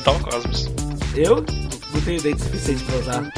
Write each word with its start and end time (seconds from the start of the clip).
Cosmos? 0.00 0.70
Eu 1.14 1.44
não 1.92 2.00
tenho 2.00 2.22
dente 2.22 2.42
suficiente 2.42 2.84
pra 2.84 2.96
usar. 2.96 3.32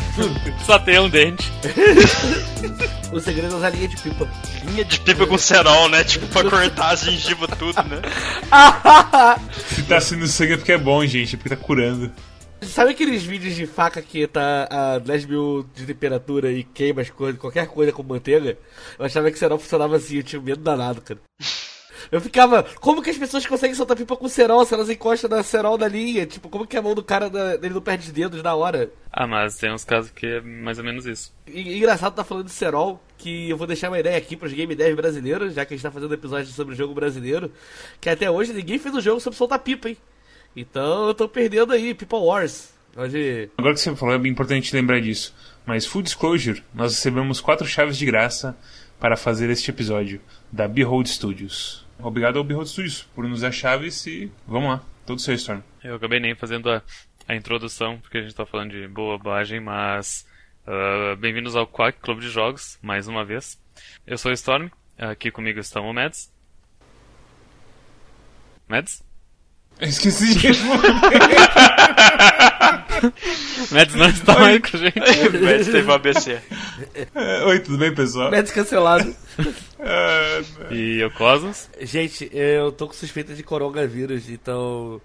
Só 0.64 0.78
tem 0.78 0.98
um 0.98 1.08
dente. 1.08 1.50
O 3.10 3.18
segredo 3.20 3.54
é 3.54 3.56
usar 3.56 3.70
linha 3.70 3.88
de 3.88 3.96
pipa. 3.96 4.28
Linha 4.66 4.84
de 4.84 5.00
pipa 5.00 5.26
com 5.26 5.38
cerol, 5.38 5.88
né? 5.88 6.04
Tipo, 6.04 6.26
pra 6.26 6.44
cortar 6.44 6.90
a 6.90 6.94
gengiva 6.94 7.48
tudo, 7.48 7.82
né? 7.84 8.02
Se 9.74 9.82
tá 9.84 9.98
sendo 9.98 10.26
sangue 10.26 10.52
é 10.52 10.56
porque 10.58 10.72
é 10.72 10.78
bom, 10.78 11.04
gente, 11.06 11.34
é 11.34 11.38
porque 11.38 11.48
tá 11.48 11.56
curando. 11.56 12.12
Sabe 12.60 12.90
aqueles 12.90 13.22
vídeos 13.22 13.54
de 13.54 13.66
faca 13.66 14.02
que 14.02 14.26
tá 14.26 14.68
a 14.70 14.98
10 14.98 15.24
mil 15.24 15.66
de 15.74 15.86
temperatura 15.86 16.52
e 16.52 16.64
queima 16.64 17.00
as 17.00 17.08
coisas, 17.08 17.40
qualquer 17.40 17.66
coisa 17.68 17.92
com 17.92 18.02
manteiga? 18.02 18.58
Eu 18.98 19.06
achava 19.06 19.30
que 19.30 19.36
o 19.36 19.38
cerol 19.38 19.58
funcionava 19.58 19.96
assim, 19.96 20.16
eu 20.16 20.22
tinha 20.22 20.42
medo 20.42 20.60
danado, 20.60 21.00
cara. 21.00 21.20
Eu 22.10 22.20
ficava, 22.20 22.62
como 22.80 23.02
que 23.02 23.10
as 23.10 23.18
pessoas 23.18 23.46
conseguem 23.46 23.74
soltar 23.74 23.96
pipa 23.96 24.16
com 24.16 24.28
cerol 24.28 24.64
se 24.64 24.72
elas 24.74 24.88
encostam 24.88 25.28
na 25.30 25.42
cerol 25.42 25.76
da 25.76 25.86
linha? 25.86 26.24
Tipo, 26.26 26.48
como 26.48 26.66
que 26.66 26.76
a 26.76 26.82
mão 26.82 26.94
do 26.94 27.02
cara 27.02 27.28
da- 27.28 27.56
dele 27.56 27.74
não 27.74 27.82
perde 27.82 28.06
os 28.06 28.12
dedos 28.12 28.42
na 28.42 28.54
hora? 28.54 28.90
Ah, 29.12 29.26
mas 29.26 29.56
tem 29.56 29.72
uns 29.72 29.84
casos 29.84 30.10
que 30.10 30.26
é 30.26 30.40
mais 30.40 30.78
ou 30.78 30.84
menos 30.84 31.04
isso. 31.06 31.32
E, 31.46 31.76
engraçado 31.76 32.14
tá 32.14 32.24
falando 32.24 32.46
de 32.46 32.52
cerol, 32.52 33.02
que 33.16 33.50
eu 33.50 33.56
vou 33.56 33.66
deixar 33.66 33.88
uma 33.90 33.98
ideia 33.98 34.16
aqui 34.16 34.36
pros 34.36 34.52
game 34.52 34.74
devs 34.74 34.96
brasileiros, 34.96 35.54
já 35.54 35.64
que 35.64 35.74
a 35.74 35.76
gente 35.76 35.82
tá 35.84 35.90
fazendo 35.90 36.14
episódio 36.14 36.50
sobre 36.52 36.74
o 36.74 36.76
jogo 36.76 36.94
brasileiro, 36.94 37.52
que 38.00 38.08
até 38.08 38.30
hoje 38.30 38.52
ninguém 38.52 38.78
fez 38.78 38.94
um 38.94 39.00
jogo 39.00 39.20
sobre 39.20 39.36
soltar 39.36 39.58
pipa, 39.58 39.88
hein? 39.90 39.96
Então 40.56 41.08
eu 41.08 41.14
tô 41.14 41.28
perdendo 41.28 41.72
aí, 41.72 41.94
Pipa 41.94 42.16
Wars. 42.16 42.72
Onde 42.96 43.48
Agora 43.56 43.74
que 43.74 43.80
você 43.80 43.94
falou, 43.94 44.14
é 44.14 44.18
bem 44.18 44.32
importante 44.32 44.74
lembrar 44.74 45.00
disso. 45.00 45.34
Mas, 45.64 45.84
full 45.86 46.02
disclosure, 46.02 46.64
nós 46.74 46.94
recebemos 46.94 47.40
quatro 47.40 47.66
chaves 47.66 47.96
de 47.98 48.06
graça 48.06 48.56
para 48.98 49.16
fazer 49.16 49.50
este 49.50 49.70
episódio, 49.70 50.20
da 50.50 50.66
Behold 50.66 51.06
Studios. 51.06 51.86
Obrigado 52.00 52.38
ao 52.38 52.44
Behold 52.44 52.68
Studios 52.68 53.02
por 53.14 53.26
nos 53.26 53.40
dar 53.40 53.52
chaves 53.52 54.06
e 54.06 54.30
vamos 54.46 54.68
lá, 54.70 54.82
todo 55.04 55.20
seu 55.20 55.34
Storm. 55.34 55.60
Eu 55.82 55.96
acabei 55.96 56.20
nem 56.20 56.34
fazendo 56.34 56.70
a, 56.70 56.80
a 57.26 57.34
introdução, 57.34 57.98
porque 58.00 58.18
a 58.18 58.22
gente 58.22 58.34
tá 58.34 58.46
falando 58.46 58.70
de 58.70 58.86
bobagem, 58.86 59.60
mas. 59.60 60.24
ah, 60.66 61.16
Bem-vindos 61.18 61.56
ao 61.56 61.66
Quack 61.66 61.98
Clube 62.00 62.20
de 62.20 62.30
Jogos, 62.30 62.78
mais 62.80 63.08
uma 63.08 63.24
vez. 63.24 63.60
Eu 64.06 64.16
sou 64.16 64.30
o 64.30 64.34
Storm, 64.34 64.68
aqui 64.96 65.30
comigo 65.30 65.58
estão 65.58 65.88
o 65.88 65.92
Mads. 65.92 66.32
Mads? 68.68 69.02
Eu 69.80 69.88
esqueci 69.88 70.36
de 70.38 70.48
Mads 73.70 73.94
não 73.94 74.08
está 74.08 74.38
mais 74.38 74.58
com 74.60 74.76
a 74.76 74.80
gente. 74.80 74.98
Mads 75.44 75.66
teve 75.66 75.88
um 75.90 75.92
ABC. 75.92 76.40
É, 77.14 77.44
Oi, 77.44 77.60
tudo 77.60 77.78
bem, 77.78 77.94
pessoal? 77.94 78.30
Médios 78.30 78.52
cancelado. 78.52 79.14
Ah, 79.80 80.40
E 80.72 81.02
o 81.04 81.10
Cosmos. 81.12 81.68
Gente, 81.80 82.28
eu 82.32 82.72
tô 82.72 82.86
com 82.86 82.92
suspeita 82.92 83.34
de 83.34 83.42
coronavírus, 83.42 84.28
então. 84.28 85.00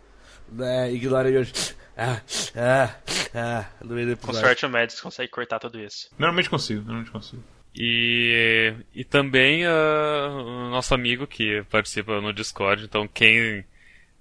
Né, 0.51 0.91
ignorem 0.93 1.31
meus. 1.33 1.75
Ah, 1.97 2.21
ah, 2.55 2.95
ah, 3.35 3.65
no 3.83 3.93
meio 3.95 4.07
do 4.07 4.17
Com 4.17 4.27
episódio. 4.27 4.47
sorte 4.47 4.65
o 4.65 4.69
Mads 4.69 4.99
consegue 4.99 5.29
cortar 5.29 5.59
tudo 5.59 5.79
isso. 5.79 6.09
normalmente 6.17 6.49
consigo, 6.49 6.81
normalmente 6.81 7.11
consigo. 7.11 7.43
E, 7.75 8.73
e 8.93 9.03
também 9.03 9.65
ah, 9.65 10.27
o 10.29 10.69
nosso 10.69 10.93
amigo 10.93 11.25
que 11.27 11.63
participa 11.69 12.19
no 12.21 12.33
Discord. 12.33 12.83
Então, 12.83 13.07
quem, 13.07 13.63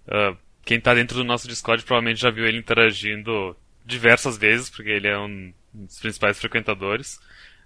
ah, 0.09 0.35
quem 0.65 0.81
tá 0.81 0.95
dentro 0.95 1.17
do 1.17 1.25
nosso 1.25 1.49
Discord 1.49 1.83
provavelmente 1.85 2.21
já 2.21 2.31
viu 2.31 2.47
ele 2.47 2.59
interagindo 2.59 3.55
diversas 3.85 4.37
vezes, 4.39 4.71
porque 4.71 4.91
ele 4.91 5.09
é 5.09 5.19
um 5.19 5.53
dos 5.73 5.99
principais 6.01 6.39
frequentadores. 6.39 7.19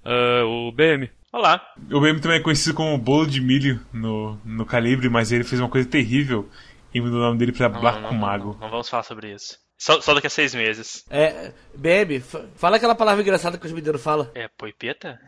Ah, 0.04 0.44
o 0.44 0.71
BM. 0.72 1.10
Olá. 1.32 1.60
O 1.93 2.00
BM 2.00 2.21
também 2.21 2.38
é 2.38 2.43
conhecido 2.43 2.75
como 2.75 2.97
Bolo 2.97 3.27
de 3.27 3.41
Milho 3.41 3.81
no, 3.93 4.38
no 4.44 4.65
Calibre, 4.65 5.09
mas 5.09 5.32
ele 5.32 5.44
fez 5.44 5.60
uma 5.60 5.69
coisa 5.69 5.88
terrível 5.88 6.49
e 6.94 7.00
mudou 7.00 7.19
o 7.19 7.22
nome 7.22 7.38
dele 7.38 7.53
pra 7.53 7.69
Não, 7.69 7.81
Black 7.81 8.00
não, 8.00 8.10
não, 8.12 8.19
Mago. 8.19 8.53
não, 8.54 8.60
não 8.60 8.71
vamos 8.71 8.88
falar 8.88 9.03
sobre 9.03 9.32
isso. 9.34 9.59
Só, 9.78 10.00
só 10.00 10.15
daqui 10.15 10.27
a 10.27 10.31
seis 10.31 10.54
meses. 10.54 11.04
É, 11.10 11.53
BM, 11.75 12.19
fa- 12.21 12.47
fala 12.56 12.77
aquela 12.77 12.94
palavra 12.94 13.22
engraçada 13.22 13.59
que 13.59 13.66
os 13.66 13.72
mineiros 13.72 14.03
falam. 14.03 14.31
É, 14.34 14.48
poipeta? 14.48 15.21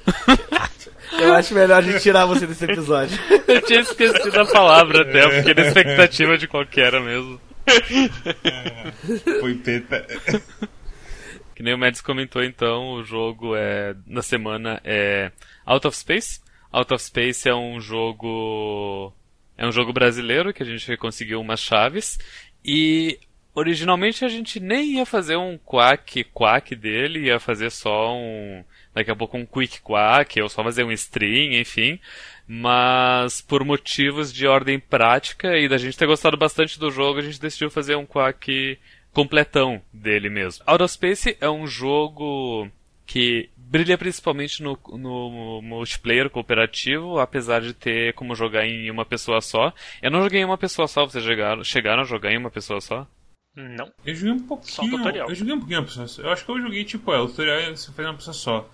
Eu 1.21 1.35
acho 1.35 1.53
melhor 1.53 1.79
a 1.79 1.83
gente 1.83 2.01
tirar 2.03 2.25
você 2.25 2.47
desse 2.47 2.65
episódio. 2.65 3.19
Eu 3.47 3.61
tinha 3.63 3.81
esquecido 3.81 4.41
a 4.41 4.47
palavra 4.47 5.03
até, 5.03 5.25
eu 5.25 5.31
fiquei 5.33 5.53
na 5.55 5.63
expectativa 5.69 6.39
de 6.39 6.47
qual 6.49 6.65
que 6.65 6.81
era 6.81 6.99
mesmo. 7.01 7.39
Foi 9.41 9.55
teta. 9.57 10.07
Que 11.59 11.63
nem 11.65 11.75
o 11.75 11.79
Mads 11.79 12.01
comentou 12.01 12.45
então, 12.45 12.93
o 12.93 13.03
jogo 13.03 13.57
é 13.57 13.93
na 14.07 14.23
semana 14.23 14.81
é 14.85 15.33
Out 15.67 15.89
of 15.89 15.97
Space. 15.97 16.41
Out 16.71 16.95
of 16.95 17.03
Space 17.03 17.49
é 17.49 17.53
um 17.53 17.81
jogo 17.81 19.13
é 19.57 19.67
um 19.67 19.73
jogo 19.73 19.93
brasileiro 19.93 20.55
que 20.55 20.63
a 20.63 20.67
gente 20.67 20.97
conseguiu 20.97 21.41
umas 21.41 21.59
chaves 21.59 22.17
e 22.65 23.19
originalmente 23.53 24.25
a 24.25 24.29
gente 24.29 24.61
nem 24.61 24.99
ia 24.99 25.05
fazer 25.05 25.35
um 25.35 25.59
quack 25.59 26.23
quack 26.33 26.77
dele, 26.77 27.27
ia 27.27 27.41
fazer 27.41 27.71
só 27.71 28.15
um 28.15 28.63
daqui 28.95 29.11
a 29.11 29.17
pouco 29.17 29.37
um 29.37 29.45
quick 29.45 29.81
quack 29.81 30.41
ou 30.41 30.49
só 30.49 30.63
fazer 30.63 30.85
um 30.85 30.93
stream, 30.93 31.55
enfim. 31.55 31.99
Mas 32.47 33.41
por 33.41 33.65
motivos 33.65 34.33
de 34.33 34.47
ordem 34.47 34.79
prática 34.79 35.59
e 35.59 35.69
da 35.69 35.77
gente 35.77 35.99
ter 35.99 36.07
gostado 36.07 36.37
bastante 36.37 36.79
do 36.79 36.89
jogo, 36.89 37.19
a 37.19 37.23
gente 37.23 37.41
decidiu 37.41 37.69
fazer 37.69 37.97
um 37.97 38.07
quack 38.07 38.79
completão 39.13 39.81
dele 39.93 40.29
mesmo. 40.29 40.65
Out 40.67 40.83
of 40.83 40.93
Space 40.93 41.37
é 41.41 41.49
um 41.49 41.67
jogo 41.67 42.69
que 43.07 43.49
brilha 43.57 43.97
principalmente 43.97 44.63
no, 44.63 44.79
no 44.93 45.61
multiplayer 45.63 46.29
cooperativo, 46.31 47.19
apesar 47.19 47.61
de 47.61 47.73
ter 47.73 48.13
como 48.15 48.35
jogar 48.35 48.67
em 48.67 48.91
uma 48.91 49.05
pessoa 49.05 49.41
só. 49.41 49.73
Eu 50.03 50.11
não 50.11 50.23
joguei 50.23 50.41
em 50.41 50.45
uma 50.45 50.59
pessoa 50.59 50.87
só, 50.87 51.05
vocês 51.05 51.25
chegaram, 51.25 51.65
chegaram 51.65 52.03
a 52.03 52.07
jogar 52.07 52.33
em 52.33 52.39
uma 52.39 52.51
pessoa 52.51 52.81
só? 52.81 53.07
Não. 53.57 53.91
Eu 54.05 54.15
joguei 54.15 54.33
um 54.35 54.39
Só 54.39 54.47
pouquinho. 54.47 54.95
o 54.95 54.99
tutorial. 54.99 55.29
Eu 55.29 55.35
joguei 55.35 55.55
um 55.55 55.59
pouquinho 55.59 55.81
uma 55.81 55.87
pessoa 55.87 56.07
só. 56.07 56.23
Eu 56.23 56.31
acho 56.31 56.45
que 56.45 56.51
eu 56.51 56.61
joguei 56.61 56.85
tipo, 56.85 57.13
é, 57.13 57.19
o 57.19 57.27
tutorial 57.27 57.59
é 57.59 57.71
você 57.71 57.91
fazer 57.91 58.09
uma 58.09 58.15
pessoa 58.15 58.35
só. 58.35 58.71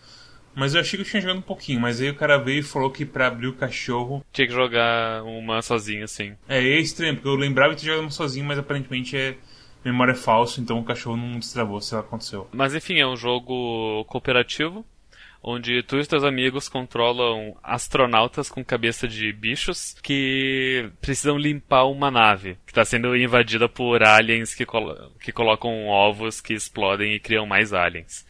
Mas 0.55 0.75
eu 0.75 0.81
achei 0.81 0.97
que 0.97 1.05
eu 1.05 1.11
tinha 1.11 1.21
jogado 1.21 1.39
um 1.39 1.43
pouquinho, 1.43 1.81
mas 1.81 2.01
aí 2.01 2.11
o 2.11 2.15
cara 2.15 2.37
veio 2.37 2.61
e 2.61 2.63
falou 2.63 2.91
que 2.91 3.05
pra 3.05 3.27
abrir 3.27 3.49
o 3.49 3.55
cachorro. 3.55 4.25
Tinha 4.33 4.47
que 4.47 4.53
jogar 4.53 5.25
uma 5.25 5.61
sozinha, 5.63 6.05
assim. 6.05 6.37
É, 6.49 6.59
é 6.59 6.79
estranho, 6.79 7.15
porque 7.15 7.29
eu 7.29 7.35
lembrava 7.35 7.75
de 7.75 7.81
ter 7.81 7.87
jogado 7.87 8.03
uma 8.03 8.11
sozinho, 8.11 8.47
mas 8.47 8.59
aparentemente 8.59 9.17
é 9.17 9.37
memória 9.85 10.13
é 10.13 10.17
falso, 10.17 10.61
então 10.61 10.79
o 10.79 10.85
cachorro 10.85 11.17
não 11.17 11.39
destravou, 11.39 11.81
sei 11.81 11.97
lá 11.97 12.01
o 12.01 12.05
que 12.05 12.09
aconteceu. 12.09 12.49
Mas 12.53 12.75
enfim, 12.75 12.99
é 12.99 13.07
um 13.07 13.17
jogo 13.17 14.05
cooperativo, 14.07 14.85
onde 15.43 15.83
tu 15.83 15.99
e 15.99 16.07
teus 16.07 16.25
amigos 16.25 16.69
controlam 16.69 17.55
astronautas 17.63 18.49
com 18.49 18.65
cabeça 18.65 19.07
de 19.07 19.31
bichos 19.31 19.95
que 20.03 20.91
precisam 21.03 21.37
limpar 21.37 21.85
uma 21.85 22.11
nave 22.11 22.57
que 22.65 22.73
está 22.73 22.85
sendo 22.85 23.15
invadida 23.15 23.69
por 23.69 24.03
aliens 24.03 24.55
que, 24.55 24.65
que 25.21 25.33
colocam 25.33 25.87
ovos 25.87 26.41
que 26.41 26.55
explodem 26.55 27.15
e 27.15 27.21
criam 27.21 27.45
mais 27.45 27.75
aliens. 27.75 28.27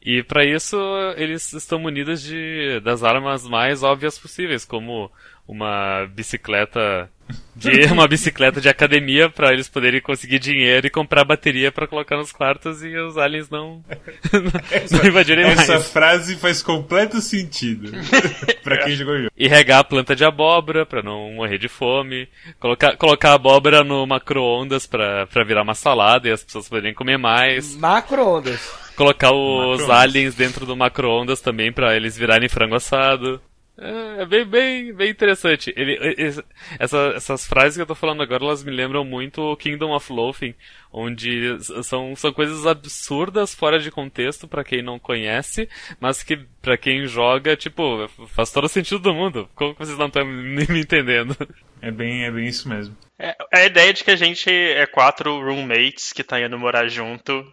E 0.00 0.22
para 0.22 0.44
isso 0.44 0.78
eles 1.16 1.52
estão 1.52 1.78
munidos 1.78 2.22
de 2.22 2.80
das 2.80 3.02
armas 3.02 3.46
mais 3.46 3.82
óbvias 3.82 4.18
possíveis, 4.18 4.64
como 4.64 5.10
uma 5.48 6.06
bicicleta 6.14 7.10
de 7.56 7.70
uma 7.92 8.06
bicicleta 8.06 8.60
de 8.60 8.68
academia 8.68 9.28
para 9.28 9.52
eles 9.52 9.68
poderem 9.68 10.00
conseguir 10.00 10.38
dinheiro 10.38 10.86
e 10.86 10.90
comprar 10.90 11.24
bateria 11.24 11.72
para 11.72 11.86
colocar 11.86 12.16
nos 12.16 12.30
quartos 12.30 12.84
e 12.84 12.96
os 12.96 13.16
aliens 13.18 13.50
não 13.50 13.82
não 14.92 15.04
invadirem 15.06 15.44
Essa 15.46 15.72
mais. 15.74 15.90
frase 15.90 16.36
faz 16.36 16.62
completo 16.62 17.20
sentido 17.20 17.90
pra 18.62 18.78
quem 18.84 18.94
jogou 18.94 19.14
o 19.14 19.18
jogo. 19.18 19.30
E 19.36 19.48
regar 19.48 19.80
a 19.80 19.84
planta 19.84 20.14
de 20.14 20.24
abóbora 20.24 20.86
para 20.86 21.02
não 21.02 21.32
morrer 21.32 21.58
de 21.58 21.68
fome, 21.68 22.28
colocar 22.60 22.96
colocar 22.96 23.30
a 23.30 23.34
abóbora 23.34 23.82
no 23.82 24.06
macro-ondas 24.06 24.86
para 24.86 25.26
para 25.26 25.44
virar 25.44 25.62
uma 25.62 25.74
salada 25.74 26.28
e 26.28 26.32
as 26.32 26.44
pessoas 26.44 26.68
poderem 26.68 26.94
comer 26.94 27.18
mais. 27.18 27.74
Macro-ondas. 27.76 28.86
Colocar 28.96 29.30
os 29.32 29.80
Macro-ondas. 29.80 29.90
aliens 29.90 30.34
dentro 30.34 30.64
do 30.64 30.76
macro-ondas 30.76 31.40
também 31.40 31.72
pra 31.72 31.94
eles 31.96 32.16
virarem 32.16 32.48
frango 32.48 32.76
assado. 32.76 33.40
É, 33.78 34.22
é 34.22 34.26
bem, 34.26 34.44
bem, 34.46 34.94
bem 34.94 35.10
interessante. 35.10 35.72
Ele, 35.76 35.98
esse- 36.16 36.42
essa- 36.78 37.12
essas 37.14 37.46
frases 37.46 37.76
que 37.76 37.82
eu 37.82 37.86
tô 37.86 37.94
falando 37.94 38.22
agora, 38.22 38.42
elas 38.42 38.64
me 38.64 38.70
lembram 38.70 39.04
muito 39.04 39.42
o 39.42 39.56
Kingdom 39.56 39.94
of 39.94 40.10
Loathing, 40.10 40.54
onde 40.90 41.58
são, 41.84 42.16
são 42.16 42.32
coisas 42.32 42.66
absurdas, 42.66 43.54
fora 43.54 43.78
de 43.78 43.90
contexto 43.90 44.48
pra 44.48 44.64
quem 44.64 44.80
não 44.82 44.98
conhece, 44.98 45.68
mas 46.00 46.22
que 46.22 46.38
pra 46.62 46.78
quem 46.78 47.06
joga, 47.06 47.54
tipo, 47.54 48.08
faz 48.28 48.50
todo 48.50 48.64
o 48.64 48.68
sentido 48.68 48.98
do 48.98 49.12
mundo. 49.14 49.48
Como 49.54 49.74
que 49.74 49.84
vocês 49.84 49.98
não 49.98 50.06
estão 50.06 50.24
me 50.24 50.66
me 50.66 50.80
entendendo? 50.80 51.36
É 51.82 51.90
bem, 51.90 52.24
é 52.24 52.30
bem 52.30 52.46
isso 52.46 52.66
mesmo. 52.70 52.96
É, 53.18 53.36
é 53.52 53.60
a 53.62 53.66
ideia 53.66 53.92
de 53.92 54.02
que 54.02 54.10
a 54.10 54.16
gente 54.16 54.48
é 54.50 54.86
quatro 54.86 55.38
roommates 55.44 56.12
que 56.14 56.24
tá 56.24 56.40
indo 56.40 56.58
morar 56.58 56.88
junto 56.88 57.44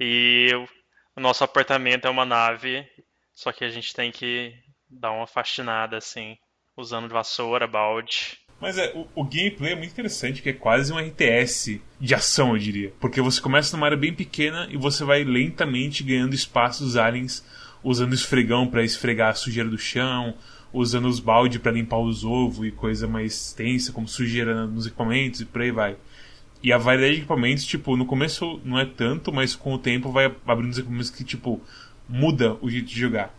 e 0.00 0.48
o, 0.54 0.66
o 1.16 1.20
nosso 1.20 1.44
apartamento 1.44 2.06
é 2.06 2.10
uma 2.10 2.24
nave, 2.24 2.86
só 3.34 3.52
que 3.52 3.64
a 3.64 3.68
gente 3.68 3.92
tem 3.94 4.10
que 4.10 4.54
dar 4.88 5.12
uma 5.12 5.26
faxinada 5.26 5.96
assim, 5.96 6.36
usando 6.76 7.08
vassoura, 7.08 7.66
balde. 7.66 8.38
Mas 8.60 8.76
é, 8.76 8.92
o, 8.94 9.06
o 9.14 9.24
gameplay 9.24 9.72
é 9.72 9.76
muito 9.76 9.92
interessante, 9.92 10.42
que 10.42 10.48
é 10.48 10.52
quase 10.52 10.92
um 10.92 10.98
RTS 10.98 11.80
de 12.00 12.14
ação, 12.14 12.52
eu 12.52 12.58
diria. 12.58 12.92
Porque 13.00 13.20
você 13.20 13.40
começa 13.40 13.76
numa 13.76 13.86
área 13.86 13.96
bem 13.96 14.12
pequena 14.12 14.66
e 14.70 14.76
você 14.76 15.04
vai 15.04 15.22
lentamente 15.22 16.02
ganhando 16.02 16.34
espaço 16.34 16.82
dos 16.82 16.96
aliens 16.96 17.44
usando 17.82 18.14
esfregão 18.14 18.66
para 18.66 18.84
esfregar 18.84 19.30
a 19.30 19.34
sujeira 19.34 19.68
do 19.68 19.78
chão, 19.78 20.34
usando 20.72 21.08
os 21.08 21.20
balde 21.20 21.58
para 21.58 21.72
limpar 21.72 21.98
os 21.98 22.24
ovos 22.24 22.66
e 22.66 22.70
coisa 22.70 23.06
mais 23.06 23.52
tensa, 23.52 23.92
como 23.92 24.08
sujeira 24.08 24.66
nos 24.66 24.86
equipamentos 24.86 25.40
e 25.40 25.44
por 25.44 25.62
aí 25.62 25.70
vai. 25.70 25.96
E 26.62 26.72
a 26.72 26.78
variedade 26.78 27.14
de 27.14 27.20
equipamentos, 27.20 27.64
tipo, 27.64 27.96
no 27.96 28.04
começo 28.04 28.60
não 28.64 28.78
é 28.78 28.84
tanto, 28.84 29.32
mas 29.32 29.54
com 29.54 29.72
o 29.74 29.78
tempo 29.78 30.10
vai 30.10 30.34
abrindo 30.46 30.72
os 30.72 30.78
equipamentos 30.78 31.10
que, 31.10 31.22
tipo, 31.22 31.60
muda 32.08 32.56
o 32.60 32.68
jeito 32.68 32.88
de 32.88 32.98
jogar. 32.98 33.32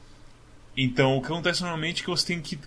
Então, 0.81 1.17
o 1.17 1.21
que 1.21 1.27
acontece 1.27 1.61
normalmente 1.61 2.01
é 2.01 2.05
que 2.05 2.09
você 2.09 2.27
tem 2.27 2.41
que. 2.41 2.57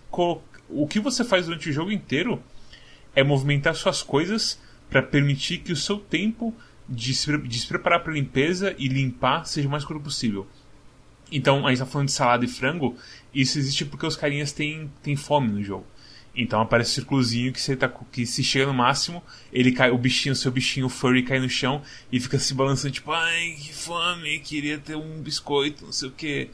O 0.69 0.87
que 0.87 1.01
você 1.01 1.25
faz 1.25 1.47
durante 1.47 1.71
o 1.71 1.73
jogo 1.73 1.91
inteiro 1.91 2.43
é 3.15 3.25
movimentar 3.25 3.75
suas 3.75 4.03
coisas 4.03 4.61
para 4.91 5.03
permitir 5.03 5.59
que 5.59 5.73
o 5.73 5.77
seu 5.77 5.97
tempo 5.97 6.55
de 6.87 7.15
se, 7.15 7.39
de 7.39 7.59
se 7.59 7.67
preparar 7.67 8.05
para 8.05 8.13
limpeza 8.13 8.77
e 8.79 8.87
limpar 8.87 9.47
seja 9.47 9.67
o 9.67 9.71
mais 9.71 9.83
curto 9.83 10.03
possível. 10.03 10.47
Então, 11.31 11.67
a 11.67 11.71
gente 11.71 11.79
tá 11.79 11.87
falando 11.87 12.09
de 12.09 12.13
salada 12.13 12.45
e 12.45 12.49
frango, 12.49 12.95
isso 13.35 13.59
existe 13.59 13.87
porque 13.87 14.05
os 14.05 14.15
carinhas 14.15 14.53
têm, 14.53 14.91
têm 15.03 15.17
fome 15.17 15.49
no 15.49 15.63
jogo. 15.63 15.87
Então 16.37 16.61
aparece 16.61 16.93
um 16.93 16.95
círculozinho 16.97 17.53
que 17.53 17.61
você 17.61 17.77
tá 17.77 17.89
que 17.89 18.27
se 18.27 18.45
chega 18.45 18.67
no 18.67 18.75
máximo, 18.75 19.23
ele 19.51 19.73
cai, 19.73 19.91
o 19.91 19.99
bichinho, 19.99 20.35
seu 20.35 20.51
bichinho 20.51 20.89
furry 20.89 21.23
cai 21.23 21.39
no 21.39 21.49
chão 21.49 21.83
e 22.11 22.19
fica 22.19 22.39
se 22.39 22.55
balançando 22.55 22.93
tipo, 22.93 23.13
ai, 23.13 23.55
que 23.59 23.73
fome, 23.73 24.39
queria 24.41 24.79
ter 24.79 24.97
um 24.97 25.21
biscoito, 25.21 25.85
não 25.85 25.93
sei 25.93 26.09
o 26.09 26.13
que. 26.13 26.51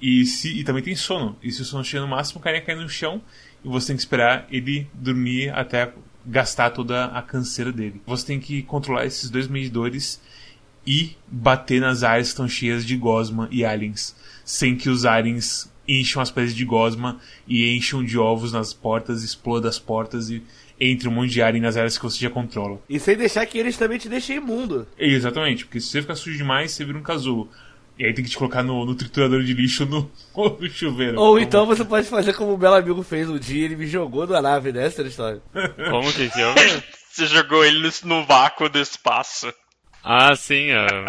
E, 0.00 0.24
se, 0.26 0.58
e 0.58 0.64
também 0.64 0.82
tem 0.82 0.94
sono. 0.94 1.36
E 1.42 1.50
se 1.50 1.62
o 1.62 1.64
sono 1.64 1.84
chega 1.84 2.02
no 2.02 2.08
máximo, 2.08 2.40
o 2.40 2.42
carinha 2.42 2.62
cai 2.62 2.74
no 2.74 2.88
chão 2.88 3.22
e 3.64 3.68
você 3.68 3.88
tem 3.88 3.96
que 3.96 4.02
esperar 4.02 4.46
ele 4.50 4.86
dormir 4.92 5.50
até 5.50 5.92
gastar 6.26 6.70
toda 6.70 7.06
a 7.06 7.22
canseira 7.22 7.72
dele. 7.72 8.00
Você 8.06 8.26
tem 8.26 8.40
que 8.40 8.62
controlar 8.62 9.06
esses 9.06 9.30
dois 9.30 9.46
medidores 9.46 10.20
e 10.86 11.16
bater 11.26 11.80
nas 11.80 12.02
áreas 12.02 12.28
que 12.28 12.32
estão 12.32 12.48
cheias 12.48 12.84
de 12.84 12.96
gosma 12.96 13.48
e 13.50 13.64
aliens, 13.64 14.14
sem 14.44 14.76
que 14.76 14.88
os 14.90 15.04
aliens 15.04 15.72
encham 15.86 16.22
as 16.22 16.30
pedras 16.30 16.54
de 16.54 16.64
gosma 16.64 17.20
e 17.46 17.74
encham 17.74 18.04
de 18.04 18.18
ovos 18.18 18.52
nas 18.52 18.72
portas, 18.72 19.22
explodam 19.22 19.68
as 19.68 19.78
portas 19.78 20.30
e 20.30 20.42
entre 20.80 21.08
um 21.08 21.12
monte 21.12 21.30
de 21.30 21.42
alien 21.42 21.62
nas 21.62 21.76
áreas 21.76 21.96
que 21.96 22.04
você 22.04 22.18
já 22.18 22.30
controla. 22.30 22.80
E 22.88 22.98
sem 22.98 23.16
deixar 23.16 23.46
que 23.46 23.58
eles 23.58 23.76
também 23.76 23.98
te 23.98 24.08
deixem 24.08 24.36
imundo. 24.36 24.86
Exatamente, 24.98 25.64
porque 25.64 25.80
se 25.80 25.88
você 25.88 26.02
ficar 26.02 26.16
sujo 26.16 26.36
demais, 26.36 26.72
você 26.72 26.84
vira 26.84 26.98
um 26.98 27.02
casulo. 27.02 27.48
E 27.98 28.04
aí 28.04 28.12
tem 28.12 28.24
que 28.24 28.30
te 28.30 28.36
colocar 28.36 28.62
no, 28.62 28.84
no 28.84 28.94
triturador 28.94 29.42
de 29.42 29.54
lixo 29.54 29.86
no, 29.86 30.10
no 30.34 30.68
chuveiro. 30.68 31.18
Ou 31.18 31.34
como... 31.34 31.38
então 31.38 31.66
você 31.66 31.84
pode 31.84 32.08
fazer 32.08 32.32
como 32.32 32.52
o 32.52 32.58
Belo 32.58 32.74
Amigo 32.74 33.02
fez 33.02 33.28
um 33.28 33.38
dia, 33.38 33.64
ele 33.64 33.76
me 33.76 33.86
jogou 33.86 34.26
da 34.26 34.42
nave, 34.42 34.72
né, 34.72 34.86
essa 34.86 35.02
história. 35.02 35.40
Como 35.90 36.12
que 36.12 36.28
que 36.28 36.40
é? 36.40 36.82
Você 37.10 37.26
jogou 37.26 37.64
ele 37.64 37.88
no, 38.04 38.24
vácuo 38.24 38.68
do 38.68 38.78
espaço. 38.80 39.52
Ah, 40.02 40.34
sim. 40.34 40.72
Uh... 40.72 41.04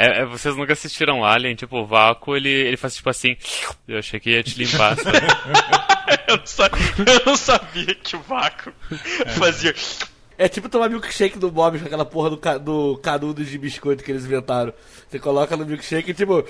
É, 0.00 0.22
é, 0.22 0.24
vocês 0.24 0.56
nunca 0.56 0.72
assistiram 0.72 1.22
Alien? 1.22 1.54
Tipo, 1.54 1.82
o 1.82 1.86
vácuo, 1.86 2.34
ele, 2.34 2.48
ele 2.48 2.78
faz 2.78 2.94
tipo 2.96 3.10
assim. 3.10 3.36
Eu 3.86 3.98
achei 3.98 4.18
que 4.18 4.30
ia 4.30 4.42
te 4.42 4.56
limpar, 4.56 4.96
sabe? 4.96 5.18
eu, 6.26 6.38
não 6.38 6.46
sabia, 6.46 6.86
eu, 6.96 7.22
não 7.26 7.36
sabia, 7.36 7.94
que 7.94 8.16
o 8.16 8.20
vácuo 8.20 8.72
é. 9.26 9.30
fazia. 9.32 9.74
É 10.40 10.48
tipo 10.48 10.70
tomar 10.70 10.88
milkshake 10.88 11.38
do 11.38 11.50
Bob 11.50 11.78
com 11.78 11.84
aquela 11.84 12.06
porra 12.06 12.30
do, 12.30 12.58
do 12.60 12.98
canudo 13.02 13.44
de 13.44 13.58
biscoito 13.58 14.02
que 14.02 14.10
eles 14.10 14.24
inventaram. 14.24 14.72
Você 15.06 15.18
coloca 15.18 15.54
no 15.54 15.66
milkshake 15.66 16.12
e 16.12 16.14
tipo. 16.14 16.42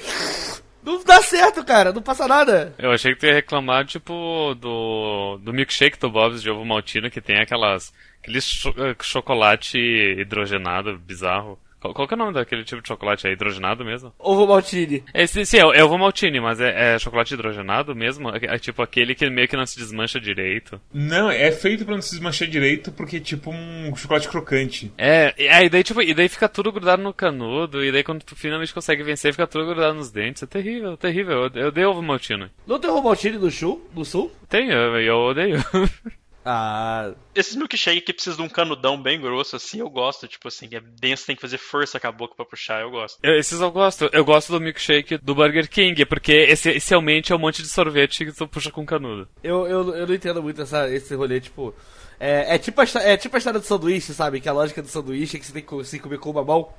Não 0.81 1.03
dá 1.03 1.21
certo, 1.21 1.65
cara, 1.65 1.93
não 1.93 2.01
passa 2.01 2.29
nada. 2.29 2.73
Eu 2.79 2.93
achei 2.93 3.13
que 3.13 3.19
tu 3.19 3.27
ia 3.27 3.35
reclamar, 3.35 3.85
tipo, 3.85 4.55
do, 4.55 5.39
do 5.43 5.53
milkshake 5.53 5.99
do 5.99 6.09
Bob's 6.09 6.41
de 6.41 6.49
ovo 6.49 6.65
maltino, 6.65 7.11
que 7.11 7.21
tem 7.21 7.41
aquelas. 7.41 7.93
aquele 8.23 8.41
cho 8.41 8.73
chocolate 9.03 9.77
hidrogenado 9.77 10.97
bizarro. 10.97 11.59
Qual, 11.81 11.94
qual 11.94 12.06
que 12.06 12.15
é 12.15 12.17
o 12.17 12.19
nome 12.19 12.35
daquele 12.35 12.62
tipo 12.62 12.82
de 12.82 12.88
chocolate? 12.88 13.27
É 13.27 13.32
hidrogenado 13.32 13.85
mesmo? 13.85 14.12
Ovo 14.19 14.47
maltine. 14.47 15.03
É, 15.15 15.27
sim, 15.27 15.44
sim, 15.44 15.56
é, 15.56 15.61
é 15.61 15.85
ovo 15.85 15.97
maltine, 15.97 16.41
mas 16.41 16.61
é, 16.61 16.94
é, 16.94 16.99
chocolate 16.99 17.35
hidrogenado 17.35 17.97
mesmo? 17.97 18.29
É, 18.31 18.38
é, 18.43 18.59
tipo 18.59 18.82
aquele 18.82 19.15
que 19.15 19.29
meio 19.31 19.49
que 19.49 19.56
não 19.56 19.67
se 19.67 19.79
desmancha 19.79 20.21
direito. 20.21 20.81
Não, 20.93 21.31
é 21.31 21.50
feito 21.50 21.85
pra 21.85 21.94
não 21.94 22.03
se 22.03 22.11
desmanchar 22.11 22.49
direito 22.49 22.93
porque 22.93 23.17
é 23.17 23.21
tipo 23.21 23.50
um 23.50 23.94
chocolate 23.97 24.29
crocante. 24.29 24.93
É, 24.99 25.35
é 25.38 25.65
e 25.65 25.71
daí 25.71 25.82
tipo, 25.82 26.03
e 26.03 26.12
daí 26.12 26.29
fica 26.29 26.49
tudo 26.49 26.73
grudado 26.73 27.03
no 27.03 27.15
canudo, 27.15 27.82
e 27.85 27.91
daí 27.91 28.05
quando 28.05 28.23
tu 28.23 28.37
finalmente 28.37 28.75
consegue 28.75 29.03
vencer, 29.03 29.32
fica 29.32 29.47
tudo 29.47 29.67
grudado 29.67 29.94
nos 29.94 30.11
dentes. 30.11 30.43
É 30.43 30.47
terrível, 30.47 30.97
terrível. 30.97 31.50
Eu, 31.55 31.62
eu 31.62 31.73
dei 31.73 31.85
ovo 31.85 32.03
maltine. 32.03 32.50
Não 32.67 32.79
tem 32.79 32.91
ovo 32.91 33.03
maltine 33.03 33.38
no 33.38 33.50
sul? 33.50 33.88
No 33.94 34.05
sul? 34.05 34.31
Tem, 34.49 34.69
eu, 34.69 35.00
eu 35.00 35.17
odeio. 35.17 35.56
Ah. 36.45 37.13
Esses 37.35 37.55
milkshake 37.55 38.01
que 38.01 38.13
precisam 38.13 38.39
de 38.39 38.43
um 38.43 38.49
canudão 38.49 39.01
bem 39.01 39.21
grosso, 39.21 39.57
assim, 39.57 39.81
eu 39.81 39.91
gosto. 39.91 40.29
Tipo 40.29 40.49
assim, 40.49 40.69
é 40.73 40.81
denso, 40.81 41.27
tem 41.27 41.37
que 41.37 41.43
fazer 41.43 41.59
força 41.59 41.99
com 41.99 42.07
a 42.07 42.13
boca 42.13 42.35
pra 42.35 42.45
puxar, 42.45 42.81
eu 42.81 42.91
gosto. 42.91 43.19
Esses 43.23 43.61
eu 43.61 43.71
gosto. 43.71 44.09
Eu 44.13 44.25
gosto 44.25 44.53
do 44.53 44.61
milkshake 44.61 45.19
do 45.19 45.35
Burger 45.35 45.69
King, 45.69 46.05
porque 46.05 46.33
esse, 46.33 46.71
essencialmente 46.71 47.33
é 47.33 47.37
um 47.37 47.39
monte 47.39 47.63
de 47.63 47.69
sorvete 47.69 48.25
que 48.25 48.33
tu 48.33 48.49
puxa 48.49 48.71
com 48.71 48.85
canudo. 48.85 49.29
Eu, 49.43 49.67
eu, 49.67 49.95
eu 49.95 50.07
não 50.07 50.15
entendo 50.15 50.43
muito 50.43 50.63
essa, 50.63 50.89
esse 50.91 51.15
rolê, 51.15 51.41
tipo. 51.41 51.75
É, 52.19 52.57
é, 52.57 52.59
tipo 52.59 52.81
a, 52.81 52.85
é 53.03 53.17
tipo 53.17 53.35
a 53.35 53.39
história 53.39 53.61
do 53.61 53.65
sanduíche, 53.67 54.13
sabe? 54.13 54.41
Que 54.41 54.49
a 54.49 54.53
lógica 54.53 54.83
do 54.83 54.89
sanduíche 54.89 55.37
é 55.37 55.41
que 55.41 55.47
você 55.47 55.53
tem 55.53 55.63
que 55.63 55.85
se 55.85 55.99
comer 55.99 56.19
com 56.19 56.31
uma 56.31 56.45
mão. 56.45 56.71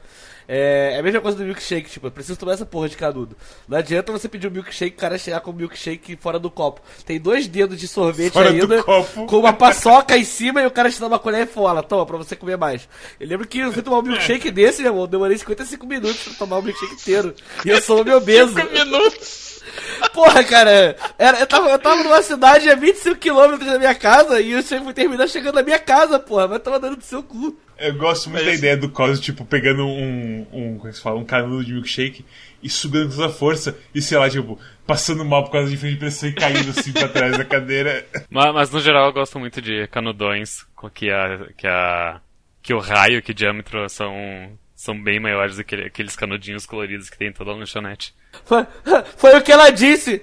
É, 0.47 0.93
é 0.95 0.99
a 0.99 1.03
mesma 1.03 1.21
coisa 1.21 1.37
do 1.37 1.43
milkshake, 1.43 1.89
tipo, 1.89 2.07
eu 2.07 2.11
preciso 2.11 2.37
tomar 2.37 2.53
essa 2.53 2.65
porra 2.65 2.89
de 2.89 2.97
canudo. 2.97 3.35
Não 3.67 3.77
adianta 3.77 4.11
você 4.11 4.27
pedir 4.27 4.47
um 4.47 4.51
milkshake 4.51 4.93
e 4.93 4.97
o 4.97 4.99
cara 4.99 5.17
chegar 5.17 5.41
com 5.41 5.51
o 5.51 5.53
milkshake 5.53 6.15
fora 6.17 6.39
do 6.39 6.49
copo. 6.49 6.81
Tem 7.05 7.19
dois 7.19 7.47
dedos 7.47 7.79
de 7.79 7.87
sorvete 7.87 8.33
fora 8.33 8.49
ainda, 8.49 8.83
com 8.83 9.37
uma 9.37 9.53
paçoca 9.53 10.17
em 10.17 10.23
cima 10.23 10.61
e 10.61 10.65
o 10.65 10.71
cara 10.71 10.89
te 10.89 10.99
dá 10.99 11.07
uma 11.07 11.19
colher 11.19 11.47
e 11.47 11.49
fala, 11.49 11.83
toma, 11.83 12.05
pra 12.05 12.17
você 12.17 12.35
comer 12.35 12.57
mais. 12.57 12.87
Eu 13.19 13.27
lembro 13.27 13.47
que 13.47 13.59
eu 13.59 13.71
fui 13.71 13.81
tomar 13.81 13.99
um 13.99 14.03
milkshake 14.03 14.51
desse, 14.51 14.81
meu 14.81 14.91
irmão, 14.91 15.07
demorei 15.07 15.37
55 15.37 15.85
minutos 15.85 16.23
pra 16.23 16.33
tomar 16.33 16.57
o 16.57 16.59
um 16.59 16.63
milkshake 16.63 16.93
inteiro. 16.93 17.35
E 17.65 17.69
eu 17.69 17.81
sou 17.81 18.03
meu 18.03 18.17
obeso. 18.17 18.53
5 18.53 18.71
minutos! 18.71 19.51
Porra, 20.13 20.43
cara, 20.43 20.95
era, 21.17 21.39
eu, 21.39 21.47
tava, 21.47 21.69
eu 21.69 21.79
tava 21.79 22.03
numa 22.03 22.21
cidade 22.21 22.69
a 22.69 22.75
25 22.75 23.15
km 23.17 23.63
da 23.63 23.79
minha 23.79 23.95
casa 23.95 24.41
e 24.41 24.51
eu 24.51 24.63
fui 24.63 24.93
terminar 24.93 25.27
chegando 25.27 25.55
na 25.55 25.63
minha 25.63 25.79
casa, 25.79 26.19
porra, 26.19 26.47
mas 26.47 26.61
tava 26.61 26.79
dando 26.79 26.97
do 26.97 27.03
seu 27.03 27.23
cu. 27.23 27.55
Eu 27.81 27.95
gosto 27.95 28.29
muito 28.29 28.45
da 28.45 28.53
ideia 28.53 28.77
do 28.77 28.89
Cosmo, 28.89 29.23
tipo, 29.23 29.43
pegando 29.43 29.85
um, 29.85 30.47
um, 30.51 30.77
como 30.77 30.87
é 30.87 30.91
que 30.91 30.97
se 30.97 31.01
fala, 31.01 31.19
um 31.19 31.25
canudo 31.25 31.65
de 31.65 31.73
milkshake 31.73 32.25
e 32.61 32.69
sugando 32.69 33.09
toda 33.09 33.27
a 33.27 33.29
força 33.29 33.77
e, 33.93 34.01
sei 34.01 34.17
lá, 34.17 34.29
tipo, 34.29 34.59
passando 34.85 35.25
mal 35.25 35.43
por 35.43 35.51
causa 35.51 35.69
de 35.69 35.77
frente 35.77 35.93
de 35.93 35.99
pressão 35.99 36.29
e 36.29 36.33
caindo 36.33 36.69
assim 36.69 36.91
pra 36.91 37.07
trás 37.07 37.37
da 37.37 37.43
cadeira. 37.45 38.05
Mas, 38.29 38.53
mas, 38.53 38.71
no 38.71 38.79
geral 38.79 39.07
eu 39.07 39.13
gosto 39.13 39.39
muito 39.39 39.61
de 39.61 39.87
canudões, 39.87 40.65
que 40.93 41.09
a, 41.09 41.47
que 41.57 41.67
a, 41.67 42.21
que 42.61 42.73
o 42.73 42.79
raio, 42.79 43.21
que 43.21 43.31
o 43.31 43.35
diâmetro 43.35 43.89
são, 43.89 44.13
são 44.75 45.01
bem 45.01 45.19
maiores 45.19 45.57
do 45.57 45.63
que 45.63 45.75
aqueles 45.75 46.15
canudinhos 46.15 46.65
coloridos 46.65 47.09
que 47.09 47.17
tem 47.17 47.29
em 47.29 47.33
toda 47.33 47.51
a 47.51 47.55
lanchonete. 47.55 48.13
Foi, 48.45 48.65
foi 49.17 49.37
o 49.37 49.41
que 49.41 49.51
ela 49.51 49.69
disse! 49.69 50.21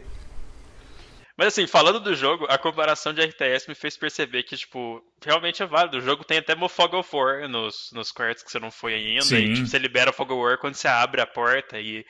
Mas 1.39 1.49
assim, 1.49 1.69
falando 1.69 2.01
do 2.01 2.17
jogo, 2.17 2.47
a 2.49 2.59
comparação 2.59 3.15
de 3.15 3.23
RTS 3.23 3.69
me 3.69 3.75
fez 3.77 3.97
perceber 3.97 4.43
que, 4.43 4.57
tipo, 4.57 5.01
realmente 5.25 5.63
é 5.63 5.67
válido. 5.67 5.99
O 5.99 6.01
jogo 6.01 6.25
tem 6.25 6.39
até 6.39 6.57
Fog 6.69 6.97
of 6.97 7.09
War 7.15 7.49
nos, 7.49 7.93
nos 7.93 8.11
quartos 8.11 8.43
que 8.43 8.51
você 8.51 8.59
não 8.59 8.73
foi 8.73 8.95
ainda. 8.95 9.23
Sim. 9.23 9.37
E 9.37 9.55
tipo, 9.55 9.69
você 9.69 9.79
libera 9.79 10.11
o 10.11 10.13
Fog 10.13 10.33
of 10.33 10.43
War 10.43 10.59
quando 10.59 10.75
você 10.75 10.89
abre 10.89 11.21
a 11.21 11.27
porta. 11.27 11.79
E 11.79 12.05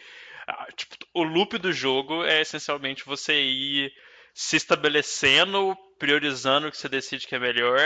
ah, 0.48 0.66
tipo, 0.74 0.96
o 1.12 1.22
loop 1.22 1.58
do 1.58 1.70
jogo 1.70 2.24
é 2.24 2.40
essencialmente 2.40 3.04
você 3.04 3.38
ir 3.38 3.92
se 4.32 4.56
estabelecendo, 4.56 5.76
priorizando 5.98 6.68
o 6.68 6.70
que 6.70 6.78
você 6.78 6.88
decide 6.88 7.26
que 7.26 7.34
é 7.34 7.38
melhor, 7.38 7.78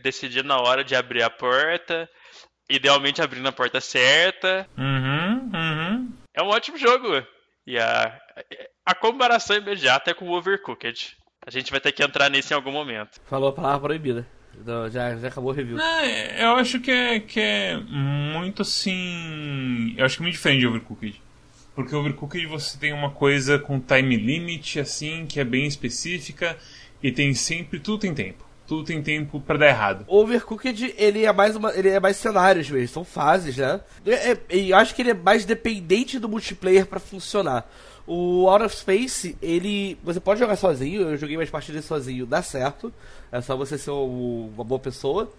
decidir 0.00 0.44
na 0.44 0.60
hora 0.60 0.84
de 0.84 0.94
abrir 0.94 1.24
a 1.24 1.30
porta, 1.30 2.08
idealmente 2.70 3.20
abrindo 3.20 3.48
a 3.48 3.52
porta 3.52 3.80
certa. 3.80 4.64
Uhum, 4.78 5.50
uhum. 5.52 6.12
É 6.32 6.40
um 6.40 6.50
ótimo 6.50 6.78
jogo. 6.78 7.26
E 7.66 7.78
a, 7.78 8.20
a 8.84 8.94
comparação 8.94 9.56
imediata 9.56 10.10
é 10.10 10.14
com 10.14 10.28
o 10.28 10.32
Overcooked. 10.36 11.16
A 11.46 11.50
gente 11.50 11.70
vai 11.70 11.80
ter 11.80 11.92
que 11.92 12.02
entrar 12.02 12.30
nisso 12.30 12.52
em 12.52 12.56
algum 12.56 12.72
momento. 12.72 13.20
Falou 13.26 13.50
a 13.50 13.52
palavra 13.52 13.80
proibida. 13.80 14.26
Então, 14.60 14.88
já, 14.88 15.16
já 15.16 15.28
acabou 15.28 15.50
o 15.50 15.54
review. 15.54 15.78
É, 15.80 16.44
eu 16.44 16.52
acho 16.52 16.80
que 16.80 16.90
é, 16.90 17.20
que 17.20 17.40
é 17.40 17.76
muito 17.76 18.62
assim. 18.62 19.94
Eu 19.96 20.04
acho 20.04 20.16
que 20.16 20.22
é 20.22 20.24
muito 20.24 20.34
diferente 20.34 20.60
de 20.60 20.66
Overcooked. 20.66 21.22
Porque 21.74 21.94
Overcooked 21.94 22.46
você 22.46 22.78
tem 22.78 22.92
uma 22.92 23.10
coisa 23.10 23.58
com 23.58 23.80
time 23.80 24.16
limit, 24.16 24.78
assim, 24.78 25.26
que 25.26 25.40
é 25.40 25.44
bem 25.44 25.66
específica. 25.66 26.56
E 27.02 27.10
tem 27.10 27.34
sempre. 27.34 27.80
Tudo 27.80 27.98
tem 27.98 28.14
tempo. 28.14 28.44
Tudo 28.66 28.84
tem 28.84 29.02
tempo 29.02 29.40
para 29.40 29.58
dar 29.58 29.68
errado. 29.68 30.04
Overcooked, 30.06 30.94
ele 30.96 31.24
é 31.26 31.32
mais 31.32 31.54
uma, 31.54 31.74
ele 31.76 31.90
é 31.90 32.00
mais 32.00 32.16
cenários 32.16 32.70
mesmo, 32.70 32.88
são 32.88 33.04
fases, 33.04 33.58
né? 33.58 33.78
E 34.06 34.10
é, 34.10 34.38
eu 34.48 34.76
acho 34.78 34.94
que 34.94 35.02
ele 35.02 35.10
é 35.10 35.14
mais 35.14 35.44
dependente 35.44 36.18
do 36.18 36.30
multiplayer 36.30 36.86
para 36.86 36.98
funcionar. 36.98 37.68
O 38.06 38.48
Out 38.48 38.64
of 38.64 38.76
Space, 38.76 39.36
ele. 39.40 39.98
Você 40.02 40.20
pode 40.20 40.40
jogar 40.40 40.56
sozinho, 40.56 41.02
eu 41.02 41.16
joguei 41.16 41.36
mais 41.36 41.50
partidas 41.50 41.84
sozinho, 41.84 42.26
dá 42.26 42.42
certo. 42.42 42.92
É 43.32 43.40
só 43.40 43.56
você 43.56 43.78
ser 43.78 43.90
uma 43.90 44.62
boa 44.62 44.78
pessoa. 44.78 45.32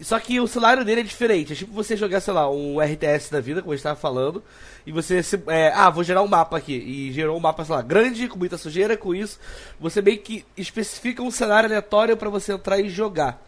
Só 0.00 0.18
que 0.18 0.40
o 0.40 0.46
cenário 0.46 0.84
dele 0.84 1.02
é 1.02 1.04
diferente. 1.04 1.52
É 1.52 1.56
tipo 1.56 1.72
você 1.72 1.96
jogar, 1.96 2.20
sei 2.20 2.34
lá, 2.34 2.50
um 2.50 2.80
RTS 2.80 3.30
da 3.30 3.40
vida, 3.40 3.60
como 3.60 3.72
a 3.72 3.76
gente 3.76 3.80
estava 3.80 3.98
falando, 3.98 4.42
e 4.84 4.90
você 4.90 5.22
se, 5.22 5.40
é, 5.46 5.72
ah, 5.72 5.88
vou 5.88 6.02
gerar 6.02 6.22
um 6.22 6.26
mapa 6.26 6.56
aqui. 6.56 6.74
E 6.74 7.12
gerou 7.12 7.36
um 7.36 7.40
mapa, 7.40 7.64
sei 7.64 7.74
lá, 7.74 7.82
grande, 7.82 8.28
com 8.28 8.38
muita 8.38 8.58
sujeira, 8.58 8.96
com 8.96 9.14
isso. 9.14 9.38
Você 9.78 10.02
meio 10.02 10.18
que 10.18 10.44
especifica 10.56 11.22
um 11.22 11.30
cenário 11.30 11.68
aleatório 11.68 12.16
para 12.16 12.28
você 12.28 12.52
entrar 12.52 12.80
e 12.80 12.88
jogar. 12.88 13.40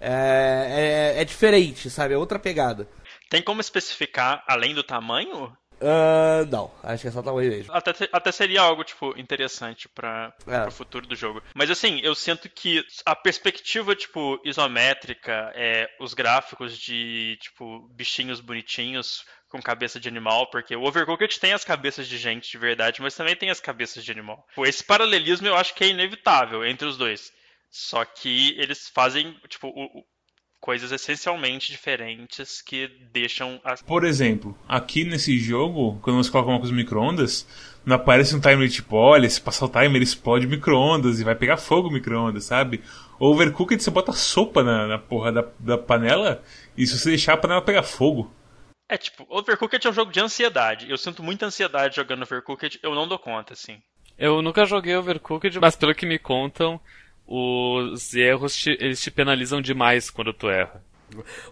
É, 0.00 1.14
é, 1.16 1.22
é, 1.22 1.24
diferente, 1.24 1.88
sabe? 1.88 2.14
É 2.14 2.18
outra 2.18 2.38
pegada. 2.38 2.88
Tem 3.30 3.40
como 3.40 3.60
especificar 3.60 4.42
além 4.46 4.74
do 4.74 4.82
tamanho? 4.82 5.56
Uh, 5.84 6.46
não, 6.50 6.72
acho 6.82 7.02
que 7.02 7.08
é 7.08 7.10
só 7.10 7.20
tamanho 7.20 7.50
mesmo. 7.50 7.70
Até, 7.74 7.92
até 8.10 8.32
seria 8.32 8.62
algo, 8.62 8.82
tipo, 8.82 9.12
interessante 9.18 9.86
para 9.86 10.34
é. 10.46 10.66
o 10.66 10.70
futuro 10.70 11.06
do 11.06 11.14
jogo. 11.14 11.42
Mas 11.54 11.70
assim, 11.70 12.00
eu 12.00 12.14
sinto 12.14 12.48
que 12.48 12.82
a 13.04 13.14
perspectiva, 13.14 13.94
tipo, 13.94 14.40
isométrica, 14.46 15.52
é, 15.54 15.90
os 16.00 16.14
gráficos 16.14 16.78
de, 16.78 17.36
tipo, 17.38 17.86
bichinhos 17.92 18.40
bonitinhos 18.40 19.26
com 19.50 19.60
cabeça 19.60 20.00
de 20.00 20.08
animal, 20.08 20.48
porque 20.50 20.74
o 20.74 20.82
Overcooked 20.82 21.38
tem 21.38 21.52
as 21.52 21.64
cabeças 21.64 22.08
de 22.08 22.16
gente 22.16 22.50
de 22.50 22.56
verdade, 22.58 23.02
mas 23.02 23.14
também 23.14 23.36
tem 23.36 23.50
as 23.50 23.60
cabeças 23.60 24.02
de 24.02 24.10
animal. 24.10 24.44
Esse 24.58 24.82
paralelismo 24.82 25.46
eu 25.46 25.54
acho 25.54 25.74
que 25.74 25.84
é 25.84 25.88
inevitável 25.88 26.64
entre 26.64 26.88
os 26.88 26.96
dois. 26.96 27.30
Só 27.70 28.04
que 28.04 28.58
eles 28.58 28.88
fazem, 28.88 29.38
tipo, 29.48 29.68
o, 29.68 30.04
coisas 30.64 30.90
essencialmente 30.90 31.70
diferentes 31.70 32.62
que 32.62 32.88
deixam. 33.12 33.60
As... 33.62 33.82
Por 33.82 34.02
exemplo, 34.02 34.56
aqui 34.66 35.04
nesse 35.04 35.38
jogo, 35.38 35.98
quando 36.00 36.16
você 36.16 36.30
coloca 36.30 36.48
uma 36.48 36.58
coisa 36.58 36.72
no 36.72 36.78
micro-ondas, 36.78 37.46
não 37.84 37.96
aparece 37.96 38.34
um 38.34 38.40
timer 38.40 38.70
tipo, 38.70 38.96
olha, 38.96 39.28
se 39.28 39.38
passar 39.38 39.66
o 39.66 39.68
timer 39.68 40.00
explode 40.00 40.46
micro-ondas 40.46 41.20
e 41.20 41.24
vai 41.24 41.34
pegar 41.34 41.58
fogo 41.58 41.88
o 41.88 41.92
micro-ondas, 41.92 42.46
sabe? 42.46 42.82
Overcooked 43.20 43.82
você 43.82 43.90
bota 43.90 44.12
sopa 44.12 44.62
na, 44.62 44.86
na 44.86 44.98
porra 44.98 45.30
da, 45.30 45.44
da 45.58 45.76
panela 45.76 46.42
e 46.74 46.86
se 46.86 46.98
você 46.98 47.10
deixar 47.10 47.34
a 47.34 47.36
panela 47.36 47.60
pegar 47.60 47.82
fogo. 47.82 48.34
É 48.88 48.96
tipo, 48.96 49.26
Overcooked 49.28 49.86
é 49.86 49.90
um 49.90 49.94
jogo 49.94 50.10
de 50.10 50.20
ansiedade. 50.20 50.90
Eu 50.90 50.96
sinto 50.96 51.22
muita 51.22 51.44
ansiedade 51.44 51.96
jogando 51.96 52.22
Overcooked, 52.22 52.80
eu 52.82 52.94
não 52.94 53.06
dou 53.06 53.18
conta, 53.18 53.52
assim. 53.52 53.82
Eu 54.16 54.40
nunca 54.40 54.64
joguei 54.64 54.96
Overcooked, 54.96 55.60
mas 55.60 55.76
pelo 55.76 55.94
que 55.94 56.06
me 56.06 56.18
contam, 56.18 56.80
os 57.26 58.14
erros 58.14 58.56
te, 58.56 58.70
eles 58.80 59.00
te 59.00 59.10
penalizam 59.10 59.60
demais 59.60 60.10
quando 60.10 60.32
tu 60.32 60.48
erra. 60.48 60.82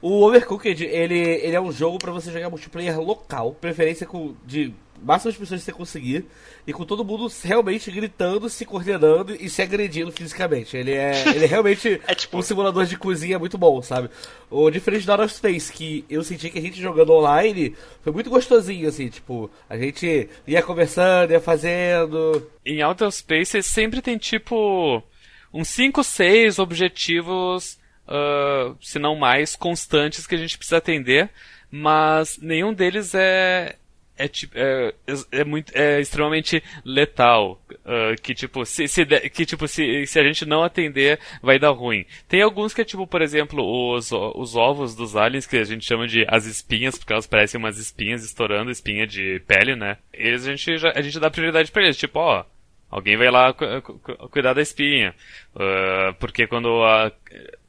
O 0.01 0.25
Overcooked, 0.25 0.85
ele, 0.85 1.19
ele 1.19 1.57
é 1.57 1.61
um 1.61 1.71
jogo 1.71 1.99
para 1.99 2.13
você 2.13 2.33
jogar 2.33 2.51
multiplayer 2.51 3.01
local, 3.01 3.55
preferência 3.61 4.07
com, 4.07 4.35
de 4.45 4.75
máximas 5.03 5.37
pessoas 5.37 5.61
que 5.61 5.67
você 5.67 5.73
conseguir, 5.73 6.25
e 6.67 6.73
com 6.73 6.85
todo 6.85 7.05
mundo 7.05 7.31
realmente 7.43 7.91
gritando, 7.91 8.49
se 8.49 8.65
coordenando 8.65 9.35
e 9.35 9.49
se 9.49 9.61
agredindo 9.61 10.13
fisicamente. 10.13 10.77
Ele 10.77 10.93
é, 10.93 11.27
ele 11.35 11.45
é 11.45 11.49
realmente 11.49 12.01
é 12.07 12.15
tipo... 12.15 12.39
um 12.39 12.43
simulador 12.43 12.87
de 12.87 12.97
cozinha 12.97 13.39
muito 13.39 13.59
bom, 13.59 13.83
sabe? 13.83 14.09
O 14.51 14.71
diferente 14.71 15.05
do 15.05 15.13
Out 15.13 15.25
of 15.25 15.35
Space, 15.35 15.73
que 15.73 16.05
eu 16.09 16.23
senti 16.23 16.51
que 16.51 16.59
a 16.59 16.63
gente 16.63 16.81
jogando 16.81 17.13
online 17.13 17.75
foi 18.03 18.13
muito 18.13 18.31
gostosinho, 18.31 18.89
assim, 18.89 19.09
tipo, 19.09 19.51
a 19.69 19.77
gente 19.77 20.29
ia 20.47 20.63
conversando, 20.63 21.33
ia 21.33 21.41
fazendo. 21.41 22.49
Em 22.65 22.81
Out 22.83 23.05
of 23.05 23.17
Space 23.17 23.63
sempre 23.63 24.01
tem 24.01 24.17
tipo 24.17 25.03
uns 25.53 25.69
5, 25.69 26.03
6 26.03 26.59
objetivos, 26.59 27.79
uh, 28.07 28.77
se 28.81 28.99
não 28.99 29.17
mais, 29.17 29.55
constantes 29.57 30.27
que 30.27 30.35
a 30.35 30.39
gente 30.39 30.57
precisa 30.57 30.79
atender, 30.79 31.31
mas 31.71 32.39
nenhum 32.39 32.73
deles 32.73 33.15
é, 33.15 33.77
é, 34.17 34.31
é, 34.55 34.95
é, 35.41 35.45
muito, 35.45 35.73
é 35.75 36.01
extremamente 36.01 36.63
letal. 36.85 37.61
Uh, 37.71 38.21
que 38.23 38.35
tipo, 38.35 38.65
se, 38.65 38.87
se, 38.87 39.05
que, 39.05 39.45
tipo 39.45 39.67
se, 39.67 40.07
se 40.07 40.19
a 40.19 40.23
gente 40.23 40.45
não 40.45 40.63
atender, 40.63 41.19
vai 41.43 41.59
dar 41.59 41.71
ruim. 41.71 42.05
Tem 42.29 42.43
alguns 42.43 42.73
que 42.73 42.83
é 42.83 42.85
tipo, 42.85 43.07
por 43.07 43.23
exemplo, 43.23 43.65
os, 43.65 44.13
os 44.13 44.55
ovos 44.55 44.95
dos 44.95 45.17
aliens, 45.17 45.47
que 45.47 45.57
a 45.57 45.65
gente 45.65 45.85
chama 45.85 46.07
de 46.07 46.25
as 46.29 46.47
espinhas, 46.47 46.97
porque 46.97 47.13
elas 47.13 47.27
parecem 47.27 47.59
umas 47.59 47.79
espinhas 47.79 48.25
estourando, 48.25 48.71
espinha 48.71 49.07
de 49.07 49.41
pele, 49.47 49.75
né? 49.75 49.97
Eles 50.13 50.47
a 50.47 50.51
gente, 50.55 50.79
já, 50.79 50.93
a 50.95 51.03
gente 51.03 51.19
dá 51.19 51.31
prioridade 51.31 51.73
pra 51.73 51.83
eles, 51.83 51.97
tipo, 51.97 52.19
ó, 52.21 52.45
Alguém 52.93 53.17
vai 53.17 53.31
lá 53.31 53.55
cu 53.55 53.65
cuidar 54.31 54.53
da 54.53 54.61
espinha. 54.61 55.15
Uh, 55.55 56.13
porque 56.21 56.47
quando 56.47 56.67
uh, 56.67 57.11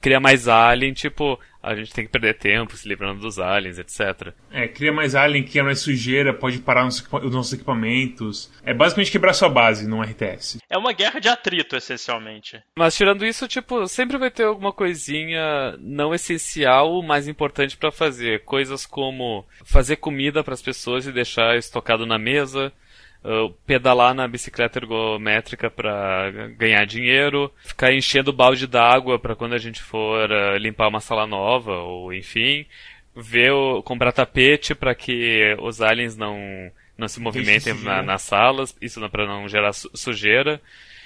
cria 0.01 0.20
mais 0.20 0.50
alien, 0.50 0.92
tipo, 0.92 1.39
a 1.62 1.74
gente 1.74 1.94
tem 1.94 2.06
que 2.06 2.12
perder 2.12 2.38
tempo 2.38 2.75
se 2.75 2.86
livrando 2.86 3.22
dos 3.22 3.39
aliens, 3.39 3.80
etc. 3.80 4.34
É, 4.51 4.68
cria 4.68 4.92
mais 4.92 5.15
alien, 5.15 5.46
cria 5.46 5.63
mais 5.63 5.80
sujeira, 5.80 6.34
pode 6.34 6.60
parar 6.60 6.86
os 6.86 7.10
nossos 7.32 7.53
equipamentos. 7.53 8.51
É 8.65 8.74
basicamente 8.74 9.12
quebrar 9.12 9.32
sua 9.32 9.48
base 9.48 9.88
num 9.88 10.01
RTS. 10.01 10.58
É 10.70 10.77
uma 10.77 10.92
guerra 10.92 11.22
de 11.22 11.30
atrito, 11.30 11.77
essencialmente. 11.77 12.62
Mas 12.77 12.94
tirando 12.94 13.25
isso, 13.25 13.48
tipo, 13.48 13.88
sempre 13.88 14.18
vai 14.18 14.30
ter 14.30 14.44
alguma 14.44 14.74
coisinha 14.74 15.77
não 15.80 16.13
essencial, 16.13 17.01
mais 17.01 17.30
importante 17.30 17.77
para 17.77 17.94
fazer. 17.94 18.44
Coisas 18.44 18.86
como 18.86 19.46
fazer 19.63 19.96
comida 19.96 20.44
para 20.44 20.53
as 20.53 20.62
pessoas 20.62 21.08
e 21.08 21.13
deixar 21.13 21.58
estocado 21.58 22.06
na 22.06 22.20
mesa 22.20 22.74
uh, 23.24 23.51
pedalar 23.65 24.13
na 24.13 24.27
bicicleta 24.27 24.80
ergométrica 24.80 25.70
para 25.70 26.30
ganhar 26.58 26.86
dinheiro, 26.86 27.51
ficar 27.63 27.94
enchendo 27.94 28.32
o 28.32 28.34
balde 28.34 28.68
d'água 28.68 29.18
para 29.18 29.36
quando 29.36 29.53
a 29.53 29.58
gente 29.58 29.82
for 29.82 30.30
uh, 30.30 30.58
limpar 30.58 30.89
uma 30.89 31.00
sala 31.00 31.25
nova, 31.25 31.77
ou 31.77 32.13
enfim, 32.13 32.65
ver 33.15 33.51
o, 33.51 33.82
comprar 33.82 34.12
tapete 34.12 34.75
para 34.75 34.94
que 34.94 35.56
os 35.60 35.82
aliens 35.82 36.15
não 36.15 36.38
não 36.96 37.08
se 37.08 37.20
movimentem 37.20 37.74
na, 37.82 38.03
nas 38.03 38.22
salas, 38.22 38.75
isso 38.80 39.00
para 39.10 39.25
não 39.25 39.48
gerar 39.48 39.74
sujeira. 39.74 40.62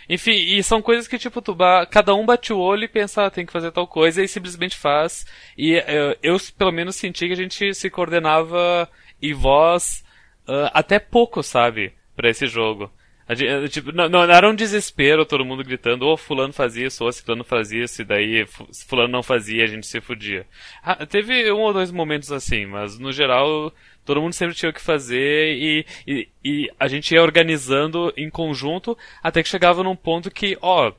Enfim, 0.09 0.31
e 0.31 0.63
são 0.63 0.81
coisas 0.81 1.07
que, 1.07 1.17
tipo, 1.17 1.41
tu 1.41 1.55
cada 1.89 2.15
um 2.15 2.25
bate 2.25 2.53
o 2.53 2.59
olho 2.59 2.85
e 2.85 2.87
pensa, 2.87 3.25
ah, 3.25 3.31
tem 3.31 3.45
que 3.45 3.51
fazer 3.51 3.71
tal 3.71 3.87
coisa, 3.87 4.23
e 4.23 4.27
simplesmente 4.27 4.75
faz. 4.77 5.25
E 5.57 5.77
uh, 5.77 6.17
eu, 6.23 6.37
pelo 6.57 6.71
menos, 6.71 6.95
senti 6.95 7.27
que 7.27 7.33
a 7.33 7.37
gente 7.37 7.73
se 7.73 7.89
coordenava 7.89 8.89
em 9.21 9.33
voz 9.33 10.03
uh, 10.47 10.71
até 10.73 10.97
pouco, 10.97 11.43
sabe? 11.43 11.93
Para 12.17 12.29
esse 12.29 12.47
jogo. 12.47 12.91
Gente, 13.29 13.69
tipo, 13.69 13.91
não, 13.91 14.07
não, 14.07 14.23
era 14.23 14.49
um 14.49 14.55
desespero 14.55 15.25
todo 15.25 15.43
mundo 15.43 15.63
gritando, 15.63 16.05
ou 16.05 16.15
fulano 16.15 16.53
fazia 16.53 16.87
isso, 16.87 17.03
ou 17.03 17.11
fulano 17.11 17.43
fazia 17.43 17.83
isso, 17.83 18.01
e 18.01 18.05
daí 18.05 18.45
fulano 18.87 19.11
não 19.11 19.21
fazia, 19.21 19.65
a 19.65 19.67
gente 19.67 19.85
se 19.85 19.99
fudia. 19.99 20.45
Ah, 20.81 21.05
teve 21.05 21.51
um 21.51 21.59
ou 21.59 21.73
dois 21.73 21.91
momentos 21.91 22.31
assim, 22.31 22.65
mas 22.65 22.97
no 22.97 23.11
geral 23.11 23.71
todo 24.05 24.21
mundo 24.21 24.31
sempre 24.31 24.55
tinha 24.55 24.69
o 24.69 24.73
que 24.73 24.79
fazer 24.79 25.53
e, 25.57 25.85
e, 26.07 26.29
e 26.43 26.71
a 26.79 26.87
gente 26.87 27.13
ia 27.13 27.21
organizando 27.21 28.13
em 28.15 28.29
conjunto 28.29 28.97
até 29.21 29.43
que 29.43 29.49
chegava 29.49 29.83
num 29.83 29.97
ponto 29.97 30.31
que, 30.31 30.57
ó, 30.61 30.93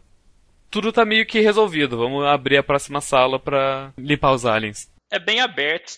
tudo 0.70 0.92
tá 0.92 1.06
meio 1.06 1.24
que 1.24 1.40
resolvido, 1.40 1.96
vamos 1.96 2.26
abrir 2.26 2.58
a 2.58 2.62
próxima 2.62 3.00
sala 3.00 3.38
para 3.38 3.90
limpar 3.96 4.32
os 4.32 4.44
aliens 4.44 4.90
é 5.10 5.18
bem 5.18 5.40
aberto 5.40 5.90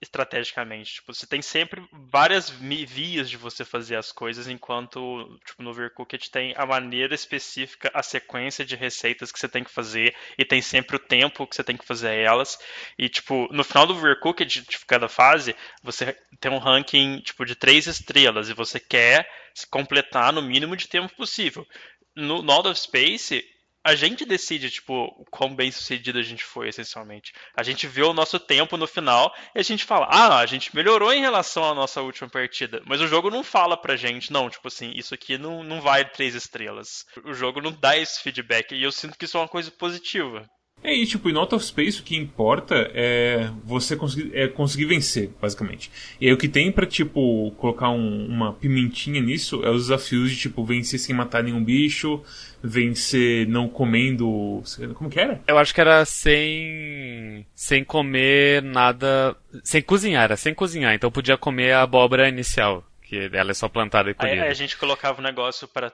estrategicamente. 0.00 0.94
Tipo, 0.94 1.14
você 1.14 1.26
tem 1.26 1.40
sempre 1.40 1.86
várias 1.92 2.50
vias 2.50 3.30
de 3.30 3.36
você 3.36 3.64
fazer 3.64 3.96
as 3.96 4.10
coisas, 4.10 4.48
enquanto 4.48 5.38
tipo, 5.44 5.62
no 5.62 5.70
Overcooked 5.70 6.30
tem 6.30 6.52
a 6.56 6.66
maneira 6.66 7.14
específica, 7.14 7.90
a 7.94 8.02
sequência 8.02 8.64
de 8.64 8.74
receitas 8.74 9.30
que 9.30 9.38
você 9.38 9.48
tem 9.48 9.62
que 9.62 9.70
fazer, 9.70 10.14
e 10.36 10.44
tem 10.44 10.60
sempre 10.60 10.96
o 10.96 11.00
tempo 11.00 11.46
que 11.46 11.54
você 11.54 11.62
tem 11.62 11.76
que 11.76 11.86
fazer 11.86 12.14
elas. 12.16 12.58
E, 12.98 13.08
tipo, 13.08 13.48
no 13.52 13.62
final 13.62 13.86
do 13.86 13.94
Overcooked, 13.94 14.62
de 14.62 14.78
cada 14.86 15.08
fase, 15.08 15.54
você 15.82 16.16
tem 16.40 16.50
um 16.50 16.58
ranking 16.58 17.20
tipo, 17.20 17.44
de 17.44 17.54
três 17.54 17.86
estrelas, 17.86 18.48
e 18.48 18.54
você 18.54 18.80
quer 18.80 19.28
se 19.54 19.66
completar 19.66 20.32
no 20.32 20.42
mínimo 20.42 20.76
de 20.76 20.88
tempo 20.88 21.14
possível. 21.14 21.66
No 22.14 22.42
Node 22.42 22.68
of 22.68 22.80
Space, 22.80 23.44
a 23.86 23.94
gente 23.94 24.24
decide, 24.24 24.68
tipo, 24.68 25.24
quão 25.30 25.54
bem 25.54 25.70
sucedido 25.70 26.18
a 26.18 26.22
gente 26.22 26.42
foi, 26.42 26.68
essencialmente. 26.68 27.32
A 27.56 27.62
gente 27.62 27.86
vê 27.86 28.02
o 28.02 28.12
nosso 28.12 28.40
tempo 28.40 28.76
no 28.76 28.84
final 28.84 29.32
e 29.54 29.60
a 29.60 29.62
gente 29.62 29.84
fala, 29.84 30.08
ah, 30.10 30.38
a 30.38 30.46
gente 30.46 30.74
melhorou 30.74 31.12
em 31.12 31.20
relação 31.20 31.64
à 31.64 31.72
nossa 31.72 32.02
última 32.02 32.28
partida. 32.28 32.82
Mas 32.84 33.00
o 33.00 33.06
jogo 33.06 33.30
não 33.30 33.44
fala 33.44 33.76
pra 33.76 33.94
gente, 33.94 34.32
não, 34.32 34.50
tipo 34.50 34.66
assim, 34.66 34.90
isso 34.96 35.14
aqui 35.14 35.38
não, 35.38 35.62
não 35.62 35.80
vai 35.80 36.04
três 36.04 36.34
estrelas. 36.34 37.06
O 37.24 37.32
jogo 37.32 37.60
não 37.60 37.70
dá 37.70 37.96
esse 37.96 38.20
feedback 38.20 38.74
e 38.74 38.82
eu 38.82 38.90
sinto 38.90 39.16
que 39.16 39.24
isso 39.24 39.36
é 39.36 39.40
uma 39.40 39.48
coisa 39.48 39.70
positiva. 39.70 40.50
É, 40.86 40.94
e 40.94 41.04
tipo, 41.04 41.28
em 41.28 41.36
Out 41.36 41.52
of 41.52 41.64
Space 41.64 42.00
o 42.00 42.04
que 42.04 42.16
importa 42.16 42.88
é 42.94 43.50
você 43.64 43.96
conseguir, 43.96 44.30
é 44.32 44.46
conseguir 44.46 44.84
vencer, 44.84 45.30
basicamente. 45.42 45.90
E 46.20 46.28
aí 46.28 46.32
o 46.32 46.36
que 46.36 46.48
tem 46.48 46.70
pra, 46.70 46.86
tipo, 46.86 47.50
colocar 47.58 47.90
um, 47.90 48.26
uma 48.26 48.52
pimentinha 48.52 49.20
nisso 49.20 49.64
é 49.64 49.68
os 49.68 49.88
desafios 49.88 50.30
de, 50.30 50.36
tipo, 50.36 50.64
vencer 50.64 51.00
sem 51.00 51.12
matar 51.12 51.42
nenhum 51.42 51.62
bicho, 51.62 52.22
vencer 52.62 53.48
não 53.48 53.68
comendo. 53.68 54.62
Como 54.94 55.10
que 55.10 55.18
era? 55.18 55.42
Eu 55.48 55.58
acho 55.58 55.74
que 55.74 55.80
era 55.80 56.04
sem. 56.04 57.44
sem 57.52 57.82
comer 57.82 58.62
nada. 58.62 59.36
sem 59.64 59.82
cozinhar, 59.82 60.22
era 60.22 60.36
sem 60.36 60.54
cozinhar. 60.54 60.94
Então 60.94 61.10
podia 61.10 61.36
comer 61.36 61.72
a 61.72 61.82
abóbora 61.82 62.28
inicial, 62.28 62.86
que 63.02 63.28
ela 63.32 63.50
é 63.50 63.54
só 63.54 63.68
plantada 63.68 64.08
e 64.08 64.14
colhida. 64.14 64.42
Aí 64.44 64.48
a 64.48 64.54
gente 64.54 64.76
colocava 64.76 65.18
o 65.18 65.20
um 65.20 65.24
negócio 65.24 65.66
para 65.66 65.92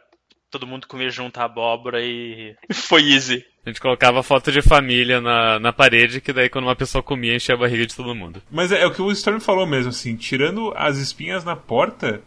todo 0.50 0.66
mundo 0.66 0.86
comer 0.86 1.10
junto 1.10 1.38
a 1.38 1.44
abóbora 1.44 2.04
e 2.04 2.54
foi 2.70 3.10
easy. 3.10 3.42
A 3.64 3.70
gente 3.70 3.80
colocava 3.80 4.24
foto 4.24 4.50
de 4.50 4.60
família 4.60 5.20
na, 5.20 5.60
na 5.60 5.72
parede, 5.72 6.20
que 6.20 6.32
daí 6.32 6.48
quando 6.48 6.64
uma 6.64 6.74
pessoa 6.74 7.00
comia, 7.00 7.36
enchia 7.36 7.54
a 7.54 7.58
barriga 7.58 7.86
de 7.86 7.94
todo 7.94 8.12
mundo. 8.12 8.42
Mas 8.50 8.72
é, 8.72 8.82
é 8.82 8.86
o 8.86 8.90
que 8.90 9.00
o 9.00 9.12
Storm 9.12 9.38
falou 9.38 9.64
mesmo, 9.64 9.90
assim, 9.90 10.16
tirando 10.16 10.72
as 10.76 10.98
espinhas 10.98 11.44
na 11.44 11.54
porta, 11.54 12.20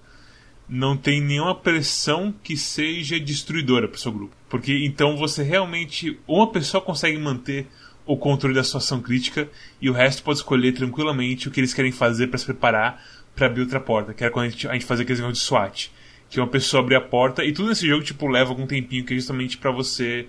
não 0.68 0.96
tem 0.96 1.20
nenhuma 1.20 1.54
pressão 1.54 2.34
que 2.42 2.56
seja 2.56 3.20
destruidora 3.20 3.86
para 3.86 3.98
o 3.98 4.00
seu 4.00 4.14
grupo. 4.14 4.34
Porque 4.48 4.86
então 4.86 5.18
você 5.18 5.44
realmente, 5.44 6.18
uma 6.26 6.50
pessoa 6.50 6.80
consegue 6.80 7.18
manter 7.18 7.68
o 8.06 8.16
controle 8.16 8.56
da 8.56 8.64
situação 8.64 9.02
crítica 9.02 9.50
e 9.82 9.90
o 9.90 9.94
resto 9.94 10.24
pode 10.24 10.38
escolher 10.38 10.72
tranquilamente 10.72 11.50
o 11.50 11.52
que 11.52 11.60
eles 11.60 11.74
querem 11.74 11.92
fazer 11.92 12.28
para 12.28 12.38
se 12.38 12.46
preparar 12.46 13.04
para 13.36 13.48
abrir 13.48 13.62
outra 13.62 13.82
porta, 13.82 14.14
que 14.14 14.24
era 14.24 14.32
quando 14.32 14.46
a 14.46 14.50
gente, 14.50 14.70
a 14.70 14.72
gente 14.72 14.86
fazia 14.86 15.04
aquele 15.04 15.20
negócio 15.20 15.42
de 15.42 15.46
SWAT. 15.46 15.92
Que 16.30 16.40
uma 16.40 16.48
pessoa 16.48 16.82
abre 16.82 16.96
a 16.96 17.02
porta 17.02 17.44
e 17.44 17.52
tudo 17.52 17.68
nesse 17.68 17.86
jogo 17.86 18.06
tipo, 18.06 18.26
leva 18.28 18.52
algum 18.52 18.66
tempinho 18.66 19.04
que 19.04 19.14
é 19.14 19.18
justamente 19.18 19.58
para 19.58 19.70
você 19.70 20.28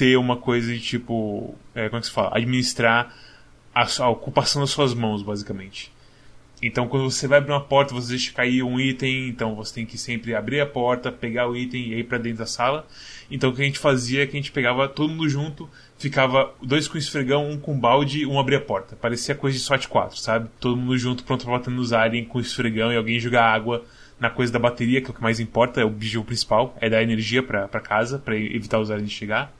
ter 0.00 0.16
uma 0.16 0.38
coisa 0.38 0.72
de 0.72 0.80
tipo. 0.80 1.54
É, 1.74 1.90
como 1.90 1.98
é 1.98 2.00
que 2.00 2.06
se 2.06 2.12
fala? 2.12 2.30
Administrar 2.34 3.14
a, 3.74 3.86
a, 3.98 4.08
ocupação 4.08 4.62
das 4.62 4.70
suas 4.70 4.94
mãos, 4.94 5.22
basicamente. 5.22 5.92
Então, 6.62 6.88
quando 6.88 7.10
você 7.10 7.28
vai 7.28 7.36
abrir 7.36 7.52
uma 7.52 7.60
porta, 7.60 7.92
você 7.92 8.08
deixa 8.08 8.32
cair 8.32 8.62
um 8.62 8.80
item, 8.80 9.28
então 9.28 9.54
você 9.54 9.74
tem 9.74 9.84
que 9.84 9.98
sempre 9.98 10.34
abrir 10.34 10.58
a 10.58 10.66
porta, 10.66 11.12
pegar 11.12 11.48
o 11.48 11.56
item 11.56 11.92
e 11.92 11.98
ir 11.98 12.04
para 12.04 12.16
dentro 12.16 12.38
da 12.38 12.46
sala. 12.46 12.86
Então, 13.30 13.50
o 13.50 13.54
que 13.54 13.60
a 13.60 13.64
gente 13.66 13.78
fazia 13.78 14.22
é 14.22 14.26
que 14.26 14.38
a 14.38 14.40
gente 14.40 14.52
pegava 14.52 14.88
todo 14.88 15.10
mundo 15.10 15.28
junto, 15.28 15.68
ficava 15.98 16.50
dois 16.62 16.88
com 16.88 16.96
esfregão, 16.96 17.50
um 17.50 17.58
com 17.58 17.78
balde, 17.78 18.24
um 18.24 18.40
abria 18.40 18.56
a 18.56 18.62
porta. 18.62 18.96
Parecia 18.96 19.34
coisa 19.34 19.58
de 19.58 19.62
SWAT 19.62 19.86
4, 19.86 20.18
sabe? 20.18 20.48
Todo 20.58 20.78
mundo 20.78 20.96
junto, 20.96 21.24
pronto 21.24 21.44
pra 21.44 21.58
bater 21.58 21.70
nos 21.70 21.92
aliens 21.92 22.26
com 22.26 22.40
esfregão 22.40 22.90
e 22.90 22.96
alguém 22.96 23.20
jogar 23.20 23.44
água 23.52 23.84
na 24.18 24.30
coisa 24.30 24.50
da 24.50 24.58
bateria, 24.58 25.02
que 25.02 25.08
é 25.08 25.10
o 25.10 25.14
que 25.14 25.22
mais 25.22 25.40
importa, 25.40 25.80
é 25.80 25.84
o 25.84 25.88
objetivo 25.88 26.24
principal, 26.24 26.74
é 26.80 26.88
dar 26.88 27.02
energia 27.02 27.42
para 27.42 27.68
casa, 27.80 28.18
para 28.18 28.34
evitar 28.34 28.78
os 28.78 28.90
aliens 28.90 29.12
chegar. 29.12 29.59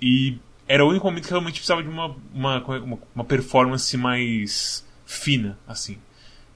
E 0.00 0.38
era 0.66 0.84
o 0.84 0.88
único 0.88 1.06
momento 1.06 1.24
que 1.24 1.30
realmente 1.30 1.54
precisava 1.54 1.82
de 1.82 1.88
uma, 1.88 2.16
uma, 2.32 2.64
uma, 2.64 2.98
uma 3.14 3.24
performance 3.24 3.96
mais 3.96 4.86
fina, 5.04 5.58
assim. 5.66 6.00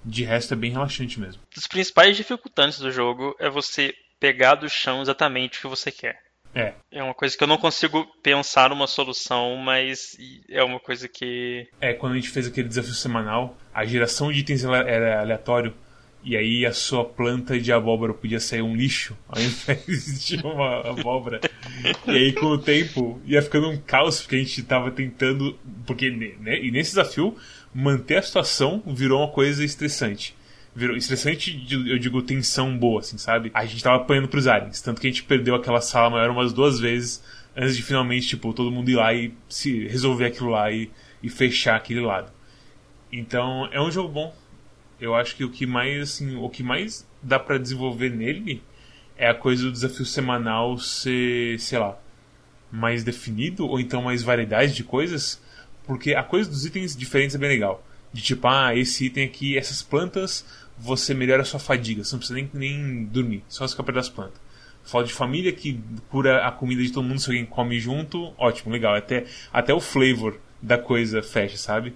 De 0.05 0.23
resto 0.23 0.55
é 0.55 0.57
bem 0.57 0.71
relaxante 0.71 1.19
mesmo. 1.19 1.43
Os 1.57 1.67
principais 1.67 2.17
dificultantes 2.17 2.79
do 2.79 2.91
jogo 2.91 3.35
é 3.41 3.51
você 3.51 3.95
pegar 4.21 4.55
do 4.55 4.69
chão 4.69 5.03
exatamente 5.03 5.59
o 5.59 5.63
que 5.63 5.67
você 5.67 5.91
quer. 5.91 6.25
É. 6.55 6.75
É 6.93 7.03
uma 7.03 7.15
coisa 7.15 7.37
que 7.37 7.43
eu 7.43 7.49
não 7.49 7.59
consigo 7.59 8.07
pensar 8.23 8.71
uma 8.71 8.87
solução, 8.87 9.57
mas 9.57 10.17
é 10.49 10.63
uma 10.63 10.79
coisa 10.79 11.09
que. 11.09 11.69
É, 11.81 11.93
quando 11.93 12.13
a 12.13 12.15
gente 12.15 12.29
fez 12.29 12.47
aquele 12.47 12.69
desafio 12.69 12.95
semanal, 12.95 13.59
a 13.75 13.85
geração 13.85 14.31
de 14.31 14.39
itens 14.39 14.63
era 14.63 15.21
aleatório. 15.21 15.75
E 16.25 16.39
aí 16.39 16.65
a 16.65 16.73
sua 16.73 17.05
planta 17.05 17.61
de 17.61 17.71
abóbora 17.71 18.15
podia 18.15 18.41
sair 18.41 18.63
um 18.63 18.75
lixo 18.75 19.15
ao 19.29 19.41
invés 19.43 20.25
de 20.25 20.37
uma 20.37 20.81
abóbora. 20.81 21.39
e 22.07 22.11
aí 22.11 22.33
com 22.33 22.47
o 22.47 22.59
tempo 22.59 23.21
ia 23.27 23.43
ficando 23.43 23.69
um 23.69 23.77
caos, 23.77 24.23
porque 24.23 24.37
a 24.37 24.39
gente 24.39 24.63
tava 24.63 24.91
tentando. 24.91 25.59
Porque 25.87 26.11
né, 26.11 26.65
e 26.65 26.71
nesse 26.71 26.93
desafio, 26.93 27.37
manter 27.75 28.17
a 28.17 28.23
situação 28.23 28.83
virou 28.87 29.21
uma 29.21 29.29
coisa 29.29 29.63
estressante. 29.63 30.35
Virou 30.75 30.97
estressante, 30.97 31.63
eu 31.71 31.99
digo 31.99 32.23
tensão 32.23 32.77
boa, 32.77 33.01
assim, 33.01 33.19
sabe? 33.19 33.51
A 33.55 33.67
gente 33.67 33.85
tava 33.85 33.97
apanhando 33.97 34.27
pros 34.27 34.47
aliens. 34.47 34.81
Tanto 34.81 35.01
que 35.01 35.07
a 35.07 35.11
gente 35.11 35.23
perdeu 35.25 35.55
aquela 35.55 35.81
sala 35.81 36.09
maior 36.09 36.31
umas 36.31 36.53
duas 36.53 36.81
vezes 36.81 37.23
antes 37.55 37.77
de 37.77 37.83
finalmente, 37.83 38.29
tipo, 38.29 38.53
todo 38.53 38.73
mundo 38.73 38.91
ir 38.91 38.97
lá 38.97 39.13
e 39.13 39.33
se 39.49 39.87
resolver 39.87 40.25
aquilo 40.25 40.51
lá 40.51 40.73
e, 40.73 40.91
e 41.23 41.29
fechar 41.29 41.77
aquele 41.77 42.01
lado. 42.01 42.33
Então, 43.13 43.69
é 43.71 43.81
um 43.81 43.91
jogo 43.91 44.09
bom 44.09 44.35
eu 45.01 45.15
acho 45.15 45.37
que 45.37 45.45
o 45.45 45.51
que 45.51 45.67
mais 45.67 46.03
assim, 46.03 46.37
o 46.37 46.49
que 46.49 46.63
mais 46.63 47.07
dá 47.23 47.39
para 47.39 47.59
desenvolver 47.59 48.11
nele 48.11 48.63
é 49.17 49.29
a 49.29 49.35
coisa 49.35 49.65
do 49.65 49.73
desafio 49.73 50.05
semanal 50.05 50.79
ser, 50.79 51.59
sei 51.61 51.79
lá, 51.79 51.99
mais 52.71 53.05
definido 53.05 53.67
ou 53.67 53.79
então 53.79 54.03
mais 54.03 54.23
variedade 54.23 54.75
de 54.75 54.83
coisas, 54.83 55.41
porque 55.87 56.15
a 56.15 56.23
coisa 56.23 56.51
dos 56.51 56.65
itens 56.65 56.97
diferentes 56.97 57.37
é 57.37 57.39
bem 57.39 57.49
legal. 57.49 57.85
De 58.13 58.23
tipo, 58.23 58.47
ah, 58.47 58.75
esse 58.75 59.07
item 59.07 59.25
aqui, 59.25 59.57
essas 59.59 59.83
plantas, 59.83 60.45
você 60.79 61.15
melhora 61.15 61.43
a 61.43 61.45
sua 61.45 61.61
fadiga, 61.61 62.03
você 62.03 62.15
não 62.15 62.19
precisa 62.19 62.39
nem, 62.39 62.51
nem 62.53 63.05
dormir, 63.05 63.45
só 63.49 63.67
ficar 63.69 63.83
perto 63.83 63.97
das 63.97 64.09
plantas. 64.09 64.41
Fala 64.85 65.05
de 65.05 65.13
família 65.13 65.51
que 65.53 65.81
cura 66.11 66.47
a 66.47 66.53
comida 66.53 66.83
de 66.83 66.93
todo 66.93 67.05
mundo 67.05 67.19
se 67.19 67.31
alguém 67.31 67.47
come 67.47 67.81
junto, 67.81 68.35
ótimo, 68.37 68.71
legal. 68.71 68.95
Até, 68.95 69.25
até 69.51 69.73
o 69.73 69.81
flavor 69.81 70.39
da 70.61 70.77
coisa 70.77 71.23
fecha, 71.23 71.57
sabe? 71.57 71.95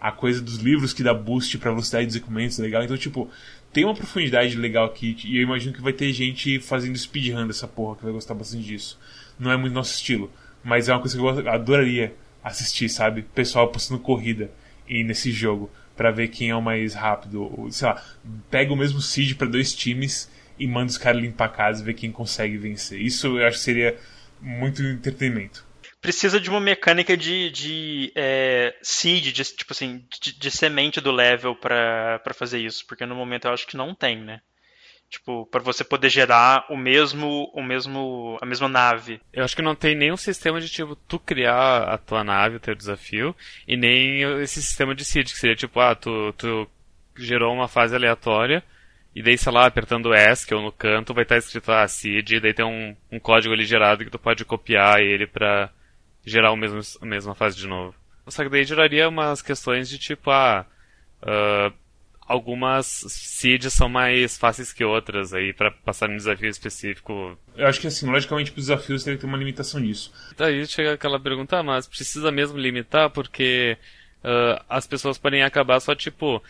A 0.00 0.10
coisa 0.10 0.40
dos 0.40 0.56
livros 0.56 0.92
que 0.92 1.02
dá 1.02 1.12
boost 1.12 1.58
pra 1.58 1.70
velocidade 1.70 2.06
dos 2.06 2.16
equipamentos 2.16 2.58
legal. 2.58 2.82
Então, 2.82 2.96
tipo, 2.96 3.30
tem 3.72 3.84
uma 3.84 3.94
profundidade 3.94 4.56
legal 4.56 4.86
aqui. 4.86 5.16
E 5.24 5.36
eu 5.36 5.42
imagino 5.42 5.74
que 5.74 5.82
vai 5.82 5.92
ter 5.92 6.12
gente 6.12 6.58
fazendo 6.58 6.96
speedrun 6.96 7.46
dessa 7.46 7.68
porra 7.68 7.96
que 7.96 8.04
vai 8.04 8.12
gostar 8.12 8.34
bastante 8.34 8.64
disso. 8.64 8.98
Não 9.38 9.52
é 9.52 9.56
muito 9.56 9.74
nosso 9.74 9.94
estilo. 9.94 10.32
Mas 10.64 10.88
é 10.88 10.92
uma 10.92 11.00
coisa 11.00 11.16
que 11.16 11.22
eu 11.22 11.48
adoraria 11.50 12.14
assistir, 12.42 12.88
sabe? 12.88 13.22
Pessoal 13.22 13.68
postando 13.68 14.00
corrida 14.00 14.50
e 14.88 15.04
nesse 15.04 15.30
jogo. 15.30 15.70
para 15.96 16.10
ver 16.10 16.28
quem 16.28 16.48
é 16.48 16.56
o 16.56 16.62
mais 16.62 16.94
rápido. 16.94 17.68
Sei 17.70 17.86
lá, 17.86 18.02
pega 18.50 18.72
o 18.72 18.76
mesmo 18.76 19.02
seed 19.02 19.34
para 19.34 19.46
dois 19.46 19.74
times 19.74 20.30
e 20.58 20.66
manda 20.66 20.86
os 20.86 20.96
caras 20.96 21.20
limpar 21.20 21.44
a 21.44 21.48
casa 21.48 21.82
e 21.82 21.84
ver 21.84 21.92
quem 21.92 22.10
consegue 22.10 22.56
vencer. 22.56 22.98
Isso 22.98 23.38
eu 23.38 23.46
acho 23.46 23.58
que 23.58 23.64
seria 23.64 23.98
muito 24.40 24.82
entretenimento 24.82 25.69
precisa 26.00 26.40
de 26.40 26.48
uma 26.48 26.60
mecânica 26.60 27.16
de, 27.16 27.50
de 27.50 28.12
é, 28.14 28.74
seed, 28.82 29.32
de, 29.32 29.44
tipo 29.44 29.72
assim, 29.72 30.04
de, 30.20 30.38
de 30.38 30.50
semente 30.50 31.00
do 31.00 31.12
level 31.12 31.54
para 31.54 32.20
fazer 32.34 32.58
isso, 32.58 32.86
porque 32.86 33.06
no 33.06 33.14
momento 33.14 33.46
eu 33.46 33.52
acho 33.52 33.66
que 33.66 33.76
não 33.76 33.94
tem, 33.94 34.18
né? 34.18 34.40
Tipo, 35.10 35.44
para 35.46 35.60
você 35.60 35.82
poder 35.82 36.08
gerar 36.08 36.66
o 36.70 36.76
mesmo, 36.76 37.50
o 37.52 37.62
mesmo, 37.62 38.38
a 38.40 38.46
mesma 38.46 38.68
nave. 38.68 39.20
Eu 39.32 39.42
acho 39.42 39.56
que 39.56 39.62
não 39.62 39.74
tem 39.74 39.96
nenhum 39.96 40.16
sistema 40.16 40.60
de 40.60 40.68
tipo 40.68 40.94
tu 40.94 41.18
criar 41.18 41.82
a 41.82 41.98
tua 41.98 42.22
nave, 42.22 42.56
o 42.56 42.60
teu 42.60 42.76
desafio, 42.76 43.34
e 43.66 43.76
nem 43.76 44.22
esse 44.40 44.62
sistema 44.62 44.94
de 44.94 45.04
seed 45.04 45.32
que 45.32 45.38
seria 45.38 45.56
tipo, 45.56 45.80
ah, 45.80 45.96
tu, 45.96 46.32
tu 46.34 46.70
gerou 47.16 47.52
uma 47.52 47.66
fase 47.66 47.94
aleatória 47.94 48.62
e 49.14 49.20
daí, 49.20 49.36
sei 49.36 49.52
lá, 49.52 49.66
apertando 49.66 50.14
ESC 50.14 50.54
ou 50.54 50.62
no 50.62 50.70
canto 50.70 51.12
vai 51.12 51.24
estar 51.24 51.36
escrito 51.36 51.72
ah, 51.72 51.88
seed, 51.88 52.30
e 52.30 52.40
daí 52.40 52.54
tem 52.54 52.64
um, 52.64 52.96
um 53.10 53.18
código 53.18 53.52
ali 53.52 53.64
gerado 53.64 54.04
que 54.04 54.10
tu 54.10 54.18
pode 54.18 54.44
copiar 54.44 55.00
ele 55.00 55.26
para 55.26 55.72
gerar 56.24 56.52
o 56.52 56.56
mesmo, 56.56 56.80
a 57.00 57.06
mesma 57.06 57.34
fase 57.34 57.56
de 57.56 57.66
novo. 57.66 57.94
Só 58.26 58.42
que 58.42 58.48
daí 58.48 58.64
geraria 58.64 59.08
umas 59.08 59.42
questões 59.42 59.88
de 59.88 59.98
tipo, 59.98 60.30
ah, 60.30 60.64
uh, 61.22 61.74
algumas 62.30 62.86
seeds 62.86 63.72
são 63.72 63.88
mais 63.88 64.38
fáceis 64.38 64.72
que 64.72 64.84
outras 64.84 65.34
aí 65.34 65.52
para 65.52 65.70
passar 65.70 66.08
num 66.08 66.16
desafio 66.16 66.48
específico. 66.48 67.36
Eu 67.56 67.66
acho 67.66 67.80
que 67.80 67.88
assim, 67.88 68.06
logicamente 68.08 68.52
para 68.52 68.60
os 68.60 68.66
desafios 68.66 69.02
teria 69.02 69.16
que 69.16 69.22
ter 69.22 69.26
uma 69.26 69.36
limitação 69.36 69.80
nisso. 69.80 70.12
Daí 70.36 70.64
chega 70.66 70.92
aquela 70.92 71.18
pergunta, 71.18 71.58
ah, 71.58 71.62
mas 71.62 71.88
precisa 71.88 72.30
mesmo 72.30 72.56
limitar 72.56 73.10
porque 73.10 73.76
uh, 74.24 74.62
as 74.68 74.86
pessoas 74.86 75.18
podem 75.18 75.42
acabar 75.42 75.80
só 75.80 75.94
tipo 75.94 76.42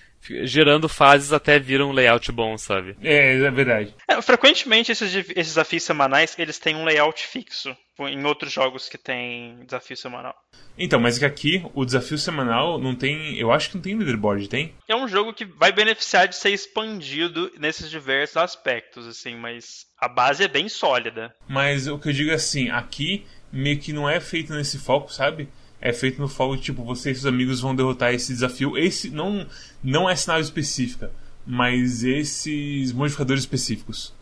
gerando 0.42 0.88
fases 0.88 1.32
até 1.32 1.58
vir 1.58 1.80
um 1.80 1.92
layout 1.92 2.30
bom, 2.30 2.58
sabe? 2.58 2.96
É, 3.02 3.38
é 3.38 3.50
verdade. 3.50 3.94
É, 4.06 4.20
frequentemente 4.20 4.92
esses, 4.92 5.14
esses 5.14 5.34
desafios 5.34 5.82
semanais 5.82 6.38
eles 6.38 6.58
têm 6.58 6.76
um 6.76 6.84
layout 6.84 7.26
fixo 7.26 7.74
em 7.98 8.24
outros 8.24 8.52
jogos 8.52 8.88
que 8.88 8.96
tem 8.96 9.64
desafio 9.64 9.96
semanal. 9.96 10.34
Então, 10.78 10.98
mas 10.98 11.16
é 11.16 11.20
que 11.20 11.24
aqui 11.24 11.62
o 11.74 11.84
desafio 11.84 12.16
semanal 12.16 12.78
não 12.78 12.94
tem. 12.94 13.38
Eu 13.38 13.52
acho 13.52 13.68
que 13.68 13.74
não 13.76 13.82
tem 13.82 13.96
leaderboard, 13.96 14.48
tem? 14.48 14.74
É 14.88 14.96
um 14.96 15.08
jogo 15.08 15.34
que 15.34 15.44
vai 15.44 15.72
beneficiar 15.72 16.26
de 16.26 16.36
ser 16.36 16.50
expandido 16.50 17.50
nesses 17.58 17.90
diversos 17.90 18.38
aspectos, 18.38 19.06
assim, 19.06 19.36
mas 19.36 19.86
a 19.98 20.08
base 20.08 20.42
é 20.42 20.48
bem 20.48 20.68
sólida. 20.68 21.34
Mas 21.46 21.86
o 21.86 21.98
que 21.98 22.08
eu 22.08 22.12
digo 22.12 22.30
é 22.30 22.34
assim, 22.34 22.70
aqui 22.70 23.26
meio 23.52 23.78
que 23.78 23.92
não 23.92 24.08
é 24.08 24.20
feito 24.20 24.54
nesse 24.54 24.78
foco, 24.78 25.12
sabe? 25.12 25.48
É 25.80 25.92
feito 25.92 26.20
no 26.20 26.28
foco 26.28 26.56
tipo, 26.56 26.84
você 26.84 27.10
e 27.10 27.14
seus 27.14 27.26
amigos 27.26 27.60
vão 27.60 27.74
derrotar 27.74 28.12
esse 28.12 28.32
desafio. 28.32 28.76
Esse 28.76 29.10
não, 29.10 29.46
não 29.82 30.08
é 30.08 30.14
sinal 30.14 30.40
específica, 30.40 31.10
mas 31.46 32.04
esses 32.04 32.92
modificadores 32.92 33.42
específicos. 33.42 34.12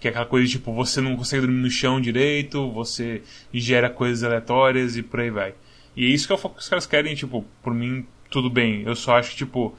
Que 0.00 0.08
é 0.08 0.10
aquela 0.10 0.26
coisa 0.26 0.48
tipo, 0.48 0.72
você 0.72 1.00
não 1.00 1.16
consegue 1.16 1.42
dormir 1.42 1.60
no 1.60 1.70
chão 1.70 2.00
direito, 2.00 2.70
você 2.72 3.22
gera 3.52 3.90
coisas 3.90 4.24
aleatórias 4.24 4.96
e 4.96 5.02
por 5.02 5.20
aí 5.20 5.30
vai. 5.30 5.54
E 5.96 6.06
é 6.06 6.08
isso 6.08 6.26
que, 6.26 6.32
é 6.32 6.36
o 6.36 6.38
foco 6.38 6.56
que 6.56 6.62
os 6.62 6.68
caras 6.68 6.86
querem, 6.86 7.14
tipo, 7.14 7.44
por 7.62 7.74
mim, 7.74 8.06
tudo 8.30 8.48
bem. 8.48 8.82
Eu 8.82 8.96
só 8.96 9.16
acho, 9.16 9.36
tipo, 9.36 9.76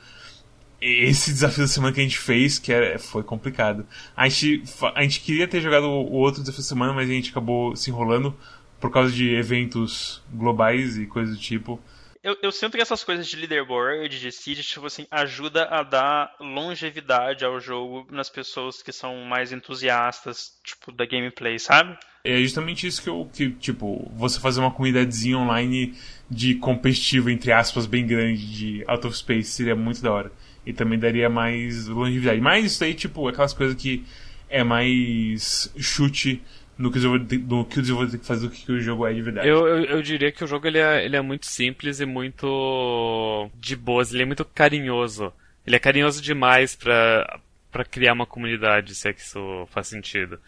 esse 0.79 1.31
desafio 1.31 1.63
da 1.63 1.67
semana 1.67 1.93
que 1.93 1.99
a 1.99 2.03
gente 2.03 2.17
fez, 2.17 2.59
que 2.59 2.71
era, 2.71 2.99
foi 2.99 3.23
complicado. 3.23 3.85
A 4.15 4.27
gente, 4.27 4.63
a 4.95 5.01
gente 5.01 5.21
queria 5.21 5.47
ter 5.47 5.61
jogado 5.61 5.87
o 5.87 6.11
outro 6.13 6.41
desafio 6.41 6.61
da 6.61 6.67
semana, 6.67 6.93
mas 6.93 7.09
a 7.09 7.13
gente 7.13 7.31
acabou 7.31 7.75
se 7.75 7.89
enrolando 7.89 8.35
por 8.83 8.91
causa 8.91 9.13
de 9.13 9.33
eventos 9.33 10.21
globais 10.29 10.97
e 10.97 11.05
coisas 11.05 11.37
do 11.37 11.41
tipo 11.41 11.81
eu, 12.21 12.37
eu, 12.41 12.51
sinto 12.53 12.75
que 12.77 12.81
essas 12.81 13.03
coisas 13.03 13.27
de 13.27 13.35
leaderboard, 13.35 14.17
de 14.17 14.31
seed, 14.31 14.61
tipo 14.61 14.85
assim, 14.85 15.05
ajuda 15.11 15.65
a 15.65 15.83
dar 15.83 16.33
longevidade 16.39 17.43
ao 17.43 17.59
jogo 17.59 18.07
nas 18.09 18.29
pessoas 18.29 18.81
que 18.81 18.93
são 18.93 19.25
mais 19.25 19.51
entusiastas, 19.51 20.53
tipo, 20.63 20.89
da 20.93 21.05
gameplay, 21.05 21.59
sabe? 21.59 21.97
É 22.23 22.37
justamente 22.37 22.87
isso 22.87 23.03
que 23.03 23.09
eu, 23.09 23.29
que, 23.33 23.51
tipo, 23.51 24.09
você 24.15 24.39
fazer 24.39 24.61
uma 24.61 24.71
comunidadezinha 24.71 25.37
online 25.37 25.97
de 26.29 26.55
competitivo, 26.55 27.29
entre 27.29 27.51
aspas, 27.51 27.85
bem 27.85 28.07
grande 28.07 28.53
de 28.53 28.85
Out 28.87 29.05
of 29.05 29.17
Space 29.17 29.51
seria 29.51 29.75
muito 29.75 30.01
da 30.01 30.13
hora. 30.13 30.31
E 30.65 30.71
também 30.71 30.97
daria 30.97 31.29
mais 31.29 31.87
longevidade. 31.87 32.39
Mas 32.39 32.63
isso 32.63 32.85
aí, 32.85 32.93
tipo, 32.93 33.27
aquelas 33.27 33.51
coisas 33.51 33.75
que 33.75 34.05
é 34.49 34.63
mais 34.63 35.73
chute 35.77 36.41
no 36.77 36.91
que, 36.91 36.99
o 36.99 37.19
no 37.19 37.65
que 37.65 37.79
o 37.79 37.81
desenvolvedor 37.81 38.11
tem 38.11 38.19
que 38.19 38.25
fazer 38.25 38.47
do 38.47 38.53
que 38.53 38.71
o 38.71 38.81
jogo 38.81 39.05
é 39.05 39.13
de 39.13 39.21
verdade. 39.21 39.47
Eu, 39.47 39.67
eu, 39.67 39.85
eu, 39.85 40.01
diria 40.01 40.31
que 40.31 40.43
o 40.43 40.47
jogo 40.47 40.67
ele 40.67 40.79
é, 40.79 41.05
ele 41.05 41.15
é 41.15 41.21
muito 41.21 41.45
simples 41.45 41.99
e 41.99 42.05
muito 42.05 43.49
de 43.59 43.75
boas, 43.75 44.13
ele 44.13 44.23
é 44.23 44.25
muito 44.25 44.43
carinhoso. 44.43 45.31
Ele 45.65 45.75
é 45.75 45.79
carinhoso 45.79 46.21
demais 46.21 46.75
pra, 46.75 47.39
pra 47.71 47.85
criar 47.85 48.13
uma 48.13 48.25
comunidade, 48.25 48.95
se 48.95 49.07
é 49.07 49.13
que 49.13 49.21
isso 49.21 49.67
faz 49.71 49.87
sentido. 49.87 50.39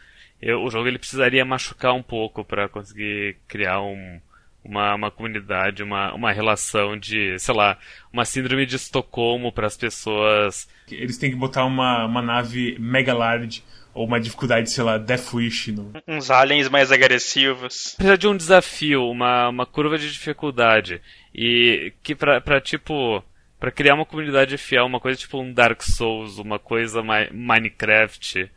Eu, 0.41 0.63
o 0.63 0.69
jogo 0.69 0.87
ele 0.87 0.99
precisaria 0.99 1.45
machucar 1.45 1.93
um 1.93 2.03
pouco 2.03 2.43
para 2.43 2.67
conseguir 2.67 3.37
criar 3.47 3.81
um, 3.81 4.19
uma, 4.63 4.95
uma 4.95 5.11
comunidade, 5.11 5.83
uma, 5.83 6.13
uma 6.13 6.31
relação 6.31 6.97
de, 6.97 7.37
sei 7.39 7.55
lá, 7.55 7.77
uma 8.11 8.25
síndrome 8.25 8.65
de 8.65 8.75
Estocolmo 8.75 9.51
para 9.51 9.67
as 9.67 9.77
pessoas. 9.77 10.67
Eles 10.91 11.17
têm 11.17 11.29
que 11.29 11.37
botar 11.37 11.65
uma, 11.65 12.05
uma 12.05 12.21
nave 12.21 12.75
mega 12.79 13.13
large 13.13 13.63
ou 13.95 14.05
uma 14.05 14.19
dificuldade, 14.19 14.69
sei 14.69 14.83
lá, 14.83 14.97
Death 14.97 15.33
Wish. 15.33 15.71
No... 15.71 15.93
Uns 16.05 16.29
aliens 16.29 16.67
mais 16.67 16.91
agressivos. 16.91 17.95
Precisa 17.95 18.17
de 18.17 18.27
um 18.27 18.35
desafio, 18.35 19.09
uma, 19.09 19.47
uma 19.47 19.65
curva 19.65 19.97
de 19.97 20.11
dificuldade. 20.11 21.01
E 21.33 21.93
que 22.03 22.13
pra, 22.13 22.39
pra 22.41 22.61
tipo. 22.61 23.23
Pra 23.57 23.71
criar 23.71 23.95
uma 23.95 24.05
comunidade 24.05 24.57
fiel, 24.57 24.85
uma 24.85 24.99
coisa 24.99 25.17
tipo 25.17 25.41
um 25.41 25.51
Dark 25.51 25.81
Souls, 25.81 26.37
uma 26.37 26.59
coisa 26.59 27.01
mais 27.01 27.31
Minecraft, 27.31 28.51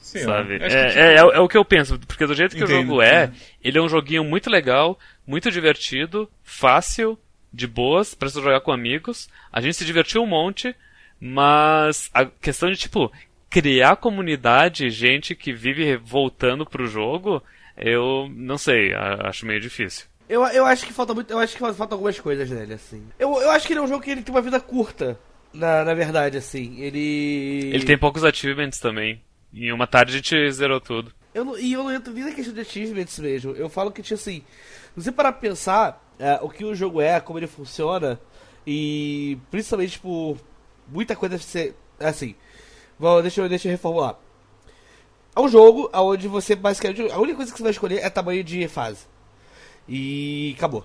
Sei 0.00 0.26
lá. 0.26 0.36
sabe? 0.36 0.56
É, 0.56 0.68
tipo, 0.68 0.74
é, 0.74 1.14
é, 1.14 1.16
é 1.16 1.40
o 1.40 1.48
que 1.48 1.56
eu 1.56 1.64
penso, 1.64 1.98
porque 1.98 2.26
do 2.26 2.34
jeito 2.34 2.54
que 2.54 2.62
o 2.62 2.66
Entendo, 2.66 2.88
jogo 2.88 3.02
é, 3.02 3.32
ele 3.62 3.78
é 3.78 3.82
um 3.82 3.88
joguinho 3.88 4.22
muito 4.22 4.50
legal, 4.50 4.98
muito 5.26 5.50
divertido, 5.50 6.30
fácil, 6.44 7.18
de 7.50 7.66
boas, 7.66 8.14
pra 8.14 8.28
você 8.28 8.40
jogar 8.40 8.60
com 8.60 8.70
amigos. 8.70 9.28
A 9.50 9.62
gente 9.62 9.76
se 9.76 9.84
divertiu 9.84 10.22
um 10.22 10.26
monte, 10.26 10.76
mas 11.18 12.10
a 12.12 12.26
questão 12.26 12.70
de, 12.70 12.76
tipo, 12.76 13.10
criar 13.54 13.94
comunidade, 13.94 14.90
gente 14.90 15.32
que 15.32 15.52
vive 15.52 15.96
voltando 15.96 16.66
pro 16.66 16.88
jogo, 16.88 17.40
eu 17.76 18.28
não 18.34 18.58
sei, 18.58 18.92
acho 18.92 19.46
meio 19.46 19.60
difícil. 19.60 20.06
Eu, 20.28 20.44
eu 20.46 20.66
acho 20.66 20.84
que 20.84 20.92
falta 20.92 21.14
muito. 21.14 21.30
Eu 21.30 21.38
acho 21.38 21.52
que 21.52 21.60
falta 21.60 21.94
algumas 21.94 22.18
coisas 22.18 22.50
nele, 22.50 22.74
assim. 22.74 23.06
Eu, 23.16 23.40
eu 23.40 23.50
acho 23.52 23.64
que 23.64 23.72
ele 23.72 23.78
é 23.78 23.82
um 23.84 23.86
jogo 23.86 24.02
que 24.02 24.10
ele 24.10 24.22
tem 24.22 24.34
uma 24.34 24.42
vida 24.42 24.58
curta. 24.58 25.16
Na, 25.52 25.84
na 25.84 25.94
verdade, 25.94 26.36
assim. 26.36 26.80
Ele. 26.80 27.70
Ele 27.72 27.84
tem 27.84 27.96
poucos 27.96 28.24
achievements 28.24 28.80
também. 28.80 29.22
Em 29.52 29.70
uma 29.70 29.86
tarde 29.86 30.14
a 30.14 30.16
gente 30.16 30.50
zerou 30.50 30.80
tudo. 30.80 31.12
Eu 31.32 31.44
não, 31.44 31.56
e 31.56 31.74
eu 31.74 31.84
não 31.84 31.92
entro 31.92 32.12
nem 32.12 32.24
na 32.24 32.32
questão 32.32 32.54
de 32.54 32.60
achievements 32.60 33.20
mesmo. 33.20 33.52
Eu 33.52 33.68
falo 33.68 33.92
que, 33.92 34.02
tipo 34.02 34.14
assim, 34.14 34.40
se 34.40 35.04
você 35.04 35.12
parar 35.12 35.30
pra 35.30 35.40
pensar 35.42 36.04
é, 36.18 36.40
o 36.42 36.48
que 36.48 36.64
o 36.64 36.74
jogo 36.74 37.00
é, 37.00 37.20
como 37.20 37.38
ele 37.38 37.46
funciona, 37.46 38.18
e 38.66 39.38
principalmente 39.48 40.00
por 40.00 40.38
muita 40.88 41.14
coisa 41.14 41.38
ser. 41.38 41.76
Assim, 42.00 42.34
vou, 42.98 43.22
deixa, 43.22 43.40
eu, 43.40 43.48
deixa 43.48 43.68
eu 43.68 43.72
reformular. 43.72 44.16
É 45.36 45.40
um 45.40 45.48
jogo 45.48 45.90
onde 45.92 46.28
você 46.28 46.54
basicamente. 46.54 47.10
A 47.10 47.18
única 47.18 47.36
coisa 47.36 47.50
que 47.50 47.58
você 47.58 47.62
vai 47.62 47.72
escolher 47.72 47.98
é 47.98 48.08
tamanho 48.08 48.44
de 48.44 48.68
fase. 48.68 49.06
E 49.88 50.54
acabou. 50.56 50.84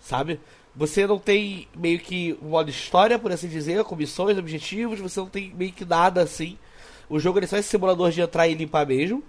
Sabe? 0.00 0.40
Você 0.76 1.06
não 1.06 1.18
tem 1.18 1.68
meio 1.76 2.00
que 2.00 2.36
um 2.42 2.48
modo 2.48 2.68
história, 2.68 3.18
por 3.18 3.30
assim 3.30 3.48
dizer, 3.48 3.84
com 3.84 3.94
missões, 3.94 4.36
objetivos, 4.36 4.98
você 4.98 5.20
não 5.20 5.28
tem 5.28 5.54
meio 5.54 5.72
que 5.72 5.84
nada 5.84 6.22
assim. 6.22 6.58
O 7.08 7.20
jogo 7.20 7.38
ele 7.38 7.46
é 7.46 7.48
só 7.48 7.56
esse 7.56 7.68
simulador 7.68 8.10
de 8.10 8.20
entrar 8.20 8.48
e 8.48 8.54
limpar 8.54 8.84
mesmo. 8.84 9.22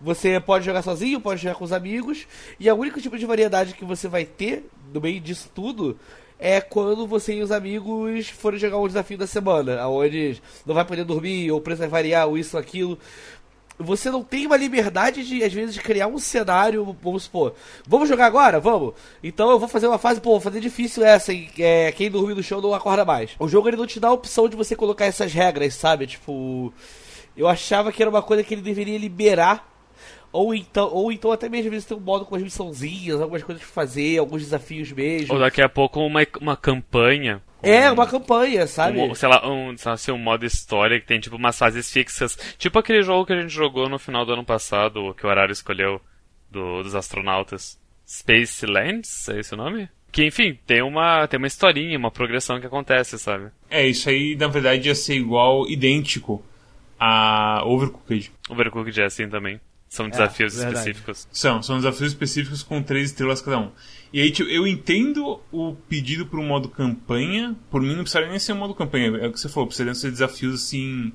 Você 0.00 0.38
pode 0.40 0.64
jogar 0.64 0.82
sozinho, 0.82 1.20
pode 1.20 1.42
jogar 1.42 1.56
com 1.56 1.64
os 1.64 1.72
amigos. 1.72 2.26
E 2.58 2.68
a 2.68 2.74
única 2.74 3.00
tipo 3.00 3.18
de 3.18 3.26
variedade 3.26 3.74
que 3.74 3.84
você 3.84 4.06
vai 4.06 4.24
ter 4.24 4.64
no 4.94 5.00
meio 5.00 5.20
disso 5.20 5.50
tudo 5.54 5.98
é 6.40 6.60
quando 6.60 7.06
você 7.06 7.34
e 7.34 7.42
os 7.42 7.52
amigos 7.52 8.28
forem 8.30 8.58
jogar 8.58 8.78
um 8.78 8.86
desafio 8.86 9.18
da 9.18 9.26
semana, 9.26 9.86
onde 9.86 10.40
não 10.64 10.74
vai 10.74 10.84
poder 10.84 11.04
dormir, 11.04 11.50
ou 11.52 11.58
o 11.58 11.60
preço 11.60 11.80
vai 11.80 11.88
variar, 11.88 12.26
ou 12.26 12.38
isso, 12.38 12.56
aquilo. 12.56 12.98
Você 13.78 14.10
não 14.10 14.22
tem 14.22 14.46
uma 14.46 14.56
liberdade 14.56 15.24
de, 15.24 15.42
às 15.42 15.52
vezes, 15.52 15.74
de 15.74 15.80
criar 15.80 16.06
um 16.06 16.18
cenário, 16.18 16.96
vamos 17.02 17.24
supor, 17.24 17.54
vamos 17.86 18.08
jogar 18.08 18.26
agora? 18.26 18.58
Vamos? 18.58 18.94
Então 19.22 19.50
eu 19.50 19.58
vou 19.58 19.68
fazer 19.68 19.86
uma 19.86 19.98
fase, 19.98 20.20
pô, 20.20 20.30
vou 20.30 20.40
fazer 20.40 20.60
difícil 20.60 21.04
essa, 21.04 21.32
e, 21.32 21.50
é, 21.58 21.92
quem 21.92 22.10
dormir 22.10 22.34
no 22.34 22.42
chão 22.42 22.60
não 22.60 22.74
acorda 22.74 23.04
mais. 23.04 23.30
O 23.38 23.48
jogo 23.48 23.68
ele 23.68 23.76
não 23.76 23.86
te 23.86 24.00
dá 24.00 24.08
a 24.08 24.12
opção 24.12 24.48
de 24.48 24.56
você 24.56 24.74
colocar 24.74 25.06
essas 25.06 25.32
regras, 25.32 25.74
sabe? 25.74 26.06
Tipo, 26.06 26.72
eu 27.36 27.48
achava 27.48 27.92
que 27.92 28.02
era 28.02 28.10
uma 28.10 28.22
coisa 28.22 28.42
que 28.42 28.54
ele 28.54 28.62
deveria 28.62 28.98
liberar. 28.98 29.69
Ou 30.32 30.54
então, 30.54 30.88
ou 30.92 31.10
então 31.10 31.32
até 31.32 31.48
mesmo 31.48 31.66
às 31.66 31.72
vezes 31.72 31.88
ter 31.88 31.94
um 31.94 32.00
modo 32.00 32.24
com 32.24 32.36
as 32.36 32.42
missãozinhas, 32.42 33.20
algumas 33.20 33.42
coisas 33.42 33.62
pra 33.64 33.72
fazer, 33.72 34.18
alguns 34.18 34.42
desafios 34.42 34.92
mesmo. 34.92 35.34
Ou 35.34 35.40
daqui 35.40 35.60
a 35.60 35.68
pouco 35.68 36.00
uma, 36.00 36.20
uma 36.40 36.56
campanha. 36.56 37.42
É, 37.62 37.90
uma 37.90 38.06
campanha, 38.06 38.66
sabe? 38.66 38.98
Um, 38.98 39.14
sei 39.14 39.28
lá, 39.28 39.46
um, 39.46 39.76
sei 39.76 39.88
lá, 39.88 39.94
assim, 39.94 40.12
um 40.12 40.18
modo 40.18 40.46
história 40.46 41.00
que 41.00 41.06
tem 41.06 41.20
tipo 41.20 41.36
umas 41.36 41.58
fases 41.58 41.90
fixas. 41.90 42.38
Tipo 42.56 42.78
aquele 42.78 43.02
jogo 43.02 43.26
que 43.26 43.32
a 43.32 43.40
gente 43.40 43.52
jogou 43.52 43.88
no 43.88 43.98
final 43.98 44.24
do 44.24 44.32
ano 44.32 44.44
passado, 44.44 45.14
que 45.14 45.26
o 45.26 45.28
horário 45.28 45.52
escolheu, 45.52 46.00
do, 46.50 46.82
dos 46.82 46.94
astronautas. 46.94 47.78
Space 48.06 48.66
Lands, 48.66 49.28
é 49.28 49.38
esse 49.38 49.54
o 49.54 49.56
nome? 49.56 49.88
Que 50.10 50.26
enfim, 50.26 50.58
tem 50.66 50.82
uma, 50.82 51.26
tem 51.28 51.38
uma 51.38 51.46
historinha, 51.46 51.96
uma 51.96 52.10
progressão 52.10 52.58
que 52.60 52.66
acontece, 52.66 53.18
sabe? 53.18 53.50
É, 53.68 53.86
isso 53.86 54.08
aí 54.08 54.34
na 54.36 54.48
verdade 54.48 54.88
ia 54.88 54.94
ser 54.94 55.14
igual, 55.14 55.68
idêntico 55.68 56.44
a 56.98 57.62
Overcooked. 57.64 58.32
Overcooked 58.48 59.00
é 59.00 59.04
assim 59.04 59.28
também. 59.28 59.60
São 59.90 60.08
desafios 60.08 60.54
verdade. 60.54 60.78
específicos. 60.78 61.28
São, 61.32 61.60
são 61.64 61.76
desafios 61.78 62.12
específicos 62.12 62.62
com 62.62 62.80
três 62.80 63.10
estrelas 63.10 63.42
cada 63.42 63.58
um. 63.58 63.72
E 64.12 64.20
aí, 64.20 64.30
tipo, 64.30 64.48
eu 64.48 64.64
entendo 64.64 65.40
o 65.50 65.74
pedido 65.88 66.24
por 66.26 66.38
um 66.38 66.46
modo 66.46 66.68
campanha. 66.68 67.56
Por 67.68 67.82
mim, 67.82 67.88
não 67.96 68.02
precisaria 68.02 68.30
nem 68.30 68.38
ser 68.38 68.52
um 68.52 68.58
modo 68.58 68.72
campanha. 68.72 69.08
É 69.18 69.26
o 69.26 69.32
que 69.32 69.40
você 69.40 69.48
falou, 69.48 69.66
precisariam 69.66 69.94
ser 69.96 70.12
desafios 70.12 70.54
assim. 70.54 71.12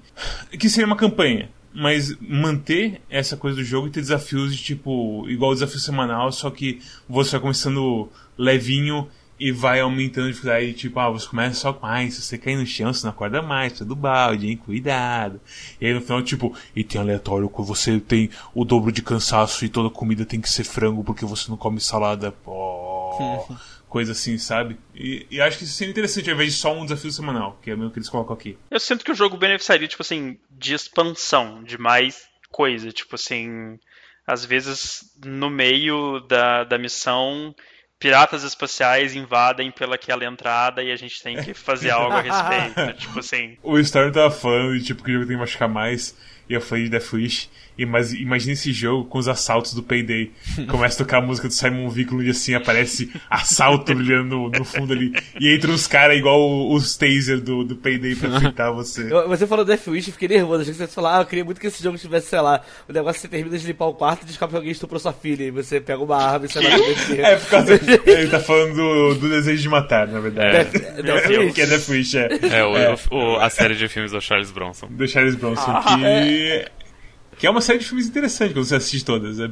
Que 0.60 0.70
seria 0.70 0.86
uma 0.86 0.98
campanha. 0.98 1.50
Mas 1.74 2.18
manter 2.20 3.02
essa 3.10 3.38
coisa 3.38 3.56
do 3.56 3.64
jogo 3.64 3.88
e 3.88 3.92
ter 3.92 4.02
desafios 4.02 4.54
de 4.54 4.62
tipo. 4.62 5.26
igual 5.30 5.52
o 5.52 5.54
desafio 5.54 5.80
semanal, 5.80 6.30
só 6.34 6.52
que 6.52 6.82
você 7.08 7.32
vai 7.32 7.40
começando 7.40 8.10
levinho 8.38 9.08
e 9.40 9.52
vai 9.52 9.80
aumentando 9.80 10.28
a 10.28 10.30
dificuldade. 10.30 10.74
Tipo, 10.74 11.00
ah, 11.00 11.10
você 11.10 11.28
começa 11.28 11.56
só 11.56 11.74
com 11.74 11.86
mais. 11.86 12.16
Se 12.16 12.22
você 12.22 12.38
cair 12.38 12.56
no 12.56 12.66
chão, 12.66 12.94
você 12.94 13.06
não 13.06 13.12
acorda 13.12 13.42
mais. 13.42 13.74
Precisa 13.74 13.88
do 13.88 13.96
balde, 13.96 14.48
hein? 14.48 14.58
Cuidado. 14.58 15.42
E 15.80 15.86
aí 15.86 15.94
no 15.94 16.02
final, 16.02 16.22
tipo, 16.22 16.56
item 16.76 17.02
aleatório, 17.02 17.50
que 17.50 17.62
você 17.62 18.00
tem 18.00 18.30
o 18.54 18.64
dobro 18.64 18.92
de 18.92 19.02
cansaço 19.02 19.66
e 19.66 19.70
toda 19.70 19.90
comida 19.90 20.26
tem 20.26 20.40
que 20.40 20.50
ser 20.50 20.64
frango 20.64 21.04
porque 21.04 21.26
você 21.26 21.50
não 21.50 21.58
come 21.58 21.80
salada. 21.80 22.32
Pô. 22.32 23.46
Coisa 23.90 24.12
assim, 24.12 24.38
sabe? 24.38 24.78
E, 24.94 25.26
e 25.32 25.40
acho 25.40 25.58
que 25.58 25.64
isso 25.64 25.74
seria 25.74 25.92
interessante 25.92 26.30
ao 26.30 26.36
invés 26.36 26.54
de 26.54 26.60
só 26.60 26.74
um 26.74 26.84
desafio 26.84 27.12
semanal, 27.12 27.58
que 27.62 27.72
é 27.72 27.76
o 27.76 27.78
mesmo 27.78 27.94
que 27.94 28.00
eles 28.00 28.10
colocam 28.10 28.36
aqui. 28.36 28.58
Eu 28.70 28.80
sinto 28.80 29.06
que 29.06 29.12
o 29.12 29.16
jogo 29.16 29.38
beneficiaria, 29.38 29.88
tipo 29.88 30.02
assim, 30.02 30.38
de 30.52 30.74
expansão, 30.74 31.64
de 31.64 31.78
mais 31.78 32.28
coisa. 32.52 32.92
Tipo 32.92 33.16
assim, 33.16 33.80
às 34.28 34.44
vezes 34.44 35.14
no 35.24 35.50
meio 35.50 36.20
da, 36.22 36.64
da 36.64 36.78
missão, 36.78 37.56
piratas 38.00 38.44
espaciais 38.44 39.16
invadem 39.16 39.72
pelaquela 39.72 40.26
entrada 40.26 40.84
e 40.84 40.92
a 40.92 40.96
gente 40.96 41.22
tem 41.22 41.42
que 41.42 41.54
fazer 41.54 41.90
algo 41.92 42.16
a 42.16 42.22
respeito. 42.22 42.94
tipo 43.00 43.20
assim. 43.20 43.58
O 43.64 43.78
Storm 43.80 44.12
tava 44.12 44.32
falando 44.32 44.78
de 44.78 44.84
tipo 44.86 45.04
que 45.04 45.12
o 45.12 45.14
jogo 45.14 45.28
tem 45.28 45.36
que 45.36 45.40
machucar 45.42 45.70
mais. 45.70 46.16
E 46.50 46.54
eu 46.54 46.62
falei 46.62 46.84
de 46.86 46.90
Death 46.92 47.12
Wish. 47.14 47.50
E, 47.78 47.86
mas 47.86 48.14
imagina 48.14 48.54
esse 48.54 48.72
jogo 48.72 49.04
com 49.10 49.18
os 49.18 49.28
assaltos 49.28 49.74
do 49.74 49.84
Payday. 49.84 50.32
Começa 50.70 50.96
a 51.02 51.06
tocar 51.06 51.18
a 51.18 51.22
música 51.22 51.48
do 51.50 51.54
Simon 51.54 51.90
Vicolo 51.90 52.24
e 52.24 52.30
assim 52.30 52.54
aparece 52.54 53.12
assalto 53.30 53.94
brilhando 53.94 54.30
no, 54.38 54.50
no 54.50 54.64
fundo 54.64 54.94
ali. 54.94 55.12
E 55.42 55.54
entra 55.54 55.70
uns 55.72 55.86
caras 55.86 56.18
igual 56.18 56.72
os 56.72 56.96
taser 56.96 57.42
do, 57.42 57.66
do 57.66 57.76
Payday 57.76 58.16
pra 58.16 58.40
fritar 58.40 58.72
você. 58.74 59.12
Eu- 59.12 59.28
Você 59.28 59.46
falou 59.46 59.66
Death 59.66 59.88
Wish, 59.88 60.08
eu 60.08 60.14
fiquei 60.14 60.28
nervoso. 60.30 60.62
Achei 60.62 60.72
que 60.74 60.78
você 60.78 60.84
ia 60.84 60.88
falar, 60.88 61.18
ah, 61.18 61.22
eu 61.22 61.26
queria 61.26 61.44
muito 61.44 61.60
que 61.60 61.68
esse 61.68 61.84
jogo 61.84 61.98
tivesse, 61.98 62.28
sei 62.28 62.40
lá, 62.40 62.62
o 62.88 62.94
negócio 62.94 63.16
que 63.16 63.22
você 63.22 63.28
termina 63.28 63.58
de 63.58 63.66
limpar 63.68 63.86
o 63.88 63.94
quarto 63.94 64.24
e 64.24 64.26
descobre 64.28 64.52
que 64.54 64.58
alguém 64.58 64.72
estuprou 64.72 65.00
sua 65.00 65.12
filha. 65.12 65.44
E 65.44 65.52
você 65.52 65.82
pega 65.82 66.02
uma 66.02 66.16
arma 66.16 66.46
e 66.46 66.58
lá 66.64 66.78
dentro. 66.78 67.16
É, 67.26 67.36
por 67.36 67.50
causa. 67.50 67.74
Ele 68.06 68.28
tá 68.30 68.40
falando 68.40 68.76
do, 68.76 69.16
do 69.16 69.30
desejo 69.30 69.62
de 69.64 69.70
matar, 69.70 70.08
na 70.08 70.20
verdade. 70.22 70.56
É. 70.56 70.64
Death, 70.64 71.04
Death 71.04 71.26
É, 71.32 71.40
Wish. 71.40 71.54
que 71.54 71.62
é 71.62 71.66
Death 71.66 71.90
Wish, 71.90 72.18
é. 72.18 72.30
É, 72.54 72.64
o, 72.64 73.16
o- 73.18 73.36
a 73.40 73.50
série 73.50 73.76
de 73.76 73.88
filmes 73.90 74.12
do 74.14 74.22
Charles 74.22 74.52
Bronson. 74.52 74.88
Do 74.90 75.06
Charles 75.08 75.36
Bronson, 75.36 75.82
que. 75.82 76.35
Que 77.38 77.48
é 77.48 77.50
uma 77.50 77.60
série 77.62 77.80
de 77.80 77.86
filmes 77.86 78.08
interessante 78.08 78.54
quando 78.54 78.64
você 78.66 78.76
assiste 78.76 79.04
todas. 79.06 79.38
É, 79.40 79.50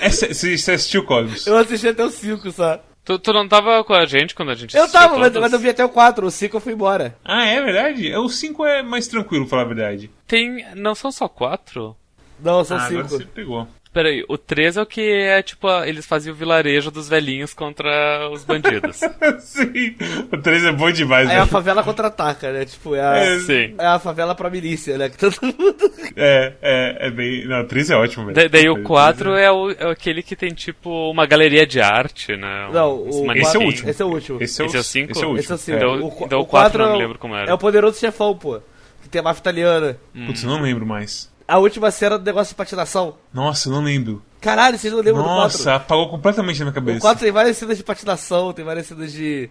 é, 0.00 0.10
sé- 0.10 0.32
você, 0.34 0.56
você 0.58 0.72
assistiu 0.72 1.04
Cosmos? 1.04 1.46
eu 1.46 1.56
assisti 1.56 1.88
até 1.88 2.04
o 2.04 2.10
5 2.10 2.50
só. 2.50 2.82
Tu, 3.04 3.18
tu 3.18 3.32
não 3.34 3.46
tava 3.46 3.84
com 3.84 3.92
a 3.92 4.06
gente 4.06 4.34
quando 4.34 4.50
a 4.50 4.54
gente 4.54 4.74
Eu 4.74 4.84
assistiu 4.84 5.00
tava, 5.00 5.18
mas, 5.18 5.32
mas 5.34 5.52
eu 5.52 5.58
vi 5.58 5.68
até 5.68 5.84
o 5.84 5.88
4. 5.90 6.26
O 6.26 6.30
5 6.30 6.56
eu 6.56 6.60
fui 6.60 6.72
embora. 6.72 7.16
Ah, 7.24 7.44
é 7.44 7.60
verdade? 7.62 8.10
É, 8.10 8.18
O 8.18 8.28
5 8.28 8.64
é 8.64 8.82
mais 8.82 9.06
tranquilo, 9.06 9.44
pra 9.44 9.50
falar 9.50 9.62
a 9.62 9.66
verdade. 9.74 10.10
Tem. 10.26 10.64
Não 10.74 10.94
são 10.94 11.12
só 11.12 11.28
quatro? 11.28 11.94
Não, 12.42 12.64
são 12.64 12.78
Ah, 12.78 12.86
agora 12.86 13.06
5. 13.08 13.18
você 13.22 13.24
pegou. 13.26 13.68
Peraí, 13.94 14.24
o 14.28 14.36
13 14.36 14.80
é 14.80 14.82
o 14.82 14.86
que 14.86 15.00
é 15.00 15.40
tipo, 15.40 15.68
eles 15.84 16.04
faziam 16.04 16.34
o 16.34 16.36
vilarejo 16.36 16.90
dos 16.90 17.08
velhinhos 17.08 17.54
contra 17.54 18.28
os 18.30 18.42
bandidos. 18.44 18.98
Sim, 19.38 19.94
o 20.32 20.36
3 20.36 20.64
é 20.64 20.72
bom 20.72 20.90
demais, 20.90 21.30
Aí 21.30 21.36
a 21.36 21.40
né? 21.40 21.46
favela 21.46 21.82
contra-ataca, 21.84 22.52
né? 22.52 22.64
Tipo, 22.64 22.96
é 22.96 23.00
a, 23.00 23.16
É, 23.16 23.38
Sim. 23.38 23.74
é 23.78 23.86
a 23.86 23.98
favela 24.00 24.34
pra 24.34 24.50
milícia, 24.50 24.98
né? 24.98 25.08
Que 25.08 25.16
todo 25.16 25.36
mundo. 25.42 25.76
É, 26.16 26.52
é, 26.60 27.06
é 27.06 27.10
bem. 27.10 27.46
Não, 27.46 27.60
o 27.60 27.64
3 27.66 27.90
é 27.90 27.96
ótimo, 27.96 28.26
velho. 28.26 28.34
Da- 28.36 28.48
daí 28.48 28.68
o 28.68 28.74
três 28.74 28.86
4 28.88 29.34
é, 29.36 29.50
o, 29.50 29.70
é 29.70 29.90
aquele 29.92 30.22
que 30.22 30.34
tem 30.36 30.50
tipo 30.52 30.90
uma 31.10 31.24
galeria 31.24 31.64
de 31.66 31.80
arte, 31.80 32.36
né? 32.36 32.68
Não, 32.72 33.04
Uns 33.04 33.16
o. 33.16 33.32
Esse 33.32 33.56
é 33.56 33.60
o 33.60 33.62
último. 33.62 33.90
Esse 33.90 34.02
é 34.02 34.04
o 34.04 34.08
último. 34.08 34.42
Esse 34.42 34.60
é 34.60 34.64
o 34.64 34.66
Esse 34.66 34.76
é 34.76 34.80
o 34.80 34.84
cinco? 34.84 35.12
Esse 35.12 35.22
é 35.22 35.26
o 35.26 35.30
último. 35.30 35.40
Esse 35.44 35.52
é 35.52 35.54
o 35.54 35.58
5. 35.58 35.76
Então- 35.78 35.94
o, 35.94 36.24
então 36.26 36.38
o 36.40 36.42
o 36.42 36.46
quatro 36.46 36.78
4 36.78 36.82
eu 36.82 36.86
não 36.86 36.92
é 36.94 36.96
o- 36.96 37.00
lembro 37.00 37.18
como 37.18 37.34
era. 37.36 37.50
É 37.50 37.54
o 37.54 37.58
poderoso 37.58 37.98
chefão, 37.98 38.36
pô. 38.36 38.60
Que 39.02 39.08
tem 39.08 39.20
a 39.20 39.22
máfia 39.24 39.40
italiana. 39.40 39.96
Putz, 40.26 40.42
eu 40.42 40.50
não 40.50 40.62
lembro 40.62 40.84
mais. 40.86 41.32
A 41.46 41.58
última 41.58 41.90
cena 41.90 42.18
do 42.18 42.24
negócio 42.24 42.52
de 42.52 42.56
patinação. 42.56 43.16
Nossa, 43.32 43.68
eu 43.68 43.72
não 43.72 43.82
lembro. 43.82 44.22
Caralho, 44.40 44.78
vocês 44.78 44.92
não 44.92 45.00
lembram 45.00 45.22
do 45.22 45.28
4? 45.28 45.42
Nossa, 45.42 45.74
apagou 45.74 46.08
completamente 46.08 46.58
na 46.58 46.64
minha 46.66 46.70
O 46.72 46.74
cabeça. 46.74 47.00
4 47.00 47.22
tem 47.24 47.32
várias 47.32 47.56
cenas 47.56 47.76
de 47.76 47.84
patinação, 47.84 48.52
tem 48.52 48.64
várias 48.64 48.86
cenas 48.86 49.12
de 49.12 49.50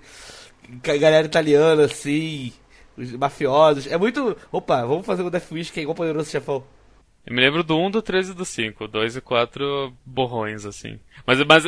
ga- 0.83 0.97
galera 0.97 1.25
italiana, 1.27 1.85
assim, 1.85 2.51
os 2.97 3.11
mafiosos. 3.13 3.87
É 3.87 3.97
muito. 3.97 4.35
Opa, 4.51 4.83
vamos 4.85 5.05
fazer 5.05 5.21
o 5.23 5.29
Death 5.29 5.51
Wish 5.51 5.71
que 5.71 5.79
é 5.79 5.83
igual 5.83 5.95
poderoso 5.95 6.29
chefão. 6.29 6.63
Eu 7.25 7.33
me 7.35 7.41
lembro 7.41 7.63
do 7.63 7.77
1, 7.77 7.91
do 7.91 8.01
13 8.01 8.31
e 8.31 8.35
do 8.35 8.43
5. 8.45 8.87
2 8.87 9.15
e 9.17 9.21
4 9.21 9.93
borrões, 10.05 10.65
assim. 10.65 10.99
Mas, 11.25 11.39
mas, 11.45 11.63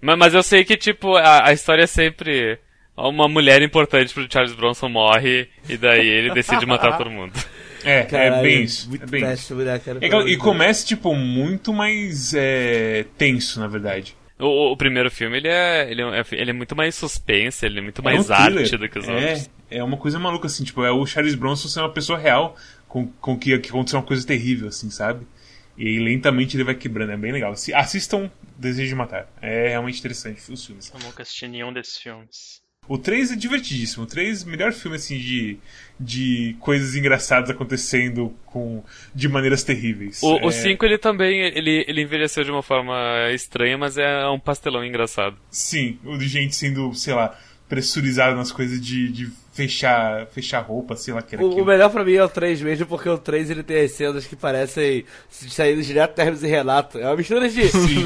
mas, 0.00 0.18
mas 0.18 0.34
eu 0.34 0.42
sei 0.42 0.64
que, 0.64 0.76
tipo, 0.76 1.14
a, 1.16 1.48
a 1.48 1.52
história 1.52 1.82
é 1.82 1.86
sempre. 1.86 2.58
Uma 2.96 3.28
mulher 3.28 3.62
importante 3.62 4.12
pro 4.12 4.26
Charles 4.32 4.54
Bronson 4.56 4.88
morre 4.88 5.48
e 5.68 5.76
daí 5.76 6.04
ele 6.08 6.32
decide 6.34 6.66
matar 6.66 6.96
todo 6.98 7.08
mundo. 7.10 7.32
É, 7.84 8.02
Caralho, 8.04 8.34
é 8.36 8.42
bem 8.42 8.62
isso. 8.64 8.88
Muito 8.88 9.04
É 9.04 9.06
bem 9.06 9.20
isso. 9.20 9.30
péssimo, 9.30 9.60
né, 9.62 9.78
cara? 9.78 9.98
É 10.00 10.08
que- 10.08 10.30
e 10.30 10.36
começa, 10.36 10.84
tipo, 10.86 11.14
muito 11.14 11.72
mais 11.72 12.32
é, 12.34 13.04
tenso, 13.16 13.60
na 13.60 13.66
verdade. 13.68 14.16
O, 14.38 14.72
o 14.72 14.76
primeiro 14.76 15.10
filme, 15.10 15.36
ele 15.38 15.48
é, 15.48 15.90
ele 15.90 16.00
é, 16.02 16.24
ele 16.32 16.50
é 16.50 16.52
muito 16.52 16.76
mais 16.76 16.94
suspense, 16.94 17.66
ele 17.66 17.78
é 17.80 17.82
muito 17.82 18.00
É 18.00 18.04
mais 18.04 18.30
um 18.30 18.32
arte 18.32 18.52
thriller. 18.54 18.78
do 18.78 18.88
que 18.88 18.98
os 18.98 19.08
é, 19.08 19.12
outros. 19.14 19.50
É 19.70 19.82
uma 19.84 19.96
coisa 19.96 20.18
maluca, 20.18 20.46
assim, 20.46 20.62
tipo, 20.64 20.84
é 20.84 20.90
o 20.92 21.04
Charles 21.04 21.34
Bronson 21.34 21.66
ser 21.68 21.80
uma 21.80 21.92
pessoa 21.92 22.18
real 22.18 22.56
com, 22.86 23.08
com 23.20 23.36
que, 23.38 23.58
que 23.58 23.68
aconteceu 23.68 23.98
uma 23.98 24.06
coisa 24.06 24.24
terrível, 24.26 24.68
assim, 24.68 24.90
sabe? 24.90 25.26
E 25.76 25.86
aí 25.86 25.98
lentamente 25.98 26.56
ele 26.56 26.64
vai 26.64 26.74
quebrando, 26.74 27.12
é 27.12 27.16
bem 27.16 27.32
legal. 27.32 27.54
Se, 27.56 27.72
assistam 27.74 28.30
Desejo 28.56 28.88
de 28.88 28.94
Matar. 28.94 29.28
É 29.42 29.68
realmente 29.68 29.98
interessante 30.00 30.40
os 30.52 30.64
filmes. 30.64 30.90
Eu 30.92 31.00
nunca 31.00 31.22
assisti 31.22 31.46
nenhum 31.48 31.72
desses 31.72 31.96
filmes. 31.98 32.60
O 32.88 32.96
3 32.96 33.32
é 33.32 33.36
divertidíssimo. 33.36 34.04
O 34.04 34.06
3 34.06 34.44
melhor 34.44 34.72
filme 34.72 34.96
assim 34.96 35.18
de, 35.18 35.58
de 36.00 36.56
coisas 36.58 36.96
engraçadas 36.96 37.50
acontecendo 37.50 38.34
com 38.46 38.82
de 39.14 39.28
maneiras 39.28 39.62
terríveis. 39.62 40.22
O, 40.22 40.38
é, 40.38 40.46
o 40.46 40.50
5, 40.50 40.84
ele 40.84 40.96
também, 40.96 41.40
ele, 41.40 41.84
ele 41.86 42.02
envelheceu 42.02 42.42
de 42.42 42.50
uma 42.50 42.62
forma 42.62 42.96
estranha, 43.32 43.76
mas 43.76 43.98
é 43.98 44.26
um 44.28 44.40
pastelão 44.40 44.84
engraçado. 44.84 45.36
Sim, 45.50 45.98
o 46.04 46.16
de 46.16 46.26
gente 46.26 46.56
sendo, 46.56 46.94
sei 46.94 47.14
lá, 47.14 47.38
pressurizada 47.68 48.34
nas 48.34 48.50
coisas 48.50 48.80
de, 48.80 49.12
de 49.12 49.30
fechar, 49.58 50.26
fechar 50.26 50.60
roupa, 50.60 50.94
sei 50.94 51.12
lá 51.12 51.20
que 51.20 51.34
era 51.34 51.44
O, 51.44 51.60
o 51.62 51.64
melhor 51.64 51.90
pra 51.90 52.04
mim 52.04 52.14
é 52.14 52.22
o 52.22 52.28
3 52.28 52.62
mesmo, 52.62 52.86
porque 52.86 53.08
o 53.08 53.18
3 53.18 53.50
ele 53.50 53.64
tem 53.64 53.80
as 53.84 53.90
cenas 53.90 54.24
que 54.24 54.36
parecem 54.36 55.04
saindo 55.28 55.82
direto 55.82 56.14
de 56.14 56.22
Hermes 56.22 56.42
e 56.44 56.46
Renato. 56.46 56.98
É 56.98 57.06
uma 57.06 57.16
mistura 57.16 57.48
de. 57.48 57.62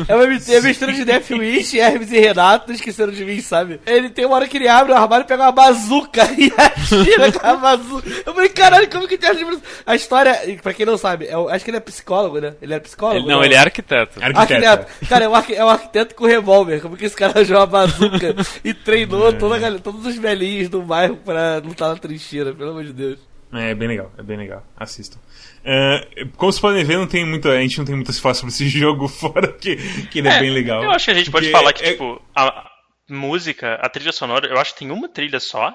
É 0.08 0.16
uma, 0.16 0.26
mi- 0.26 0.40
é 0.48 0.58
uma 0.58 0.68
mistura 0.68 0.92
de 0.94 1.04
Death 1.04 1.30
Wish, 1.30 1.78
Hermes 1.78 2.10
e 2.10 2.18
Renato 2.18 2.72
esqueceram 2.72 3.12
de 3.12 3.22
mim, 3.24 3.40
sabe? 3.42 3.80
Ele 3.86 4.08
tem 4.08 4.24
uma 4.24 4.36
hora 4.36 4.48
que 4.48 4.56
ele 4.56 4.66
abre 4.68 4.92
o 4.92 4.96
armário 4.96 5.24
e 5.24 5.28
pega 5.28 5.42
uma 5.42 5.52
bazuca 5.52 6.22
e 6.38 6.50
atira 6.56 7.30
com 7.32 7.46
a 7.46 7.56
bazuca. 7.56 8.08
Eu 8.24 8.32
falei, 8.34 8.48
caralho, 8.48 8.88
como 8.90 9.06
que 9.06 9.18
tem 9.18 9.28
as 9.30 9.38
A 9.86 9.94
história, 9.94 10.34
pra 10.62 10.72
quem 10.72 10.86
não 10.86 10.96
sabe, 10.96 11.26
é 11.26 11.34
acho 11.54 11.64
que 11.64 11.70
ele 11.70 11.76
é 11.76 11.80
psicólogo, 11.80 12.40
né? 12.40 12.54
Ele 12.62 12.72
é 12.74 12.80
psicólogo? 12.80 13.20
Ele- 13.20 13.28
não, 13.28 13.44
ele 13.44 13.54
é 13.54 13.58
arquiteto. 13.58 14.18
Arquiteto. 14.22 14.66
Arquiteto. 14.66 15.06
Cara, 15.08 15.24
é 15.24 15.28
um, 15.28 15.34
arqu- 15.34 15.54
é 15.54 15.64
um 15.64 15.68
arquiteto 15.68 16.14
com 16.14 16.24
revólver. 16.26 16.80
Como 16.80 16.96
que 16.96 17.04
esse 17.04 17.16
cara 17.16 17.32
arranjou 17.32 17.56
uma 17.58 17.66
bazuca 17.66 18.34
e 18.64 18.72
treinou 18.72 19.32
toda 19.34 19.56
a 19.56 19.58
galera- 19.58 19.82
todos 19.82 20.06
os 20.06 20.16
velhinhos 20.16 20.68
do 20.68 20.80
bairro 20.82 21.16
pra 21.16 21.41
lutar 21.64 21.88
na 21.90 21.96
trincheira, 21.96 22.54
pelo 22.54 22.70
amor 22.70 22.84
de 22.84 22.92
Deus. 22.92 23.18
É 23.52 23.74
bem 23.74 23.86
legal, 23.88 24.10
é 24.16 24.22
bem 24.22 24.38
legal. 24.38 24.66
Assistam. 24.76 25.18
É, 25.62 26.24
como 26.36 26.50
vocês 26.50 26.60
podem 26.60 26.82
ver, 26.84 26.96
não 26.96 27.06
tem 27.06 27.24
muita, 27.26 27.50
a 27.50 27.60
gente 27.60 27.76
não 27.78 27.84
tem 27.84 27.94
muito 27.94 28.10
a 28.10 28.14
se 28.14 28.20
falar 28.20 28.34
sobre 28.34 28.52
esse 28.54 28.66
jogo, 28.70 29.08
fora 29.08 29.52
que, 29.52 29.76
que 30.08 30.20
ele 30.20 30.28
é, 30.28 30.40
bem 30.40 30.50
legal. 30.50 30.82
Eu 30.82 30.90
acho 30.90 31.04
que 31.04 31.10
a 31.10 31.14
gente 31.14 31.30
pode 31.30 31.46
Porque 31.46 31.58
falar 31.58 31.72
que, 31.74 31.84
é- 31.84 31.92
tipo, 31.92 32.20
a 32.34 32.72
a 33.10 33.14
música, 33.14 33.74
a 33.74 33.88
trilha 33.90 34.12
sonora, 34.12 34.46
eu 34.46 34.58
acho 34.58 34.72
que 34.72 34.78
tem 34.78 34.90
uma 34.90 35.08
trilha 35.08 35.38
só. 35.38 35.74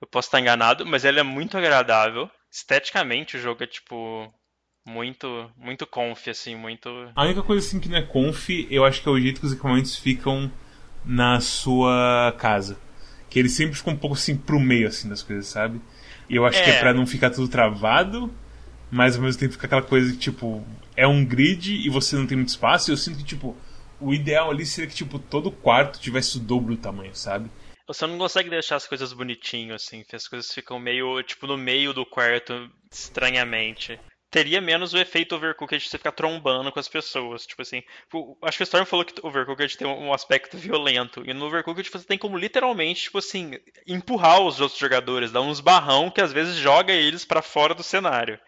Eu 0.00 0.06
posso 0.08 0.28
estar 0.28 0.40
enganado, 0.40 0.84
mas 0.84 1.04
ela 1.04 1.20
é 1.20 1.22
muito 1.22 1.56
agradável. 1.56 2.28
Esteticamente, 2.52 3.36
o 3.36 3.40
jogo 3.40 3.62
é, 3.62 3.66
tipo, 3.66 4.30
muito, 4.86 5.50
muito 5.56 5.86
conf, 5.86 6.28
assim, 6.28 6.54
muito. 6.56 6.88
A 7.14 7.24
única 7.24 7.42
coisa 7.42 7.66
assim 7.66 7.80
que 7.80 7.88
não 7.88 7.96
é 7.98 8.02
conf, 8.02 8.48
eu 8.70 8.84
acho 8.84 9.02
que 9.02 9.08
é 9.08 9.12
o 9.12 9.20
jeito 9.20 9.40
que 9.40 9.46
os 9.46 9.52
equipamentos 9.52 9.96
ficam 9.96 10.50
na 11.04 11.40
sua 11.40 12.34
casa. 12.38 12.76
Que 13.30 13.38
eles 13.38 13.52
sempre 13.52 13.76
ficam 13.76 13.94
um 13.94 13.96
pouco 13.96 14.16
assim 14.16 14.36
pro 14.36 14.60
meio 14.60 14.88
assim 14.88 15.08
das 15.08 15.22
coisas, 15.22 15.46
sabe? 15.46 15.80
E 16.28 16.36
eu 16.36 16.44
acho 16.44 16.62
que 16.62 16.68
é 16.68 16.74
É. 16.74 16.80
pra 16.80 16.92
não 16.92 17.06
ficar 17.06 17.30
tudo 17.30 17.48
travado, 17.48 18.30
mas 18.90 19.16
ao 19.16 19.22
mesmo 19.22 19.40
tempo 19.40 19.52
fica 19.52 19.66
aquela 19.66 19.82
coisa 19.82 20.12
que, 20.12 20.18
tipo, 20.18 20.62
é 20.96 21.06
um 21.06 21.24
grid 21.24 21.74
e 21.74 21.88
você 21.88 22.16
não 22.16 22.26
tem 22.26 22.36
muito 22.36 22.50
espaço, 22.50 22.90
e 22.90 22.92
eu 22.92 22.96
sinto 22.96 23.18
que, 23.18 23.24
tipo, 23.24 23.56
o 24.00 24.12
ideal 24.12 24.50
ali 24.50 24.66
seria 24.66 24.90
que, 24.90 24.96
tipo, 24.96 25.18
todo 25.18 25.50
quarto 25.50 26.00
tivesse 26.00 26.36
o 26.36 26.40
dobro 26.40 26.74
do 26.74 26.80
tamanho, 26.80 27.14
sabe? 27.14 27.50
Você 27.86 28.06
não 28.06 28.18
consegue 28.18 28.48
deixar 28.50 28.76
as 28.76 28.86
coisas 28.86 29.12
bonitinho, 29.12 29.74
assim, 29.74 30.04
que 30.08 30.14
as 30.14 30.28
coisas 30.28 30.52
ficam 30.52 30.78
meio, 30.78 31.20
tipo, 31.22 31.46
no 31.46 31.56
meio 31.58 31.92
do 31.92 32.06
quarto, 32.06 32.70
estranhamente. 32.92 33.98
Teria 34.30 34.60
menos 34.60 34.94
o 34.94 34.98
efeito 34.98 35.34
overcooked 35.34 35.82
de 35.82 35.90
você 35.90 35.98
ficar 35.98 36.12
trombando 36.12 36.70
com 36.70 36.78
as 36.78 36.86
pessoas. 36.86 37.44
Tipo 37.44 37.62
assim, 37.62 37.82
o- 38.12 38.36
acho 38.42 38.58
que 38.58 38.62
o 38.62 38.64
Storm 38.64 38.84
falou 38.84 39.04
que 39.04 39.20
o 39.20 39.26
overcooked 39.26 39.76
tem 39.76 39.86
um 39.88 40.12
aspecto 40.12 40.56
violento. 40.56 41.22
E 41.26 41.34
no 41.34 41.46
overcooked 41.46 41.90
você 41.90 42.04
tem 42.06 42.16
como 42.16 42.38
literalmente, 42.38 43.02
tipo 43.02 43.18
assim, 43.18 43.58
empurrar 43.86 44.40
os 44.40 44.60
outros 44.60 44.78
jogadores, 44.78 45.32
dar 45.32 45.40
uns 45.40 45.58
barrão 45.60 46.10
que 46.10 46.20
às 46.20 46.32
vezes 46.32 46.56
joga 46.56 46.92
eles 46.92 47.24
pra 47.24 47.42
fora 47.42 47.74
do 47.74 47.82
cenário. 47.82 48.38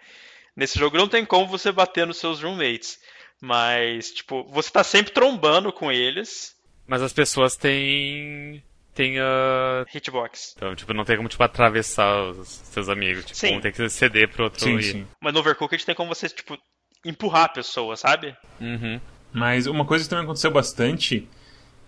Nesse 0.55 0.79
jogo 0.79 0.97
não 0.97 1.09
tem 1.09 1.25
como 1.25 1.49
você 1.49 1.73
bater 1.73 2.07
nos 2.07 2.18
seus 2.18 2.40
roommates. 2.42 3.01
Mas, 3.40 4.12
tipo, 4.12 4.45
você 4.45 4.71
tá 4.71 4.85
sempre 4.85 5.12
trombando 5.12 5.73
com 5.73 5.90
eles. 5.90 6.55
Mas 6.87 7.03
as 7.03 7.12
pessoas 7.12 7.57
têm. 7.57 8.62
Têm 8.94 9.18
a. 9.18 9.85
Hitbox. 9.92 10.55
Então, 10.57 10.74
tipo, 10.74 10.92
não 10.92 11.05
tem 11.05 11.16
como, 11.16 11.28
tipo, 11.28 11.42
atravessar 11.42 12.31
os 12.31 12.48
seus 12.48 12.88
amigos. 12.88 13.24
Tipo, 13.24 13.38
Sim. 13.38 13.57
um 13.57 13.61
tem 13.61 13.72
que 13.72 13.88
ceder 13.88 14.28
pro 14.28 14.44
outro 14.44 14.61
Sim, 14.61 14.76
ir. 14.76 14.83
sim. 14.83 15.07
Mas 15.20 15.33
no 15.33 15.40
Overcooked 15.40 15.85
tem 15.85 15.94
como 15.94 16.14
você, 16.14 16.28
tipo, 16.28 16.59
empurrar 17.05 17.44
a 17.44 17.48
pessoa, 17.48 17.96
sabe? 17.96 18.37
Uhum. 18.61 19.00
Mas 19.33 19.66
uma 19.66 19.85
coisa 19.85 20.05
que 20.05 20.11
também 20.11 20.24
aconteceu 20.24 20.50
bastante 20.50 21.28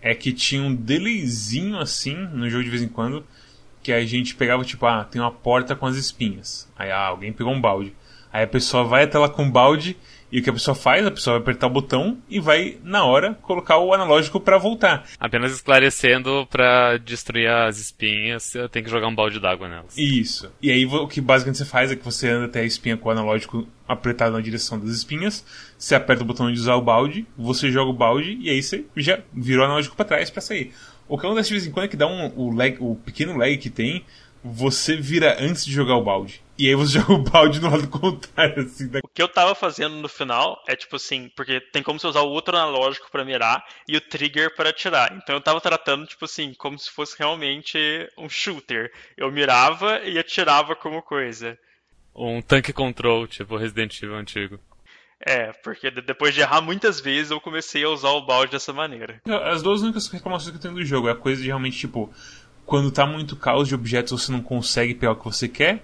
é 0.01 0.13
que 0.13 0.33
tinha 0.33 0.61
um 0.61 0.73
delayzinho 0.73 1.77
assim 1.77 2.15
no 2.15 2.49
jogo 2.49 2.63
de 2.63 2.69
vez 2.69 2.81
em 2.81 2.87
quando 2.87 3.25
que 3.81 3.91
a 3.91 4.03
gente 4.03 4.35
pegava 4.35 4.63
tipo, 4.65 4.85
ah, 4.85 5.03
tem 5.03 5.21
uma 5.21 5.31
porta 5.31 5.75
com 5.75 5.85
as 5.85 5.95
espinhas. 5.95 6.67
Aí 6.75 6.91
ah, 6.91 7.05
alguém 7.05 7.31
pegou 7.31 7.53
um 7.53 7.61
balde. 7.61 7.95
Aí 8.33 8.43
a 8.43 8.47
pessoa 8.47 8.83
vai 8.83 9.03
até 9.03 9.17
lá 9.17 9.29
com 9.29 9.45
o 9.45 9.51
balde 9.51 9.95
e 10.35 10.39
o 10.41 10.43
que 10.43 10.49
a 10.49 10.53
pessoa 10.53 10.75
faz? 10.75 11.05
A 11.05 11.11
pessoa 11.11 11.35
vai 11.35 11.43
apertar 11.43 11.67
o 11.67 11.69
botão 11.69 12.17
e 12.29 12.41
vai 12.41 12.77
na 12.83 13.05
hora 13.05 13.35
colocar 13.35 13.77
o 13.77 13.93
analógico 13.93 14.37
pra 14.37 14.57
voltar. 14.57 15.05
Apenas 15.17 15.53
esclarecendo 15.53 16.45
pra 16.51 16.97
destruir 16.97 17.49
as 17.49 17.77
espinhas, 17.77 18.51
tem 18.69 18.83
que 18.83 18.89
jogar 18.89 19.07
um 19.07 19.15
balde 19.15 19.39
d'água 19.39 19.69
nelas. 19.69 19.97
Isso. 19.97 20.51
E 20.61 20.69
aí 20.69 20.85
o 20.85 21.07
que 21.07 21.21
basicamente 21.21 21.59
você 21.59 21.63
faz 21.63 21.89
é 21.89 21.95
que 21.95 22.03
você 22.03 22.27
anda 22.27 22.47
até 22.47 22.59
a 22.59 22.65
espinha 22.65 22.97
com 22.97 23.07
o 23.07 23.11
analógico 23.13 23.65
apertado 23.87 24.33
na 24.33 24.41
direção 24.41 24.77
das 24.77 24.89
espinhas, 24.89 25.45
você 25.77 25.95
aperta 25.95 26.23
o 26.23 26.25
botão 26.25 26.51
de 26.51 26.59
usar 26.59 26.75
o 26.75 26.81
balde, 26.81 27.25
você 27.37 27.71
joga 27.71 27.91
o 27.91 27.93
balde 27.93 28.37
e 28.41 28.49
aí 28.49 28.61
você 28.61 28.83
já 28.97 29.19
virou 29.31 29.61
o 29.61 29.65
analógico 29.67 29.95
pra 29.95 30.03
trás 30.03 30.29
pra 30.29 30.41
sair. 30.41 30.73
O 31.07 31.17
que 31.17 31.25
acontece 31.25 31.47
de 31.47 31.53
vez 31.53 31.67
em 31.67 31.71
quando 31.71 31.85
é 31.85 31.87
que 31.87 31.95
dá 31.95 32.07
um, 32.07 32.33
o, 32.35 32.51
lag, 32.51 32.75
o 32.81 32.95
pequeno 32.95 33.37
lag 33.37 33.55
que 33.57 33.69
tem, 33.69 34.03
você 34.47 34.95
vira 34.95 35.37
antes 35.43 35.65
de 35.65 35.71
jogar 35.71 35.95
o 35.95 36.03
balde. 36.03 36.43
E 36.57 36.67
aí 36.67 36.75
você 36.75 36.99
joga 36.99 37.13
o 37.13 37.17
balde 37.23 37.59
no 37.59 37.69
lado 37.69 37.87
contrário, 37.87 38.63
assim, 38.63 38.87
da... 38.87 38.99
O 39.03 39.07
que 39.07 39.21
eu 39.21 39.27
tava 39.27 39.55
fazendo 39.55 39.95
no 39.95 40.07
final 40.07 40.61
é 40.67 40.75
tipo 40.75 40.95
assim, 40.95 41.29
porque 41.35 41.59
tem 41.59 41.81
como 41.81 41.99
você 41.99 42.07
usar 42.07 42.21
o 42.21 42.29
outro 42.29 42.55
analógico 42.55 43.09
pra 43.11 43.25
mirar 43.25 43.63
e 43.87 43.97
o 43.97 44.01
trigger 44.01 44.55
para 44.55 44.69
atirar. 44.69 45.11
Então 45.17 45.35
eu 45.35 45.41
tava 45.41 45.59
tratando, 45.59 46.05
tipo 46.05 46.25
assim, 46.25 46.53
como 46.53 46.77
se 46.77 46.91
fosse 46.91 47.15
realmente 47.17 47.77
um 48.17 48.29
shooter. 48.29 48.91
Eu 49.17 49.31
mirava 49.31 49.99
e 50.03 50.17
atirava 50.19 50.75
como 50.75 51.01
coisa. 51.01 51.57
Um 52.15 52.41
tanque 52.41 52.71
control, 52.71 53.27
tipo 53.27 53.57
Resident 53.57 54.01
Evil 54.01 54.15
antigo. 54.15 54.59
É, 55.19 55.51
porque 55.63 55.89
de- 55.89 56.01
depois 56.01 56.33
de 56.35 56.41
errar 56.41 56.61
muitas 56.61 56.99
vezes 57.01 57.31
eu 57.31 57.41
comecei 57.41 57.83
a 57.83 57.89
usar 57.89 58.09
o 58.11 58.25
balde 58.25 58.51
dessa 58.51 58.71
maneira. 58.71 59.19
As 59.45 59.63
duas 59.63 59.81
únicas 59.81 60.07
reclamações 60.07 60.51
que 60.51 60.57
eu 60.57 60.61
tenho 60.61 60.75
do 60.75 60.85
jogo 60.85 61.07
é 61.07 61.11
a 61.13 61.15
coisa 61.15 61.41
de 61.41 61.47
realmente, 61.47 61.77
tipo, 61.79 62.13
quando 62.65 62.91
tá 62.91 63.05
muito 63.05 63.35
caos 63.35 63.67
de 63.67 63.75
objetos 63.75 64.21
você 64.21 64.31
não 64.31 64.41
consegue 64.41 64.93
pegar 64.93 65.13
o 65.13 65.15
que 65.15 65.25
você 65.25 65.47
quer. 65.47 65.83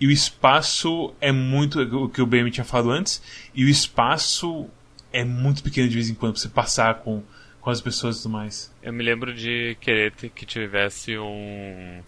E 0.00 0.06
o 0.06 0.10
espaço 0.10 1.12
é 1.20 1.32
muito. 1.32 1.80
O 1.80 2.08
que 2.08 2.22
o 2.22 2.26
BM 2.26 2.50
tinha 2.50 2.64
falado 2.64 2.90
antes. 2.90 3.22
E 3.54 3.64
o 3.64 3.68
espaço 3.68 4.68
é 5.12 5.24
muito 5.24 5.62
pequeno 5.62 5.88
de 5.88 5.94
vez 5.94 6.08
em 6.08 6.14
quando 6.14 6.34
pra 6.34 6.40
você 6.40 6.48
passar 6.48 6.96
com, 6.96 7.22
com 7.60 7.70
as 7.70 7.80
pessoas 7.80 8.18
e 8.18 8.22
tudo 8.22 8.32
mais. 8.32 8.72
Eu 8.82 8.92
me 8.92 9.02
lembro 9.02 9.34
de 9.34 9.76
querer 9.80 10.12
que 10.12 10.46
tivesse 10.46 11.18
um. 11.18 12.02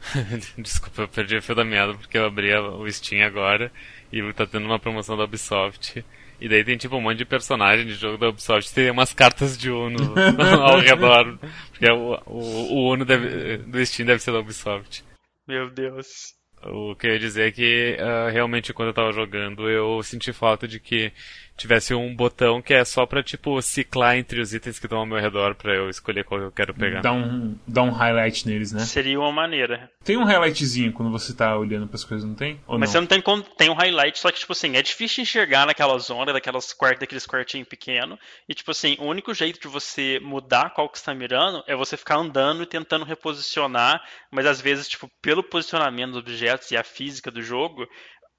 Desculpa, 0.58 1.02
eu 1.02 1.08
perdi 1.08 1.36
o 1.36 1.42
fio 1.42 1.54
da 1.54 1.64
meada 1.64 1.94
porque 1.94 2.18
eu 2.18 2.26
abri 2.26 2.52
o 2.54 2.90
Steam 2.90 3.24
agora 3.24 3.70
e 4.12 4.32
tá 4.32 4.46
tendo 4.46 4.66
uma 4.66 4.78
promoção 4.78 5.16
da 5.16 5.24
Ubisoft. 5.24 6.04
E 6.40 6.48
daí 6.48 6.62
tem 6.64 6.76
tipo 6.76 6.96
um 6.96 7.00
monte 7.00 7.18
de 7.18 7.24
personagem 7.24 7.86
de 7.86 7.94
jogo 7.94 8.16
da 8.16 8.28
Ubisoft. 8.28 8.72
Tem 8.72 8.90
umas 8.90 9.12
cartas 9.12 9.58
de 9.58 9.70
Uno 9.70 9.98
ao 10.62 10.78
redor. 10.78 11.38
Porque 11.70 11.90
o, 11.90 12.14
o, 12.26 12.74
o 12.74 12.92
Uno 12.92 13.04
deve- 13.04 13.58
do 13.58 13.84
Steam 13.84 14.06
deve 14.06 14.22
ser 14.22 14.32
da 14.32 14.38
Ubisoft. 14.38 15.04
Meu 15.46 15.68
Deus. 15.70 16.34
O 16.62 16.94
que 16.96 17.06
eu 17.06 17.12
ia 17.12 17.18
dizer 17.18 17.48
é 17.48 17.52
que 17.52 17.96
ah, 18.00 18.30
realmente 18.30 18.72
quando 18.72 18.88
eu 18.88 18.94
tava 18.94 19.12
jogando 19.12 19.68
eu 19.70 20.02
senti 20.02 20.32
falta 20.32 20.66
de 20.66 20.80
que 20.80 21.12
tivesse 21.58 21.92
um 21.92 22.14
botão 22.14 22.62
que 22.62 22.72
é 22.72 22.84
só 22.84 23.04
pra 23.04 23.22
tipo 23.22 23.60
ciclar 23.60 24.16
entre 24.16 24.40
os 24.40 24.54
itens 24.54 24.78
que 24.78 24.86
estão 24.86 25.00
ao 25.00 25.06
meu 25.06 25.18
redor 25.18 25.56
pra 25.56 25.74
eu 25.74 25.90
escolher 25.90 26.24
qual 26.24 26.40
eu 26.40 26.52
quero 26.52 26.72
pegar. 26.72 27.02
Dá 27.02 27.12
um, 27.12 27.58
dá 27.66 27.82
um 27.82 27.90
highlight 27.90 28.46
neles, 28.46 28.72
né? 28.72 28.80
Seria 28.80 29.18
uma 29.18 29.32
maneira. 29.32 29.90
Tem 30.04 30.16
um 30.16 30.24
highlightzinho 30.24 30.92
quando 30.92 31.10
você 31.10 31.34
tá 31.34 31.58
olhando 31.58 31.88
pras 31.88 32.04
coisas, 32.04 32.26
não 32.26 32.36
tem? 32.36 32.60
Ou 32.66 32.78
Mas 32.78 32.90
você 32.90 32.96
não? 32.96 33.02
não 33.02 33.08
tem 33.08 33.20
como. 33.20 33.42
Tem 33.42 33.68
um 33.68 33.74
highlight, 33.74 34.18
só 34.18 34.30
que, 34.30 34.38
tipo 34.38 34.52
assim, 34.52 34.76
é 34.76 34.82
difícil 34.82 35.22
enxergar 35.22 35.66
naquela 35.66 35.98
zona, 35.98 36.32
daquelas 36.32 36.72
quart, 36.72 36.98
daqueles 37.00 37.26
quartinhos 37.26 37.68
pequenos. 37.68 38.18
E, 38.48 38.54
tipo 38.54 38.70
assim, 38.70 38.96
o 39.00 39.04
único 39.04 39.34
jeito 39.34 39.60
de 39.60 39.68
você 39.68 40.20
mudar 40.22 40.70
qual 40.70 40.88
que 40.88 40.98
você 40.98 41.04
tá 41.04 41.14
mirando 41.14 41.62
é 41.66 41.74
você 41.74 41.96
ficar 41.96 42.16
andando 42.16 42.62
e 42.62 42.66
tentando 42.66 43.04
reposicionar. 43.04 44.00
Mas 44.30 44.46
às 44.46 44.60
vezes, 44.60 44.88
tipo, 44.88 45.10
pelo 45.20 45.42
posicionamento 45.42 46.12
dos 46.12 46.20
objetos 46.20 46.70
e 46.70 46.76
a 46.76 46.84
física 46.84 47.30
do 47.30 47.42
jogo, 47.42 47.86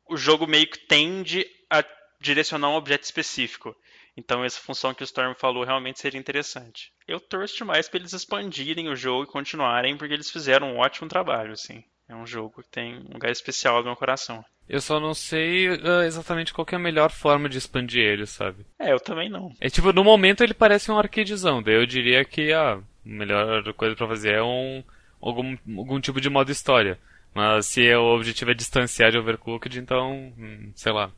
o 0.10 0.18
jogo 0.18 0.48
meio 0.48 0.68
que 0.68 0.80
tende 0.88 1.46
a 1.70 1.84
direcionar 2.22 2.70
um 2.70 2.76
objeto 2.76 3.04
específico. 3.04 3.76
Então 4.16 4.44
essa 4.44 4.60
função 4.60 4.94
que 4.94 5.04
o 5.04 5.06
Storm 5.06 5.34
falou 5.34 5.64
realmente 5.64 6.00
seria 6.00 6.20
interessante. 6.20 6.92
Eu 7.08 7.20
torço 7.20 7.58
demais 7.58 7.88
para 7.88 8.00
eles 8.00 8.14
expandirem 8.14 8.90
o 8.90 8.96
jogo 8.96 9.24
e 9.24 9.32
continuarem, 9.32 9.98
porque 9.98 10.14
eles 10.14 10.30
fizeram 10.30 10.74
um 10.74 10.80
ótimo 10.80 11.08
trabalho, 11.08 11.54
assim. 11.54 11.84
É 12.08 12.16
um 12.16 12.26
jogo 12.26 12.64
que 12.64 12.70
tem 12.70 12.98
um 12.98 13.14
lugar 13.14 13.32
especial 13.32 13.78
no 13.78 13.86
meu 13.86 13.96
coração. 13.96 14.44
Eu 14.68 14.82
só 14.82 15.00
não 15.00 15.14
sei 15.14 15.70
uh, 15.70 16.04
exatamente 16.06 16.54
qual 16.54 16.68
é 16.72 16.76
a 16.76 16.80
melhor 16.80 17.12
forma 17.12 17.48
de 17.48 17.58
expandir 17.58 18.04
ele, 18.04 18.26
sabe? 18.26 18.66
É, 18.78 18.92
eu 18.92 19.00
também 19.00 19.30
não. 19.30 19.54
É 19.60 19.70
tipo, 19.70 19.94
no 19.94 20.04
momento 20.04 20.44
ele 20.44 20.54
parece 20.54 20.92
um 20.92 20.98
arcadezão, 20.98 21.62
daí 21.62 21.76
eu 21.76 21.86
diria 21.86 22.26
que 22.26 22.52
ah, 22.52 22.74
a 22.74 22.82
melhor 23.04 23.74
coisa 23.74 23.96
para 23.96 24.08
fazer 24.08 24.34
é 24.34 24.44
um 24.44 24.84
algum, 25.22 25.58
algum 25.78 26.00
tipo 26.00 26.20
de 26.20 26.30
modo 26.30 26.52
história. 26.52 27.00
Mas 27.34 27.68
se 27.68 27.94
o 27.96 28.16
objetivo 28.16 28.52
é 28.52 28.56
distanciar 28.56 29.12
de 29.12 29.18
Overcooked, 29.18 29.80
então, 29.80 30.34
hum, 30.38 30.72
sei 30.76 30.92
lá. 30.92 31.12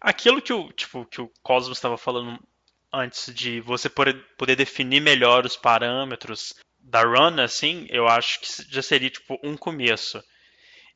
Aquilo 0.00 0.42
que 0.42 0.52
o, 0.52 0.72
tipo, 0.72 1.04
que 1.06 1.20
o 1.20 1.30
Cosmos 1.42 1.78
estava 1.78 1.96
falando 1.96 2.38
antes 2.92 3.32
de 3.34 3.60
você 3.60 3.88
poder 3.88 4.56
definir 4.56 5.00
melhor 5.00 5.46
os 5.46 5.56
parâmetros 5.56 6.54
da 6.78 7.02
run, 7.02 7.40
assim, 7.40 7.86
eu 7.90 8.08
acho 8.08 8.40
que 8.40 8.46
já 8.68 8.82
seria 8.82 9.10
tipo 9.10 9.38
um 9.44 9.56
começo. 9.56 10.22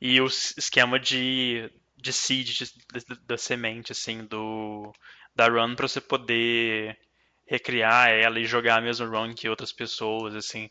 E 0.01 0.19
o 0.19 0.25
esquema 0.25 0.99
de, 0.99 1.69
de 1.95 2.11
seed, 2.11 2.49
de, 2.49 2.65
de, 2.65 3.25
da 3.25 3.37
semente, 3.37 3.91
assim, 3.91 4.25
do 4.25 4.91
da 5.35 5.47
run 5.47 5.75
para 5.75 5.87
você 5.87 5.99
poder 5.99 6.97
recriar 7.45 8.09
ela 8.09 8.39
e 8.39 8.45
jogar 8.45 8.77
a 8.77 8.81
mesma 8.81 9.05
run 9.05 9.33
que 9.33 9.49
outras 9.49 9.71
pessoas, 9.71 10.35
assim. 10.35 10.69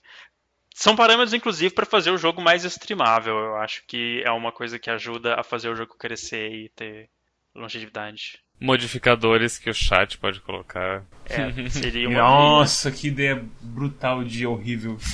São 0.74 0.96
parâmetros, 0.96 1.32
inclusive, 1.32 1.72
para 1.72 1.86
fazer 1.86 2.10
o 2.10 2.18
jogo 2.18 2.42
mais 2.42 2.64
streamável. 2.64 3.36
Eu 3.36 3.56
acho 3.56 3.86
que 3.86 4.22
é 4.24 4.30
uma 4.32 4.50
coisa 4.50 4.78
que 4.78 4.90
ajuda 4.90 5.38
a 5.38 5.44
fazer 5.44 5.68
o 5.68 5.76
jogo 5.76 5.96
crescer 5.96 6.52
e 6.52 6.68
ter 6.70 7.08
longevidade 7.54 8.44
modificadores 8.60 9.58
que 9.58 9.68
o 9.68 9.74
chat 9.74 10.16
pode 10.18 10.40
colocar. 10.40 11.04
É, 11.26 11.68
seria 11.68 12.08
uma. 12.08 12.18
Nossa, 12.18 12.90
que 12.90 13.08
ideia 13.08 13.44
brutal 13.60 14.24
de 14.24 14.46
horrível. 14.46 14.96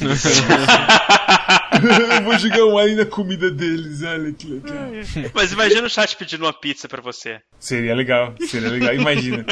Eu 2.16 2.22
vou 2.22 2.38
jogar 2.38 2.64
um 2.66 2.78
alien 2.78 2.96
na 2.96 3.06
comida 3.06 3.50
deles, 3.50 4.02
olha 4.02 4.32
que 4.32 4.46
legal. 4.46 4.90
Mas 5.34 5.52
imagina 5.52 5.86
o 5.86 5.90
chat 5.90 6.16
pedindo 6.16 6.44
uma 6.44 6.52
pizza 6.52 6.88
pra 6.88 7.00
você. 7.00 7.40
Seria 7.58 7.94
legal, 7.94 8.34
seria 8.46 8.68
legal, 8.68 8.94
imagina. 8.94 9.46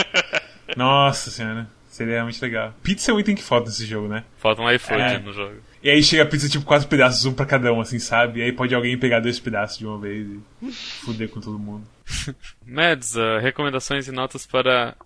Nossa 0.77 1.31
senhora, 1.31 1.67
seria 1.89 2.15
realmente 2.15 2.43
legal. 2.43 2.75
Pizza 2.83 3.11
é 3.11 3.15
um 3.15 3.21
item 3.21 3.35
que 3.35 3.43
falta 3.43 3.69
nesse 3.69 3.87
jogo, 3.87 4.09
né? 4.09 4.25
Falta 4.37 4.61
um 4.61 4.71
iFood 4.71 5.01
é. 5.01 5.19
no 5.19 5.33
jogo. 5.33 5.57
E 5.83 5.89
aí 5.89 6.03
chega 6.03 6.25
a 6.25 6.27
pizza 6.27 6.49
tipo 6.49 6.65
quatro 6.65 6.89
pedaços, 6.89 7.25
um 7.25 7.33
pra 7.33 7.47
cada 7.47 7.73
um, 7.73 7.81
assim, 7.81 7.99
sabe? 7.99 8.41
E 8.41 8.43
aí 8.43 8.53
pode 8.53 8.75
alguém 8.75 8.99
pegar 8.99 9.21
dois 9.21 9.39
pedaços 9.41 9.79
de 9.79 9.87
uma 9.87 9.99
vez 9.99 10.27
e 10.27 10.71
fuder 10.71 11.29
com 11.29 11.41
todo 11.41 11.59
mundo. 11.59 11.87
Mads, 12.65 13.15
uh, 13.17 13.39
recomendações 13.41 14.09
e 14.09 14.13
notas 14.13 14.47
para 14.47 14.97